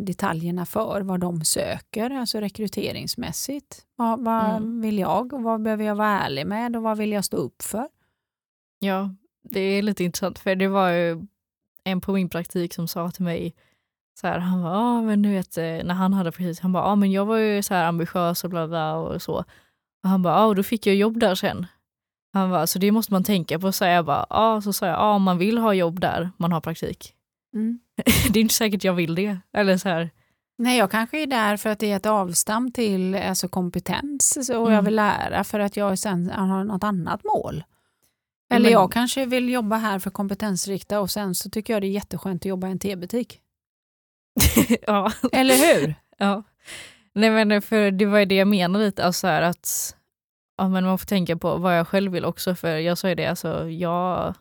detaljerna 0.00 0.66
för 0.66 1.00
vad 1.00 1.20
de 1.20 1.44
söker, 1.44 2.10
alltså 2.10 2.40
rekryteringsmässigt. 2.40 3.82
Vad, 3.96 4.24
vad 4.24 4.44
Mm. 4.56 4.80
vill 4.80 4.98
jag 4.98 5.32
och 5.32 5.42
vad 5.42 5.62
behöver 5.62 5.84
jag 5.84 5.94
vara 5.94 6.08
ärlig 6.20 6.46
med 6.46 6.76
och 6.76 6.82
vad 6.82 6.98
vill 6.98 7.12
jag 7.12 7.24
stå 7.24 7.36
upp 7.36 7.62
för? 7.62 7.88
Ja, 8.78 9.14
det 9.42 9.60
är 9.60 9.82
lite 9.82 10.04
intressant 10.04 10.38
för 10.38 10.54
det 10.54 10.68
var 10.68 10.90
ju 10.90 11.26
en 11.84 12.00
på 12.00 12.12
min 12.12 12.28
praktik 12.28 12.74
som 12.74 12.88
sa 12.88 13.10
till 13.10 13.24
mig 13.24 13.54
så 14.20 14.26
här, 14.26 14.38
han 14.38 14.62
var, 14.62 14.70
ah, 14.70 15.02
men 15.02 15.22
du 15.22 15.30
vet, 15.30 15.58
eh, 15.58 15.64
när 15.64 15.94
han 15.94 16.12
hade 16.14 16.32
precis, 16.32 16.60
han 16.60 16.72
bara, 16.72 16.84
ah, 16.84 16.96
men 16.96 17.12
jag 17.12 17.24
var 17.26 17.36
ju 17.36 17.62
så 17.62 17.74
här 17.74 17.84
ambitiös 17.86 18.44
och 18.44 18.50
bla 18.50 18.68
bla 18.68 18.94
och 18.94 19.22
så. 19.22 19.34
Och 20.02 20.08
han 20.08 20.22
bara, 20.22 20.34
ah, 20.34 20.46
och 20.46 20.54
då 20.54 20.62
fick 20.62 20.86
jag 20.86 20.96
jobb 20.96 21.20
där 21.20 21.34
sen. 21.34 21.66
Han 22.32 22.50
bara, 22.50 22.66
så 22.66 22.78
det 22.78 22.92
måste 22.92 23.12
man 23.12 23.24
tänka 23.24 23.58
på. 23.58 23.72
Så 23.72 23.84
jag 23.84 24.04
bara, 24.04 24.26
ah, 24.30 24.60
så 24.60 24.72
sa 24.72 24.86
jag, 24.86 24.98
ah, 24.98 25.14
om 25.14 25.22
man 25.22 25.38
vill 25.38 25.58
ha 25.58 25.74
jobb 25.74 26.00
där 26.00 26.30
man 26.36 26.52
har 26.52 26.60
praktik. 26.60 27.14
det 28.30 28.38
är 28.38 28.40
inte 28.40 28.54
säkert 28.54 28.84
jag 28.84 28.94
vill 28.94 29.14
det. 29.14 29.38
Eller 29.52 29.76
så 29.76 29.88
här, 29.88 30.10
Nej, 30.58 30.78
jag 30.78 30.90
kanske 30.90 31.22
är 31.22 31.26
där 31.26 31.56
för 31.56 31.70
att 31.70 31.78
det 31.78 31.92
är 31.92 31.96
ett 31.96 32.06
avstamp 32.06 32.74
till 32.74 33.14
alltså, 33.14 33.48
kompetens 33.48 34.36
och 34.36 34.54
jag 34.54 34.72
Mm. 34.72 34.84
vill 34.84 34.94
lära 34.96 35.44
för 35.44 35.60
att 35.60 35.76
jag 35.76 35.98
sen 35.98 36.30
har 36.30 36.64
något 36.64 36.84
annat 36.84 37.24
mål. 37.24 37.64
Eller 38.50 38.62
men- 38.64 38.72
jag 38.72 38.92
kanske 38.92 39.26
vill 39.26 39.48
jobba 39.48 39.76
här 39.76 39.98
för 39.98 40.10
kompetensrikta 40.10 41.00
och 41.00 41.10
sen 41.10 41.34
så 41.34 41.50
tycker 41.50 41.72
jag 41.72 41.82
det 41.82 41.86
är 41.86 41.90
jätteskönt 41.90 42.42
att 42.42 42.46
jobba 42.46 42.68
i 42.68 42.70
en 42.70 42.78
tebutik. 42.78 43.40
ja. 44.86 45.12
Eller 45.32 45.54
hur? 45.80 45.94
Ja. 46.20 46.42
Nej 47.14 47.30
men 47.44 47.62
för 47.62 47.90
det 47.90 48.06
var 48.06 48.18
ju 48.18 48.24
det 48.24 48.34
jag 48.34 48.48
menade 48.48 48.84
lite, 48.84 49.04
alltså 49.04 49.20
så 49.20 49.26
här 49.26 49.42
att 49.42 49.96
ja, 50.56 50.68
men 50.68 50.84
man 50.84 50.98
får 50.98 51.06
tänka 51.06 51.36
på 51.36 51.56
vad 51.56 51.78
jag 51.78 51.88
själv 51.88 52.12
vill 52.12 52.24
också. 52.24 52.54
För 52.54 52.76
jag 52.76 52.98
sa 52.98 53.08
ju 53.08 53.14
det, 53.14 53.26
alltså 53.26 53.68
jag 53.70 54.34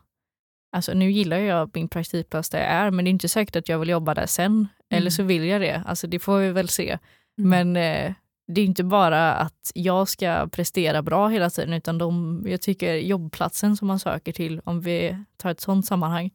Alltså 0.71 0.93
nu 0.93 1.11
gillar 1.11 1.37
jag 1.37 1.69
min 1.73 1.87
praktikplats 1.87 2.49
där 2.49 2.59
jag 2.59 2.67
är 2.67 2.91
men 2.91 3.05
det 3.05 3.09
är 3.09 3.11
inte 3.11 3.29
säkert 3.29 3.55
att 3.55 3.69
jag 3.69 3.79
vill 3.79 3.89
jobba 3.89 4.13
där 4.13 4.25
sen. 4.25 4.67
Eller 4.89 5.09
så 5.09 5.23
vill 5.23 5.45
jag 5.45 5.61
det, 5.61 5.83
alltså 5.85 6.07
det 6.07 6.19
får 6.19 6.37
vi 6.37 6.51
väl 6.51 6.69
se. 6.69 6.97
Mm. 7.37 7.49
Men 7.49 7.75
eh, 7.75 8.13
det 8.47 8.61
är 8.61 8.65
inte 8.65 8.83
bara 8.83 9.33
att 9.33 9.71
jag 9.75 10.07
ska 10.07 10.47
prestera 10.51 11.01
bra 11.01 11.27
hela 11.27 11.49
tiden 11.49 11.73
utan 11.73 11.97
de, 11.97 12.43
jag 12.47 12.61
tycker 12.61 12.95
jobbplatsen 12.95 13.77
som 13.77 13.87
man 13.87 13.99
söker 13.99 14.31
till, 14.31 14.61
om 14.63 14.81
vi 14.81 15.17
tar 15.37 15.51
ett 15.51 15.61
sånt 15.61 15.85
sammanhang, 15.85 16.31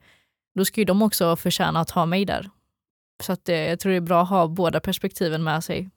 då 0.55 0.64
ska 0.64 0.80
ju 0.80 0.85
de 0.85 1.03
också 1.03 1.37
förtjäna 1.37 1.80
att 1.80 1.91
ha 1.91 2.07
mig 2.07 2.24
där. 2.24 2.51
Så 3.22 3.33
att, 3.33 3.49
eh, 3.49 3.57
jag 3.57 3.80
tror 3.80 3.91
det 3.91 3.97
är 3.97 4.01
bra 4.01 4.22
att 4.22 4.28
ha 4.28 4.49
båda 4.49 4.80
perspektiven 4.80 5.45
med 5.45 5.64
sig. 5.64 5.91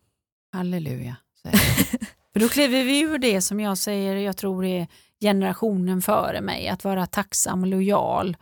Halleluja. 0.51 1.15
för 2.33 2.39
då 2.39 2.49
kliver 2.49 2.83
vi 2.83 2.99
ur 2.99 3.17
det 3.17 3.41
som 3.41 3.59
jag 3.59 3.77
säger, 3.77 4.15
jag 4.15 4.37
tror 4.37 4.65
är 4.65 4.87
generationen 5.25 6.01
före 6.01 6.41
mig, 6.41 6.67
att 6.67 6.83
vara 6.83 7.05
tacksam 7.05 7.61
och 7.61 7.67
lojal 7.67 8.37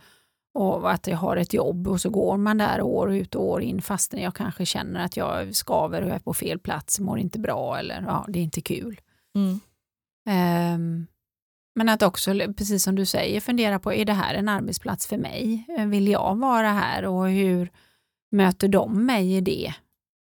och 0.54 0.90
att 0.92 1.06
jag 1.06 1.16
har 1.16 1.36
ett 1.36 1.52
jobb 1.52 1.88
och 1.88 2.00
så 2.00 2.10
går 2.10 2.36
man 2.36 2.58
där 2.58 2.82
år 2.82 3.14
ut 3.14 3.34
och 3.34 3.44
år 3.44 3.62
in 3.62 3.82
fastän 3.82 4.20
jag 4.20 4.34
kanske 4.34 4.66
känner 4.66 5.04
att 5.04 5.16
jag 5.16 5.54
skaver 5.54 6.02
och 6.02 6.10
är 6.10 6.18
på 6.18 6.34
fel 6.34 6.58
plats, 6.58 7.00
mår 7.00 7.18
inte 7.18 7.38
bra 7.38 7.78
eller 7.78 8.02
ja, 8.06 8.24
det 8.28 8.38
är 8.38 8.42
inte 8.42 8.60
kul. 8.60 9.00
Mm. 9.36 9.60
Ehm, 10.28 11.06
men 11.74 11.88
att 11.88 12.02
också, 12.02 12.34
precis 12.56 12.82
som 12.84 12.94
du 12.94 13.06
säger, 13.06 13.40
fundera 13.40 13.78
på, 13.78 13.92
är 13.92 14.04
det 14.04 14.12
här 14.12 14.34
en 14.34 14.48
arbetsplats 14.48 15.06
för 15.06 15.16
mig? 15.18 15.66
Vill 15.86 16.08
jag 16.08 16.36
vara 16.38 16.68
här 16.68 17.04
och 17.04 17.28
hur 17.28 17.70
möter 18.32 18.68
de 18.68 19.06
mig 19.06 19.36
i 19.36 19.40
det? 19.40 19.74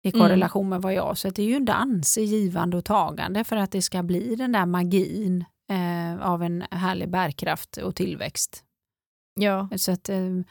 I 0.04 0.10
Mm. 0.10 0.22
korrelation 0.22 0.70
med 0.70 0.82
vad 0.82 0.94
jag, 0.94 1.18
så 1.18 1.30
det 1.30 1.42
är 1.42 1.46
ju 1.48 1.56
en 1.56 1.66
dans 1.66 2.18
i 2.18 2.24
givande 2.24 2.78
och 2.78 2.86
tagande 2.86 3.44
för 3.44 3.58
att 3.58 3.72
det 3.72 3.82
ska 3.82 4.04
bli 4.04 4.36
den 4.36 4.52
där 4.52 4.66
magin 4.66 5.46
eh, 5.70 6.22
av 6.32 6.44
en 6.44 6.64
härlig 6.72 7.10
bärkraft 7.10 7.78
och 7.78 7.96
tillväxt. 7.96 8.64
Ja. 9.40 9.70
Så 9.78 9.92
att, 9.92 10.10
eh, 10.10 10.42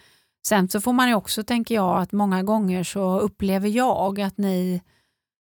sen 0.46 0.68
så 0.68 0.80
får 0.80 0.92
man 0.92 1.08
ju 1.08 1.14
också, 1.14 1.44
tänker 1.44 1.74
jag, 1.74 1.98
att 1.98 2.12
många 2.12 2.42
gånger 2.42 2.84
så 2.84 3.18
upplever 3.20 3.68
jag 3.68 4.20
att 4.20 4.38
ni 4.38 4.82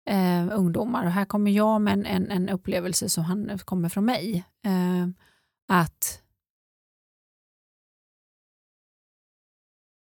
eh, 0.09 0.47
ungdomar, 0.51 1.05
och 1.05 1.11
här 1.11 1.25
kommer 1.25 1.51
jag 1.51 1.81
med 1.81 1.93
en, 1.93 2.05
en, 2.05 2.31
en 2.31 2.49
upplevelse 2.49 3.09
som 3.09 3.23
han, 3.23 3.59
kommer 3.59 3.89
från 3.89 4.05
mig, 4.05 4.43
eh, 4.65 5.07
att 5.67 6.23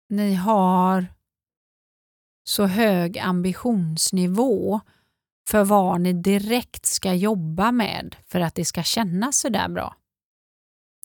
ni 0.08 0.34
har 0.34 1.06
så 2.44 2.66
hög 2.66 3.18
ambitionsnivå 3.18 4.80
för 5.50 5.64
vad 5.64 6.00
ni 6.00 6.12
direkt 6.12 6.86
ska 6.86 7.14
jobba 7.14 7.72
med 7.72 8.16
för 8.26 8.40
att 8.40 8.54
det 8.54 8.64
ska 8.64 8.82
kännas 8.82 9.38
så 9.38 9.48
där 9.48 9.68
bra. 9.68 9.94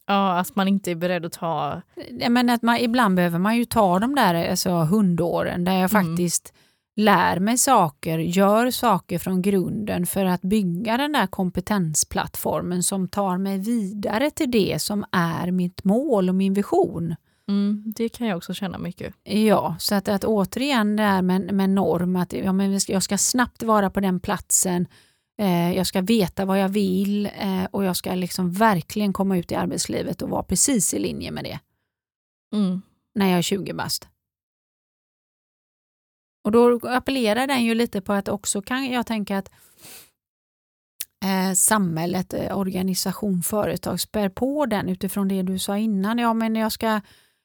ja, 0.08 0.40
att 0.40 0.56
man 0.56 0.68
inte 0.68 0.92
är 0.92 0.96
beredd 0.96 1.26
att 1.26 1.32
ta... 1.34 1.82
Menar 2.30 2.54
att 2.54 2.62
man, 2.62 2.78
ibland 2.78 3.16
behöver 3.16 3.40
man 3.40 3.58
ju 3.58 3.66
ta 3.66 4.00
de 4.00 4.16
där 4.16 4.50
alltså, 4.50 4.72
hundåren 4.72 5.64
där 5.64 5.72
jag 5.74 5.96
Mm. 5.96 6.06
faktiskt 6.08 6.54
lär 6.96 7.40
mig 7.40 7.58
saker, 7.58 8.20
gör 8.20 8.72
saker 8.72 9.20
från 9.20 9.42
grunden 9.42 10.06
för 10.06 10.26
att 10.26 10.42
bygga 10.42 10.98
den 10.98 11.12
där 11.12 11.28
kompetensplattformen 11.28 12.84
som 12.84 13.08
tar 13.08 13.38
mig 13.38 13.58
vidare 13.58 14.32
till 14.32 14.52
det 14.52 14.82
som 14.82 15.06
är 15.12 15.52
mitt 15.52 15.84
mål 15.84 16.30
och 16.30 16.36
min 16.36 16.54
vision. 16.54 17.16
Mm, 17.50 17.84
det 17.96 18.10
kan 18.10 18.28
jag 18.28 18.38
också 18.38 18.54
känna 18.54 18.78
mycket. 18.78 19.16
Ja, 19.24 19.76
så 19.80 19.96
att, 19.96 20.08
att 20.08 20.24
återigen 20.24 20.96
det 20.96 21.04
här 21.04 21.22
med, 21.22 21.54
med 21.54 21.70
norm, 21.70 22.16
att 22.16 22.34
ja, 22.34 22.54
men 22.54 22.80
jag 22.88 23.04
ska 23.04 23.18
snabbt 23.18 23.64
vara 23.64 23.90
på 23.90 24.00
den 24.00 24.20
platsen, 24.20 24.88
eh, 25.42 25.74
jag 25.74 25.88
ska 25.88 26.02
veta 26.02 26.46
vad 26.46 26.60
jag 26.60 26.70
vill 26.70 27.26
eh, 27.26 27.66
och 27.72 27.84
jag 27.84 27.96
ska 27.96 28.16
liksom 28.16 28.52
verkligen 28.52 29.14
komma 29.14 29.38
ut 29.38 29.52
i 29.52 29.56
arbetslivet 29.56 30.22
och 30.22 30.30
vara 30.30 30.44
precis 30.44 30.94
i 30.94 31.00
linje 31.00 31.32
med 31.32 31.44
det 31.44 31.60
Mm. 32.56 32.82
när 33.16 33.30
jag 33.30 33.38
är 33.38 33.42
20 33.42 33.74
bast. 33.74 34.08
Och 36.44 36.52
då 36.52 36.80
appellerar 36.84 37.48
den 37.48 37.64
ju 37.66 37.76
lite 37.76 38.02
på 38.02 38.14
att 38.14 38.28
också 38.28 38.62
kan 38.62 38.86
jag 38.92 39.08
tänka 39.08 39.38
att 39.38 39.52
eh, 41.26 41.54
samhället, 41.54 42.34
eh, 42.34 42.58
organisation, 42.58 43.44
företag 43.44 44.00
spär 44.00 44.30
på 44.30 44.66
den 44.66 44.90
utifrån 44.90 45.28
det 45.28 45.42
du 45.42 45.60
sa 45.60 45.78
innan. 45.78 46.20
Ja, 46.20 46.34
men 46.34 46.56
jag 46.56 46.72
ska, 46.72 47.02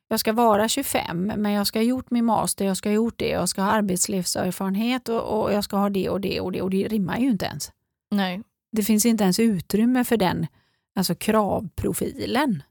jag 0.08 0.20
ska 0.20 0.32
vara 0.32 0.68
25, 0.68 1.32
men 1.36 1.52
jag 1.52 1.66
ska 1.66 1.78
ha 1.78 1.84
gjort 1.84 2.10
min 2.10 2.24
master, 2.24 2.64
jag 2.64 2.76
ska 2.76 2.88
ha 2.88 2.94
gjort 2.94 3.18
det, 3.18 3.28
jag 3.28 3.48
ska 3.48 3.62
ha 3.62 3.70
arbetslivserfarenhet 3.70 5.08
och, 5.08 5.40
och 5.40 5.52
jag 5.52 5.64
ska 5.64 5.76
ha 5.76 5.90
det 5.90 6.08
och 6.08 6.20
det 6.20 6.40
och 6.40 6.52
det 6.52 6.62
och 6.62 6.70
det 6.70 6.88
rimmar 6.88 7.18
ju 7.18 7.30
inte 7.30 7.46
ens. 7.46 7.72
Nej. 8.10 8.42
Det 8.72 8.82
finns 8.82 9.06
inte 9.06 9.24
ens 9.24 9.38
utrymme 9.38 10.04
för 10.04 10.16
den 10.16 10.46
alltså 10.94 11.14
kravprofilen. 11.14 12.62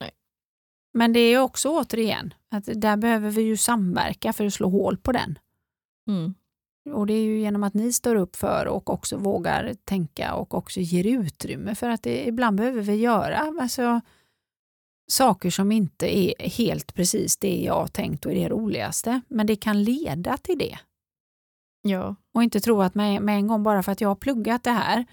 Nej. 0.00 0.10
Men 0.92 1.12
det 1.12 1.20
är 1.20 1.38
också 1.38 1.68
återigen 1.68 2.34
att 2.50 2.68
där 2.74 2.96
behöver 2.96 3.30
vi 3.30 3.42
ju 3.42 3.56
samverka 3.56 4.32
för 4.32 4.46
att 4.46 4.54
slå 4.54 4.68
hål 4.68 4.96
på 4.96 5.12
den. 5.12 5.38
Mm. 6.08 6.34
Och 6.90 7.06
det 7.06 7.14
är 7.14 7.22
ju 7.22 7.40
genom 7.40 7.62
att 7.62 7.74
ni 7.74 7.92
står 7.92 8.16
upp 8.16 8.36
för 8.36 8.66
och 8.66 8.90
också 8.90 9.16
vågar 9.16 9.74
tänka 9.84 10.34
och 10.34 10.54
också 10.54 10.80
ger 10.80 11.06
utrymme 11.06 11.74
för 11.74 11.88
att 11.88 12.02
det, 12.02 12.26
ibland 12.26 12.56
behöver 12.56 12.82
vi 12.82 12.94
göra 12.94 13.52
alltså, 13.60 14.00
saker 15.12 15.50
som 15.50 15.72
inte 15.72 16.18
är 16.18 16.48
helt 16.48 16.94
precis 16.94 17.36
det 17.36 17.56
jag 17.56 17.92
tänkt 17.92 18.26
och 18.26 18.32
är 18.32 18.36
det 18.36 18.48
roligaste. 18.48 19.20
Men 19.28 19.46
det 19.46 19.56
kan 19.56 19.84
leda 19.84 20.36
till 20.36 20.58
det. 20.58 20.78
Ja. 21.82 22.16
Och 22.34 22.42
inte 22.42 22.60
tro 22.60 22.82
att 22.82 22.94
med, 22.94 23.22
med 23.22 23.36
en 23.36 23.46
gång, 23.46 23.62
bara 23.62 23.82
för 23.82 23.92
att 23.92 24.00
jag 24.00 24.08
har 24.08 24.16
pluggat 24.16 24.64
det 24.64 24.70
här, 24.70 25.06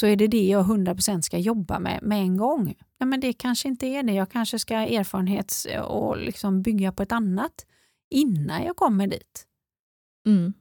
så 0.00 0.06
är 0.06 0.16
det 0.16 0.26
det 0.26 0.46
jag 0.46 0.66
100% 0.66 1.20
ska 1.20 1.38
jobba 1.38 1.78
med 1.78 2.02
med 2.02 2.18
en 2.18 2.36
gång. 2.36 2.64
Nej, 2.98 3.08
men 3.08 3.20
det 3.20 3.32
kanske 3.32 3.68
inte 3.68 3.86
är 3.86 4.02
det. 4.02 4.12
Jag 4.12 4.30
kanske 4.30 4.58
ska 4.58 4.74
erfarenhets 4.74 5.66
och 5.84 6.16
liksom 6.16 6.62
bygga 6.62 6.92
på 6.92 7.02
ett 7.02 7.12
annat 7.12 7.66
innan 8.10 8.62
jag 8.62 8.76
kommer 8.76 9.06
dit. 9.06 9.46
Mm. 10.26 10.52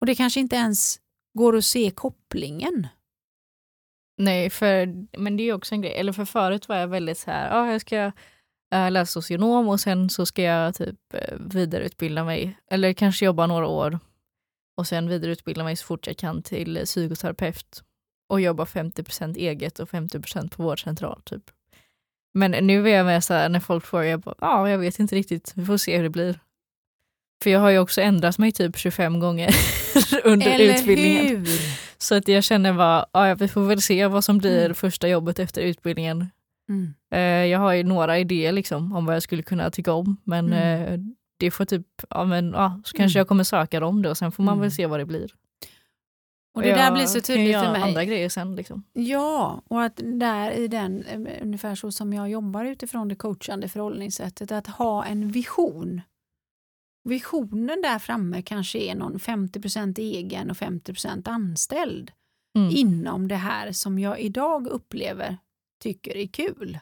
Och 0.00 0.06
det 0.06 0.14
kanske 0.14 0.40
inte 0.40 0.56
ens 0.56 1.00
går 1.38 1.56
att 1.56 1.64
se 1.64 1.90
kopplingen. 1.90 2.86
Nej, 4.18 4.50
för, 4.50 4.94
men 5.18 5.36
det 5.36 5.42
är 5.42 5.52
också 5.52 5.74
en 5.74 5.82
grej. 5.82 5.94
Eller 5.94 6.12
för 6.12 6.24
förut 6.24 6.68
var 6.68 6.76
jag 6.76 6.88
väldigt 6.88 7.18
så 7.18 7.30
här, 7.30 7.48
ja, 7.56 7.72
jag 7.72 7.80
ska 7.80 8.12
äh, 8.74 8.90
läsa 8.90 9.12
socionom 9.12 9.68
och 9.68 9.80
sen 9.80 10.10
så 10.10 10.26
ska 10.26 10.42
jag 10.42 10.74
typ 10.74 11.14
eh, 11.14 11.36
vidareutbilda 11.38 12.24
mig. 12.24 12.58
Eller 12.70 12.92
kanske 12.92 13.24
jobba 13.24 13.46
några 13.46 13.66
år 13.66 13.98
och 14.76 14.86
sen 14.86 15.08
vidareutbilda 15.08 15.64
mig 15.64 15.76
så 15.76 15.84
fort 15.86 16.06
jag 16.06 16.16
kan 16.16 16.42
till 16.42 16.80
psykoterapeut 16.84 17.82
och 18.28 18.40
jobba 18.40 18.64
50% 18.64 19.36
eget 19.36 19.78
och 19.78 19.88
50% 19.88 20.56
på 20.56 20.62
vårdcentral. 20.62 21.22
Typ. 21.24 21.42
Men 22.34 22.50
nu 22.50 22.88
är 22.90 22.96
jag 22.96 23.06
med 23.06 23.24
så 23.24 23.34
här, 23.34 23.48
när 23.48 23.60
folk 23.60 23.86
frågar, 23.86 24.04
jag 24.04 24.20
bara, 24.20 24.34
ja, 24.40 24.70
jag 24.70 24.78
vet 24.78 24.98
inte 24.98 25.14
riktigt, 25.14 25.52
vi 25.56 25.64
får 25.64 25.76
se 25.76 25.96
hur 25.96 26.02
det 26.02 26.10
blir. 26.10 26.38
För 27.42 27.50
jag 27.50 27.60
har 27.60 27.70
ju 27.70 27.78
också 27.78 28.00
ändrat 28.00 28.38
mig 28.38 28.52
typ 28.52 28.76
25 28.78 29.20
gånger 29.20 29.54
under 30.24 30.46
Eller 30.50 30.74
utbildningen. 30.74 31.26
hur? 31.26 31.87
Så 31.98 32.14
att 32.14 32.28
jag 32.28 32.44
känner 32.44 32.72
bara, 32.72 33.06
ja, 33.12 33.34
vi 33.34 33.48
får 33.48 33.60
väl 33.60 33.80
se 33.82 34.06
vad 34.06 34.24
som 34.24 34.38
blir 34.38 34.64
Mm. 34.64 34.74
första 34.74 35.08
jobbet 35.08 35.38
efter 35.38 35.60
utbildningen. 35.62 36.26
Mm. 36.68 36.94
Eh, 37.10 37.20
jag 37.50 37.58
har 37.58 37.72
ju 37.72 37.82
några 37.84 38.18
idéer 38.18 38.52
liksom, 38.52 38.92
om 38.96 39.06
vad 39.06 39.14
jag 39.14 39.22
skulle 39.22 39.42
kunna 39.42 39.70
tycka 39.70 39.92
om, 39.92 40.16
men 40.24 40.52
Mm. 40.52 40.92
eh, 40.92 41.00
det 41.36 41.50
får 41.50 41.64
typ, 41.64 41.86
ja 42.10 42.24
men 42.24 42.50
ja, 42.52 42.80
så 42.84 42.96
kanske 42.96 43.18
Mm. 43.18 43.20
jag 43.20 43.28
kommer 43.28 43.44
söka 43.44 43.80
dem 43.80 44.02
då, 44.02 44.14
sen 44.14 44.32
får 44.32 44.42
man 44.42 44.52
Mm. 44.52 44.62
väl 44.62 44.70
se 44.72 44.86
vad 44.86 45.00
det 45.00 45.04
blir. 45.06 45.30
Och 46.54 46.62
det 46.62 46.74
där 46.74 46.92
blir 46.92 47.06
så 47.06 47.20
tydligt 47.20 47.56
för 47.56 47.72
mig. 47.72 47.82
andra 47.82 48.04
grejer 48.04 48.28
sen 48.28 48.56
liksom. 48.56 48.82
Ja, 48.92 49.62
och 49.68 49.82
att 49.82 50.00
där 50.04 50.50
i 50.50 50.68
den, 50.68 51.02
eh, 51.04 51.42
ungefär 51.42 51.74
så 51.74 51.92
som 51.92 52.12
jag 52.12 52.30
jobbar 52.30 52.64
utifrån 52.64 53.08
det 53.08 53.14
coachande 53.14 53.68
förhållningssättet, 53.68 54.52
att 54.52 54.66
ha 54.66 55.04
en 55.04 55.28
vision. 55.28 56.00
Visionen 57.08 57.82
där 57.82 57.98
framme 57.98 58.42
kanske 58.42 58.78
är 58.78 58.94
någon 58.94 59.18
50% 59.18 59.98
egen 59.98 60.50
och 60.50 60.56
50% 60.56 61.28
anställd 61.28 62.12
Mm. 62.56 62.70
inom 62.76 63.28
det 63.28 63.36
här 63.36 63.72
som 63.72 63.98
jag 63.98 64.20
idag 64.20 64.66
upplever 64.66 65.36
tycker 65.82 66.16
är 66.16 66.26
kul. 66.26 66.78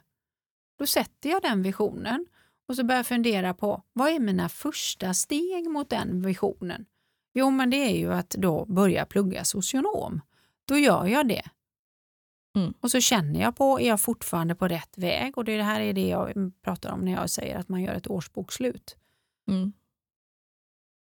Då 0.78 0.86
sätter 0.86 1.30
jag 1.30 1.42
den 1.42 1.62
visionen 1.62 2.26
och 2.68 2.76
så 2.76 2.84
börjar 2.84 2.98
jag 2.98 3.06
fundera 3.06 3.54
på 3.54 3.82
vad 3.92 4.08
är 4.10 4.20
mina 4.20 4.48
första 4.48 5.14
steg 5.14 5.70
mot 5.70 5.90
den 5.90 6.22
visionen? 6.22 6.86
Jo, 7.34 7.50
men 7.50 7.70
det 7.70 7.76
är 7.76 7.96
ju 7.96 8.12
att 8.12 8.30
då 8.30 8.64
börja 8.64 9.06
plugga 9.06 9.44
socionom. 9.44 10.20
Då 10.68 10.78
gör 10.78 11.06
jag 11.06 11.28
det. 11.28 11.42
Mm. 12.56 12.74
Och 12.80 12.90
så 12.90 13.00
känner 13.00 13.40
jag 13.40 13.56
på, 13.56 13.80
är 13.80 13.88
jag 13.88 14.00
fortfarande 14.00 14.54
på 14.54 14.68
rätt 14.68 14.98
väg? 14.98 15.38
Och 15.38 15.44
det 15.44 15.62
här 15.62 15.80
är 15.80 15.92
det 15.92 16.08
jag 16.08 16.52
pratar 16.62 16.90
om 16.92 17.00
när 17.00 17.12
jag 17.12 17.30
säger 17.30 17.58
att 17.58 17.68
man 17.68 17.82
gör 17.82 17.94
ett 17.94 18.10
årsbokslut. 18.10 18.96
Mm. 19.48 19.72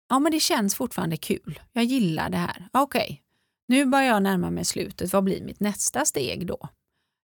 Ja, 0.09 0.19
men 0.19 0.33
det 0.33 0.41
känns 0.41 0.75
fortfarande 0.75 1.17
kul. 1.17 1.61
Jag 1.73 1.85
gillar 1.85 2.31
det 2.31 2.37
här. 2.37 2.69
Okej, 2.73 3.23
nu 3.69 3.87
börjar 3.87 4.07
jag 4.07 4.23
närma 4.23 4.51
mig 4.51 4.65
slutet. 4.65 5.13
Vad 5.13 5.25
blir 5.25 5.43
mitt 5.43 5.61
nästa 5.61 6.05
steg 6.05 6.47
då? 6.47 6.69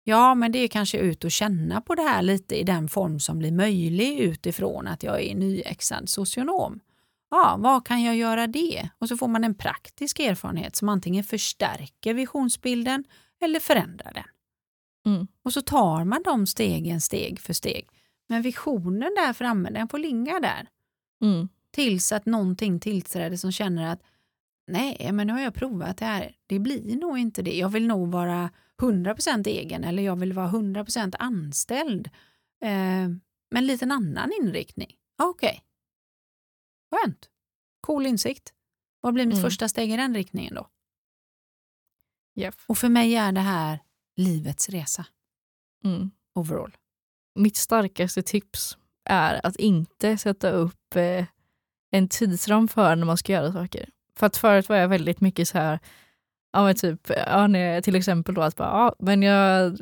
Ja, 0.04 0.36
men 0.36 0.52
det 0.52 0.60
är 0.60 0.68
kanske 0.68 0.98
ut 0.98 1.24
och 1.24 1.32
känna 1.32 1.82
på 1.82 1.96
det 1.96 2.02
här 2.02 2.22
lite 2.22 2.56
i 2.56 2.64
den 2.64 2.90
form 2.90 3.20
som 3.20 3.40
blir 3.40 3.52
möjlig 3.52 4.20
utifrån 4.20 4.88
att 4.88 5.04
jag 5.04 5.22
är 5.22 5.36
nyexad 5.36 6.10
socionom. 6.10 6.80
Ja, 7.32 7.56
vad 7.60 7.86
kan 7.86 8.04
jag 8.04 8.16
göra 8.16 8.48
det? 8.48 8.90
Och 8.98 9.08
så 9.08 9.18
får 9.18 9.28
man 9.28 9.44
en 9.44 9.56
praktisk 9.56 10.20
erfarenhet 10.20 10.76
som 10.76 10.90
antingen 10.90 11.24
förstärker 11.24 12.14
visionsbilden 12.14 13.04
eller 13.42 13.60
förändrar 13.60 14.14
den. 14.14 14.24
Mm. 15.14 15.28
Och 15.44 15.54
så 15.54 15.62
tar 15.62 16.04
man 16.04 16.24
de 16.24 16.48
stegen 16.48 17.02
steg 17.02 17.40
för 17.40 17.54
steg. 17.54 17.90
Men 18.30 18.42
visionen 18.42 19.16
där 19.16 19.34
framme, 19.34 19.70
den 19.70 19.88
får 19.88 19.98
ligga 19.98 20.40
där 20.40 20.68
Mm. 21.22 21.50
Tills 21.72 22.12
att 22.12 22.26
någonting 22.26 22.80
tillträder 22.80 23.38
som 23.38 23.52
känner 23.52 23.92
att 23.94 24.02
nej, 24.68 25.12
men 25.12 25.28
nu 25.28 25.34
har 25.34 25.40
jag 25.40 25.54
provat 25.54 25.98
det 25.98 26.06
här. 26.06 26.36
Det 26.48 26.60
blir 26.60 26.96
nog 26.96 27.18
inte 27.18 27.42
det. 27.42 27.58
Jag 27.58 27.70
vill 27.70 27.88
nog 27.88 28.12
vara 28.12 28.50
100% 28.82 29.48
egen 29.48 29.84
eller 29.84 30.04
jag 30.04 30.16
vill 30.16 30.34
vara 30.34 30.48
100% 30.50 31.16
anställd 31.20 32.08
eh, 32.62 33.08
med 33.52 33.58
en 33.58 33.68
liten 33.68 33.92
annan 33.92 34.32
inriktning. 34.42 34.96
Okej. 35.22 35.64
Skönt. 36.92 37.30
Cool 37.82 38.06
insikt. 38.06 38.54
Vad 39.02 39.14
blir 39.14 39.26
mitt 39.26 39.34
Mm. 39.38 39.44
första 39.50 39.68
steg 39.70 39.92
i 39.92 39.98
den 39.98 40.14
riktningen 40.16 40.56
då? 40.56 40.70
Japp. 42.36 42.56
Och 42.68 42.78
för 42.78 42.90
mig 42.90 43.16
är 43.16 43.32
det 43.32 43.40
här 43.42 43.80
livets 44.16 44.70
resa 44.70 45.06
Mm. 45.86 46.12
overall. 46.36 46.78
Mitt 47.36 47.58
starkaste 47.58 48.22
tips 48.22 48.78
är 49.06 49.46
att 49.46 49.56
inte 49.56 50.18
sätta 50.18 50.50
upp 50.52 50.96
eh, 50.96 51.26
en 51.92 52.08
tidsram 52.08 52.68
för 52.68 52.96
när 52.96 53.06
man 53.06 53.18
ska 53.18 53.34
göra 53.34 53.52
saker. 53.52 53.90
För 54.18 54.26
att 54.28 54.38
förut 54.38 54.70
var 54.70 54.76
jag 54.76 54.88
väldigt 54.88 55.22
mycket 55.22 55.48
så 55.48 55.58
här, 55.58 55.80
ja 56.54 56.64
men 56.64 56.76
typ, 56.76 57.12
ja, 57.28 57.48
till 57.82 57.96
exempel 57.96 58.36
då 58.36 58.42
att 58.42 58.56
bara, 58.56 58.68
ja, 58.68 58.96
men 59.00 59.24
jag, 59.24 59.80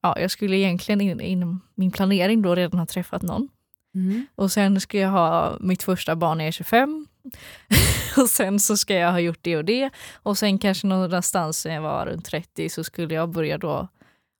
ja, 0.00 0.18
jag 0.20 0.30
skulle 0.30 0.56
egentligen 0.56 1.00
in- 1.00 1.20
inom 1.20 1.60
min 1.74 1.90
planering 1.90 2.42
då 2.42 2.54
redan 2.54 2.78
ha 2.78 2.86
träffat 2.86 3.22
någon. 3.22 3.48
Mm. 3.94 4.26
Och 4.34 4.52
sen 4.52 4.80
ska 4.80 4.98
jag 4.98 5.10
ha 5.10 5.56
mitt 5.60 5.82
första 5.82 6.16
barn 6.16 6.38
när 6.38 6.44
jag 6.44 6.48
är 6.48 6.52
25. 6.52 7.06
och 8.16 8.28
sen 8.28 8.60
så 8.60 8.76
ska 8.76 8.94
jag 8.94 9.12
ha 9.12 9.20
gjort 9.20 9.38
det 9.42 9.56
och 9.56 9.64
det. 9.64 9.90
Och 10.14 10.38
sen 10.38 10.58
kanske 10.58 10.86
någonstans 10.86 11.64
när 11.64 11.74
jag 11.74 11.82
var 11.82 12.06
runt 12.06 12.24
30 12.24 12.68
så 12.68 12.84
skulle 12.84 13.14
jag 13.14 13.28
börja 13.30 13.58
då 13.58 13.88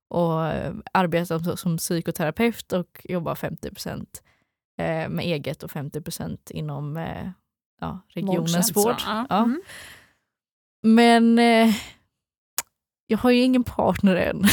och 0.09 0.47
eh, 0.47 0.73
arbeta 0.93 1.41
som, 1.41 1.57
som 1.57 1.77
psykoterapeut 1.77 2.73
och 2.73 3.07
jobba 3.09 3.35
50 3.35 3.71
eh, 4.81 5.09
med 5.09 5.25
eget 5.25 5.63
och 5.63 5.71
50% 5.71 6.39
inom 6.51 6.97
eh, 6.97 7.31
ja, 7.81 8.01
regionens 8.09 8.77
vård. 8.77 8.95
ja. 9.07 9.27
Ja. 9.31 9.39
Mm. 9.39 9.63
Men 10.83 11.39
eh, 11.39 11.75
jag 13.07 13.19
har 13.19 13.31
ju 13.31 13.43
ingen 13.43 13.65
partner 13.65 14.17
än. 14.17 14.45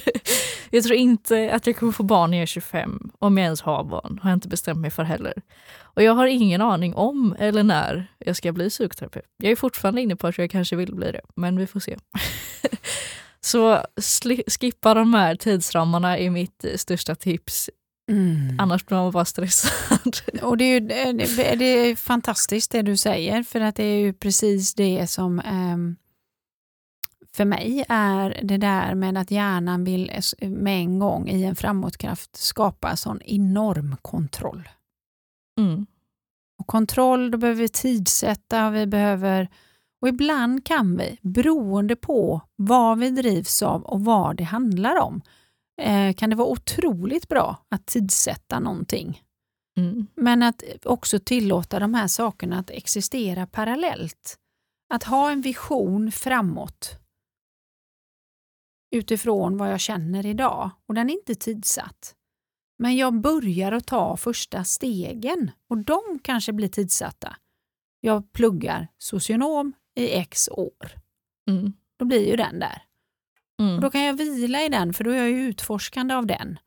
jag 0.70 0.84
tror 0.84 0.96
inte 0.96 1.50
att 1.52 1.66
jag 1.66 1.76
kommer 1.76 1.92
få 1.92 2.02
barn 2.02 2.30
när 2.30 2.38
jag 2.38 2.42
är 2.42 2.46
25, 2.46 3.10
om 3.18 3.38
jag 3.38 3.44
ens 3.44 3.62
har 3.62 3.84
barn. 3.84 4.20
har 4.22 4.30
jag 4.30 4.36
inte 4.36 4.48
bestämt 4.48 4.80
mig 4.80 4.90
för 4.90 5.02
heller. 5.02 5.34
Och 5.80 6.02
jag 6.02 6.14
har 6.14 6.26
ingen 6.26 6.60
aning 6.60 6.94
om 6.94 7.36
eller 7.38 7.62
när 7.62 8.06
jag 8.18 8.36
ska 8.36 8.52
bli 8.52 8.70
psykoterapeut. 8.70 9.24
Jag 9.36 9.52
är 9.52 9.56
fortfarande 9.56 10.00
inne 10.00 10.16
på 10.16 10.26
att 10.26 10.38
jag 10.38 10.50
kanske 10.50 10.76
vill 10.76 10.94
bli 10.94 11.12
det, 11.12 11.20
men 11.36 11.58
vi 11.58 11.66
får 11.66 11.80
se. 11.80 11.96
Så 13.40 13.82
skippa 14.60 14.94
de 14.94 15.14
här 15.14 15.34
tidsramarna 15.34 16.18
är 16.18 16.30
mitt 16.30 16.64
eh, 16.64 16.76
största 16.76 17.14
tips. 17.14 17.70
Mm. 18.08 18.56
Annars 18.58 18.86
blir 18.86 18.98
man 18.98 19.10
bara 19.10 19.24
stressad. 19.24 20.16
Och 20.42 20.56
det 20.56 20.64
är, 20.64 20.80
ju, 20.80 20.80
det, 20.80 21.54
det 21.56 21.64
är 21.64 21.96
fantastiskt 21.96 22.70
det 22.70 22.82
du 22.82 22.96
säger 22.96 23.42
för 23.42 23.60
att 23.60 23.76
det 23.76 23.84
är 23.84 23.98
ju 23.98 24.12
precis 24.12 24.74
det 24.74 25.06
som 25.06 25.40
ehm, 25.40 25.96
för 27.32 27.44
mig 27.44 27.84
är 27.88 28.40
det 28.42 28.56
där 28.56 28.94
med 28.94 29.18
att 29.18 29.30
hjärnan 29.30 29.84
vill 29.84 30.12
med 30.40 30.80
en 30.80 30.98
gång 30.98 31.28
i 31.28 31.44
en 31.44 31.56
framåtkraft 31.56 32.36
skapa 32.36 32.96
sån 32.96 33.22
enorm 33.22 33.96
kontroll. 34.02 34.68
Mm. 35.58 35.86
Och 36.58 36.66
kontroll, 36.66 37.30
då 37.30 37.38
behöver 37.38 37.60
vi 37.60 37.68
tidsätta, 37.68 38.70
vi 38.70 38.86
behöver 38.86 39.48
och 40.00 40.08
ibland 40.08 40.64
kan 40.64 40.96
vi, 40.96 41.18
beroende 41.22 41.96
på 41.96 42.40
vad 42.56 42.98
vi 42.98 43.10
drivs 43.10 43.62
av 43.62 43.82
och 43.82 44.04
vad 44.04 44.36
det 44.36 44.44
handlar 44.44 44.98
om, 45.00 45.22
kan 46.16 46.30
det 46.30 46.36
vara 46.36 46.48
otroligt 46.48 47.28
bra 47.28 47.66
att 47.68 47.86
tidsätta 47.86 48.60
någonting. 48.60 49.22
Mm. 49.78 50.06
Men 50.14 50.42
att 50.42 50.62
också 50.84 51.18
tillåta 51.18 51.78
de 51.78 51.94
här 51.94 52.06
sakerna 52.06 52.58
att 52.58 52.70
existera 52.70 53.46
parallellt. 53.46 54.38
Att 54.94 55.04
ha 55.04 55.30
en 55.30 55.40
vision 55.40 56.12
framåt 56.12 56.98
utifrån 58.90 59.56
vad 59.56 59.72
jag 59.72 59.80
känner 59.80 60.26
idag 60.26 60.70
och 60.86 60.94
den 60.94 61.10
är 61.10 61.14
inte 61.14 61.34
tidsatt. 61.34 62.14
Men 62.78 62.96
jag 62.96 63.20
börjar 63.20 63.72
att 63.72 63.86
ta 63.86 64.16
första 64.16 64.64
stegen 64.64 65.50
och 65.70 65.78
de 65.78 66.00
kanske 66.22 66.52
blir 66.52 66.68
tidsatta. 66.68 67.36
Jag 68.00 68.32
pluggar 68.32 68.88
socionom 68.98 69.72
i 69.94 70.10
x 70.10 70.48
år. 70.52 70.92
Mm. 71.50 71.72
Då 71.98 72.04
blir 72.04 72.30
ju 72.30 72.36
den 72.36 72.58
där. 72.58 72.82
Mm. 73.58 73.74
Och 73.74 73.80
då 73.80 73.90
kan 73.90 74.02
jag 74.02 74.14
vila 74.14 74.62
i 74.62 74.68
den 74.68 74.94
för 74.94 75.04
då 75.04 75.10
är 75.10 75.16
jag 75.16 75.30
utforskande 75.30 76.14
av 76.14 76.26
den. 76.26 76.58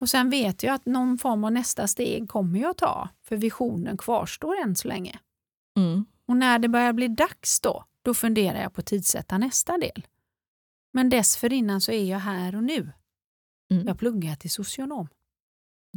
Och 0.00 0.08
sen 0.08 0.30
vet 0.30 0.62
jag 0.62 0.74
att 0.74 0.86
någon 0.86 1.18
form 1.18 1.44
av 1.44 1.52
nästa 1.52 1.86
steg 1.86 2.28
kommer 2.28 2.60
jag 2.60 2.76
ta 2.76 3.08
för 3.22 3.36
visionen 3.36 3.96
kvarstår 3.96 4.56
än 4.56 4.76
så 4.76 4.88
länge. 4.88 5.18
Mm. 5.78 6.06
Och 6.26 6.36
när 6.36 6.58
det 6.58 6.68
börjar 6.68 6.92
bli 6.92 7.08
dags 7.08 7.60
då, 7.60 7.84
då 8.02 8.14
funderar 8.14 8.62
jag 8.62 8.72
på 8.72 8.80
att 8.80 8.86
tidsätta 8.86 9.38
nästa 9.38 9.78
del. 9.78 10.06
Men 10.92 11.08
dessförinnan 11.10 11.80
så 11.80 11.92
är 11.92 12.04
jag 12.04 12.18
här 12.18 12.56
och 12.56 12.64
nu. 12.64 12.92
Mm. 13.70 13.86
Jag 13.86 13.98
pluggar 13.98 14.36
till 14.36 14.50
socionom. 14.50 15.08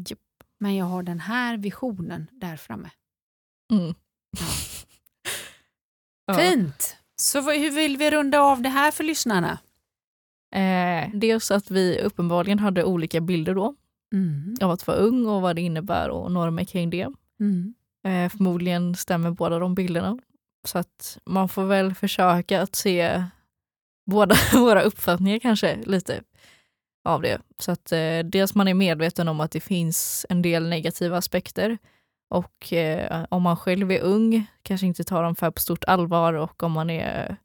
Japp. 0.09 0.19
Men 0.59 0.75
jag 0.75 0.85
har 0.85 1.03
den 1.03 1.19
här 1.19 1.57
visionen 1.57 2.27
där 2.31 2.57
framme. 2.57 2.89
Mm. 3.71 3.95
Ja. 6.25 6.33
Fint! 6.37 6.97
Så 7.15 7.41
hur 7.41 7.71
vill 7.71 7.97
vi 7.97 8.11
runda 8.11 8.39
av 8.39 8.61
det 8.61 8.69
här 8.69 8.91
för 8.91 9.03
lyssnarna? 9.03 9.59
Eh, 10.55 11.09
dels 11.13 11.51
att 11.51 11.71
vi 11.71 12.01
uppenbarligen 12.01 12.59
hade 12.59 12.83
olika 12.83 13.21
bilder 13.21 13.55
då 13.55 13.75
Mm. 14.13 14.55
av 14.61 14.71
att 14.71 14.87
vara 14.87 14.97
ung 14.97 15.25
och 15.25 15.41
vad 15.41 15.55
det 15.55 15.61
innebär 15.61 16.09
och 16.09 16.31
normer 16.31 16.63
kring 16.63 16.89
det. 16.89 17.07
Mm. 17.39 17.73
Eh, 18.07 18.29
förmodligen 18.29 18.95
stämmer 18.95 19.31
båda 19.31 19.59
de 19.59 19.75
bilderna. 19.75 20.19
Så 20.67 20.77
att 20.77 21.17
man 21.25 21.49
får 21.49 21.65
väl 21.65 21.95
försöka 21.95 22.61
att 22.61 22.75
se 22.75 23.23
båda 24.05 24.35
våra 24.53 24.81
uppfattningar 24.81 25.39
kanske 25.39 25.77
lite 25.85 26.21
av 27.03 27.21
det. 27.21 27.41
Så 27.59 27.71
att 27.71 27.91
eh, 27.91 28.19
dels 28.25 28.55
man 28.55 28.67
är 28.67 28.73
medveten 28.73 29.27
om 29.27 29.39
att 29.39 29.51
det 29.51 29.59
finns 29.59 30.25
en 30.29 30.41
del 30.41 30.69
negativa 30.69 31.17
aspekter 31.17 31.77
Och 32.29 32.73
eh, 32.73 33.25
om 33.29 33.43
man 33.43 33.57
själv 33.57 33.91
är 33.91 34.01
ung, 34.01 34.45
kanske 34.61 34.87
inte 34.87 35.03
tar 35.03 35.23
dem 35.23 35.35
för 35.35 35.51
på 35.51 35.59
stort 35.61 35.83
allvar 35.83 36.33
och 36.33 36.63
om 36.63 36.71
man 36.71 36.89
är, 36.89 37.37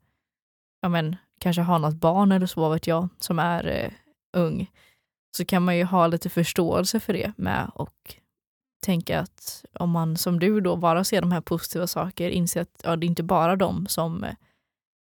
ja 0.81 0.89
men, 0.89 1.17
kanske 1.43 1.63
har 1.63 1.79
något 1.79 1.95
barn 1.95 2.33
eller 2.33 2.47
så, 2.47 2.69
vet 2.69 2.87
jag, 2.87 3.09
som 3.19 3.39
är 3.39 3.67
eh, 3.67 3.93
ung, 4.37 4.71
så 5.37 5.45
kan 5.45 5.63
man 5.63 5.77
ju 5.77 5.85
ha 5.85 6.07
lite 6.07 6.31
förståelse 6.31 7.01
för 7.01 7.13
det 7.13 7.33
med 7.37 7.71
och 7.75 8.17
tänka 8.83 9.21
att 9.21 9.65
om 9.73 9.91
man 9.91 10.17
som 10.17 10.39
du 10.39 10.61
då 10.61 10.77
bara 10.77 11.05
ser 11.05 11.21
de 11.21 11.33
här 11.33 11.41
positiva 11.41 11.87
saker, 11.87 12.31
inser 12.31 12.61
att 12.61 12.81
ja, 12.85 12.97
det 12.97 13.07
är 13.07 13.09
inte 13.09 13.23
bara 13.23 13.57
de 13.57 13.87
som 13.87 14.25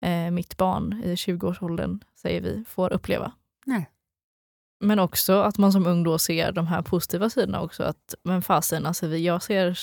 eh, 0.05 0.31
mitt 0.31 0.57
barn 0.57 1.01
i 1.03 1.15
20-årsåldern, 1.15 1.99
säger 2.15 2.41
vi, 2.41 2.63
får 2.67 2.93
uppleva. 2.93 3.31
Nej. 3.65 3.89
Men 4.79 4.99
också 4.99 5.41
att 5.41 5.57
man 5.57 5.71
som 5.71 5.87
ung 5.87 6.03
då 6.03 6.17
ser 6.17 6.51
de 6.51 6.67
här 6.67 6.81
positiva 6.81 7.29
sidorna 7.29 7.61
också. 7.61 7.83
Att, 7.83 8.15
men 8.23 8.41
fasen, 8.41 8.85
alltså 8.85 9.07
vi, 9.07 9.25
jag 9.25 9.43
ser 9.43 9.79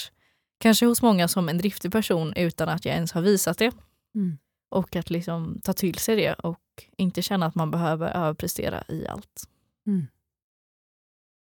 kanske 0.61 0.87
hos 0.87 1.03
många 1.03 1.29
som 1.29 1.49
en 1.49 1.59
driftig 1.59 1.93
person 1.93 2.33
utan 2.37 2.69
att 2.69 2.85
jag 2.85 2.95
ens 2.95 3.13
har 3.13 3.23
visat 3.23 3.59
det. 3.59 3.73
Mm. 4.15 4.39
Och 4.73 4.97
att 4.97 5.11
liksom 5.11 5.61
ta 5.65 5.73
till 5.73 5.99
sig 5.99 6.17
det 6.17 6.35
och 6.35 6.59
inte 6.97 7.23
känna 7.23 7.47
att 7.47 7.55
man 7.55 7.71
behöver 7.71 8.11
överprestera 8.11 8.85
i 8.89 9.07
allt. 9.07 9.49
Mm. 9.87 10.07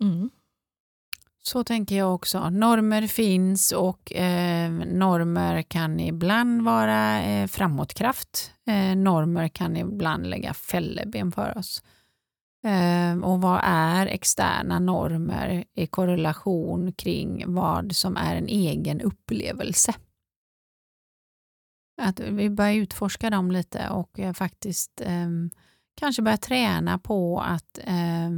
Mm. 0.02 0.30
Så 1.42 1.64
tänker 1.64 1.98
jag 1.98 2.16
också. 2.16 2.50
Normer 2.50 3.08
finns 3.08 3.72
och 3.72 4.14
eh, 4.14 4.72
normer 4.72 5.62
kan 5.62 6.00
ibland 6.00 6.62
vara 6.62 7.24
eh, 7.24 7.48
framåtkraft. 7.48 8.52
Eh, 8.68 8.96
normer 8.96 9.48
kan 9.48 9.78
ibland 9.78 10.28
lägga 10.28 10.54
fälleben 10.54 11.32
för 11.32 11.58
oss. 11.58 11.84
Eh, 12.64 13.18
och 13.24 13.42
vad 13.42 13.60
är 13.64 14.08
externa 14.08 14.80
normer 14.80 15.64
i 15.76 15.88
korrelation 15.88 16.94
kring 16.94 17.44
vad 17.48 17.96
som 17.96 18.18
är 18.18 18.36
en 18.36 18.48
egen 18.48 19.02
upplevelse? 19.02 19.94
Att 21.98 22.20
vi 22.20 22.50
börjar 22.50 22.74
utforska 22.74 23.30
dem 23.30 23.52
lite 23.52 23.90
och 23.90 24.20
eh, 24.20 24.34
faktiskt 24.34 25.02
eh, 25.02 25.30
kanske 25.96 26.22
börja 26.22 26.38
träna 26.38 27.00
på 27.00 27.42
att 27.42 27.80
eh, 27.84 28.32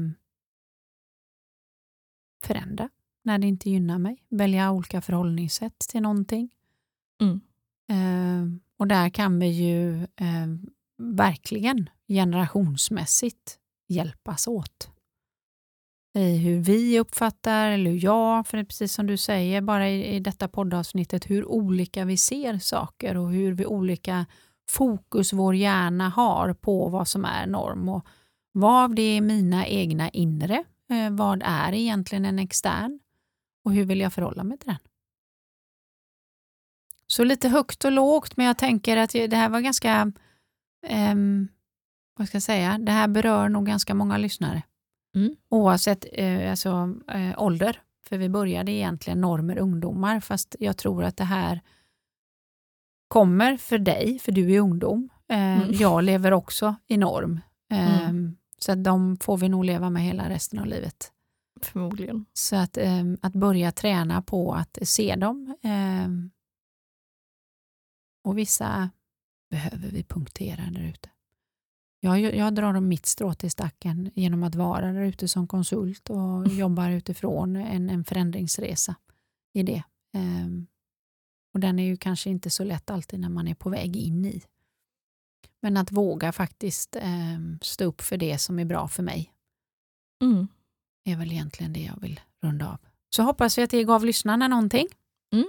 förändra 2.43 2.89
när 3.23 3.37
det 3.37 3.47
inte 3.47 3.69
gynnar 3.69 3.97
mig. 3.99 4.23
Välja 4.29 4.71
olika 4.71 5.01
förhållningssätt 5.01 5.79
till 5.79 6.01
någonting. 6.01 6.49
Mm. 7.21 7.41
Eh, 7.89 8.59
och 8.77 8.87
där 8.87 9.09
kan 9.09 9.39
vi 9.39 9.47
ju 9.47 10.03
eh, 10.03 10.47
verkligen 10.97 11.89
generationsmässigt 12.07 13.59
hjälpas 13.87 14.47
åt. 14.47 14.91
I 16.17 16.37
hur 16.37 16.59
vi 16.59 16.99
uppfattar, 16.99 17.69
eller 17.71 17.91
hur 17.91 18.03
jag, 18.03 18.47
för 18.47 18.57
det 18.57 18.61
är 18.61 18.65
precis 18.65 18.93
som 18.93 19.07
du 19.07 19.17
säger, 19.17 19.61
bara 19.61 19.89
i, 19.89 20.15
i 20.15 20.19
detta 20.19 20.47
poddavsnittet, 20.47 21.29
hur 21.29 21.45
olika 21.45 22.05
vi 22.05 22.17
ser 22.17 22.59
saker 22.59 23.17
och 23.17 23.31
hur 23.31 23.53
vi 23.53 23.65
olika 23.65 24.25
fokus 24.69 25.33
vår 25.33 25.55
hjärna 25.55 26.09
har 26.09 26.53
på 26.53 26.89
vad 26.89 27.07
som 27.07 27.25
är 27.25 27.47
norm 27.47 27.89
och 27.89 28.05
vad 28.51 28.95
det 28.95 29.01
är 29.01 29.21
mina 29.21 29.67
egna 29.67 30.09
inre, 30.09 30.63
eh, 30.89 31.09
vad 31.11 31.41
är 31.45 31.73
egentligen 31.73 32.25
en 32.25 32.39
extern 32.39 32.99
och 33.63 33.73
hur 33.73 33.85
vill 33.85 33.99
jag 33.99 34.13
förhålla 34.13 34.43
mig 34.43 34.57
till 34.57 34.67
den? 34.67 34.79
Så 37.07 37.23
lite 37.23 37.49
högt 37.49 37.85
och 37.85 37.91
lågt, 37.91 38.37
men 38.37 38.45
jag 38.45 38.57
tänker 38.57 38.97
att 38.97 39.11
det 39.11 39.35
här 39.35 39.49
var 39.49 39.61
ganska, 39.61 40.11
eh, 40.87 41.15
vad 42.17 42.27
ska 42.27 42.35
jag 42.35 42.43
säga, 42.43 42.77
det 42.77 42.91
här 42.91 43.07
berör 43.07 43.49
nog 43.49 43.65
ganska 43.65 43.93
många 43.93 44.17
lyssnare. 44.17 44.63
Mm. 45.17 45.35
Oavsett 45.49 46.05
eh, 46.11 46.51
alltså, 46.51 46.95
eh, 47.13 47.41
ålder, 47.43 47.81
för 48.05 48.17
vi 48.17 48.29
började 48.29 48.71
egentligen 48.71 49.21
normer 49.21 49.57
ungdomar, 49.57 50.19
fast 50.19 50.55
jag 50.59 50.77
tror 50.77 51.03
att 51.03 51.17
det 51.17 51.23
här 51.23 51.61
kommer 53.07 53.57
för 53.57 53.77
dig, 53.77 54.19
för 54.19 54.31
du 54.31 54.53
är 54.55 54.59
ungdom. 54.59 55.09
Eh, 55.29 55.37
Mm. 55.61 55.69
Jag 55.71 56.03
lever 56.03 56.33
också 56.33 56.75
i 56.87 56.97
norm. 56.97 57.39
Eh, 57.71 58.09
Mm. 58.09 58.37
Så 58.59 58.71
att 58.71 58.83
de 58.83 59.17
får 59.17 59.37
vi 59.37 59.49
nog 59.49 59.65
leva 59.65 59.89
med 59.89 60.01
hela 60.03 60.29
resten 60.29 60.59
av 60.59 60.65
livet. 60.65 61.11
Förmodligen. 61.61 62.25
Så 62.33 62.55
att, 62.55 62.77
eh, 62.77 63.03
att 63.21 63.33
börja 63.33 63.71
träna 63.71 64.21
på 64.21 64.53
att 64.53 64.77
se 64.81 65.15
dem. 65.15 65.55
Eh, 65.63 66.07
och 68.23 68.37
vissa 68.37 68.89
behöver 69.49 69.89
vi 69.89 70.03
punktera 70.03 70.61
där 70.71 70.81
ute. 70.89 71.09
Jag, 71.99 72.19
jag 72.19 72.55
drar 72.55 72.73
dem 72.73 72.87
mitt 72.87 73.05
strå 73.05 73.33
till 73.33 73.51
stacken 73.51 74.11
genom 74.15 74.43
att 74.43 74.55
vara 74.55 74.91
där 74.93 75.01
ute 75.01 75.27
som 75.27 75.47
konsult 75.47 76.09
och 76.09 76.47
jobbar 76.47 76.89
utifrån 76.89 77.55
en, 77.55 77.89
en 77.89 78.03
förändringsresa 78.03 78.95
i 79.53 79.63
det. 79.63 79.83
Eh, 80.13 80.47
och 81.53 81.59
den 81.59 81.79
är 81.79 81.83
ju 81.83 81.97
kanske 81.97 82.29
inte 82.29 82.49
så 82.49 82.63
lätt 82.63 82.89
alltid 82.89 83.19
när 83.19 83.29
man 83.29 83.47
är 83.47 83.55
på 83.55 83.69
väg 83.69 83.95
in 83.95 84.25
i. 84.25 84.41
Men 85.61 85.77
att 85.77 85.91
våga 85.91 86.31
faktiskt 86.31 86.95
eh, 86.95 87.39
stå 87.61 87.85
upp 87.85 88.01
för 88.01 88.17
det 88.17 88.37
som 88.37 88.59
är 88.59 88.65
bra 88.65 88.87
för 88.87 89.03
mig 89.03 89.33
Mm. 90.23 90.47
är 91.03 91.15
väl 91.15 91.31
egentligen 91.31 91.73
det 91.73 91.79
jag 91.83 92.01
vill 92.01 92.19
runda 92.43 92.67
av. 92.67 92.77
Så 93.09 93.23
hoppas 93.23 93.57
vi 93.57 93.63
att 93.63 93.69
det 93.69 93.83
gav 93.83 94.05
lyssnarna 94.05 94.47
någonting. 94.47 94.87
Mm. 95.33 95.45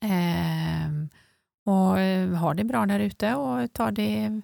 Ehm, 0.00 1.08
och 1.64 1.98
eh, 2.00 2.30
ha 2.34 2.54
det 2.54 2.64
bra 2.64 2.86
där 2.86 3.00
ute 3.00 3.34
och 3.34 3.72
ta 3.72 3.90
det 3.90 4.42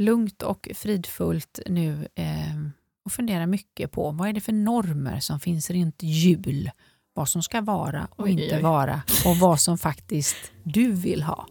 lugnt 0.00 0.42
och 0.42 0.68
fridfullt 0.74 1.60
nu 1.66 2.08
ehm, 2.14 2.72
och 3.04 3.12
fundera 3.12 3.46
mycket 3.46 3.92
på 3.92 4.10
vad 4.10 4.28
är 4.28 4.32
det 4.32 4.40
för 4.40 4.52
normer 4.52 5.20
som 5.20 5.40
finns 5.40 5.70
runt 5.70 6.02
jul? 6.02 6.70
Vad 7.14 7.28
som 7.28 7.42
ska 7.42 7.60
vara 7.60 8.08
och 8.10 8.24
Oj, 8.24 8.30
inte 8.30 8.56
oj. 8.56 8.62
vara 8.62 9.02
och 9.26 9.36
vad 9.36 9.60
som 9.60 9.78
faktiskt 9.78 10.52
du 10.64 10.92
vill 10.92 11.22
ha. 11.22 11.46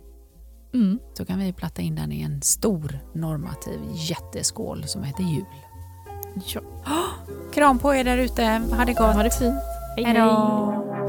Mm. 0.73 0.99
Så 1.13 1.25
kan 1.25 1.39
vi 1.39 1.53
platta 1.53 1.81
in 1.81 1.95
den 1.95 2.11
i 2.11 2.21
en 2.21 2.41
stor 2.41 2.99
normativ 3.13 3.79
jätteskål 3.93 4.83
som 4.87 5.03
heter 5.03 5.23
jul. 5.23 5.45
Ja. 6.53 6.61
Kram 7.53 7.79
på 7.79 7.95
er 7.95 8.03
där 8.03 8.17
ute. 8.17 8.43
Ha 8.71 8.85
det 8.85 8.93
gott. 8.93 9.15
Ha 9.15 9.23
det 9.23 9.39
fint. 9.39 9.55
Hej, 9.95 10.05
Hej 10.05 10.13
då. 10.13 11.08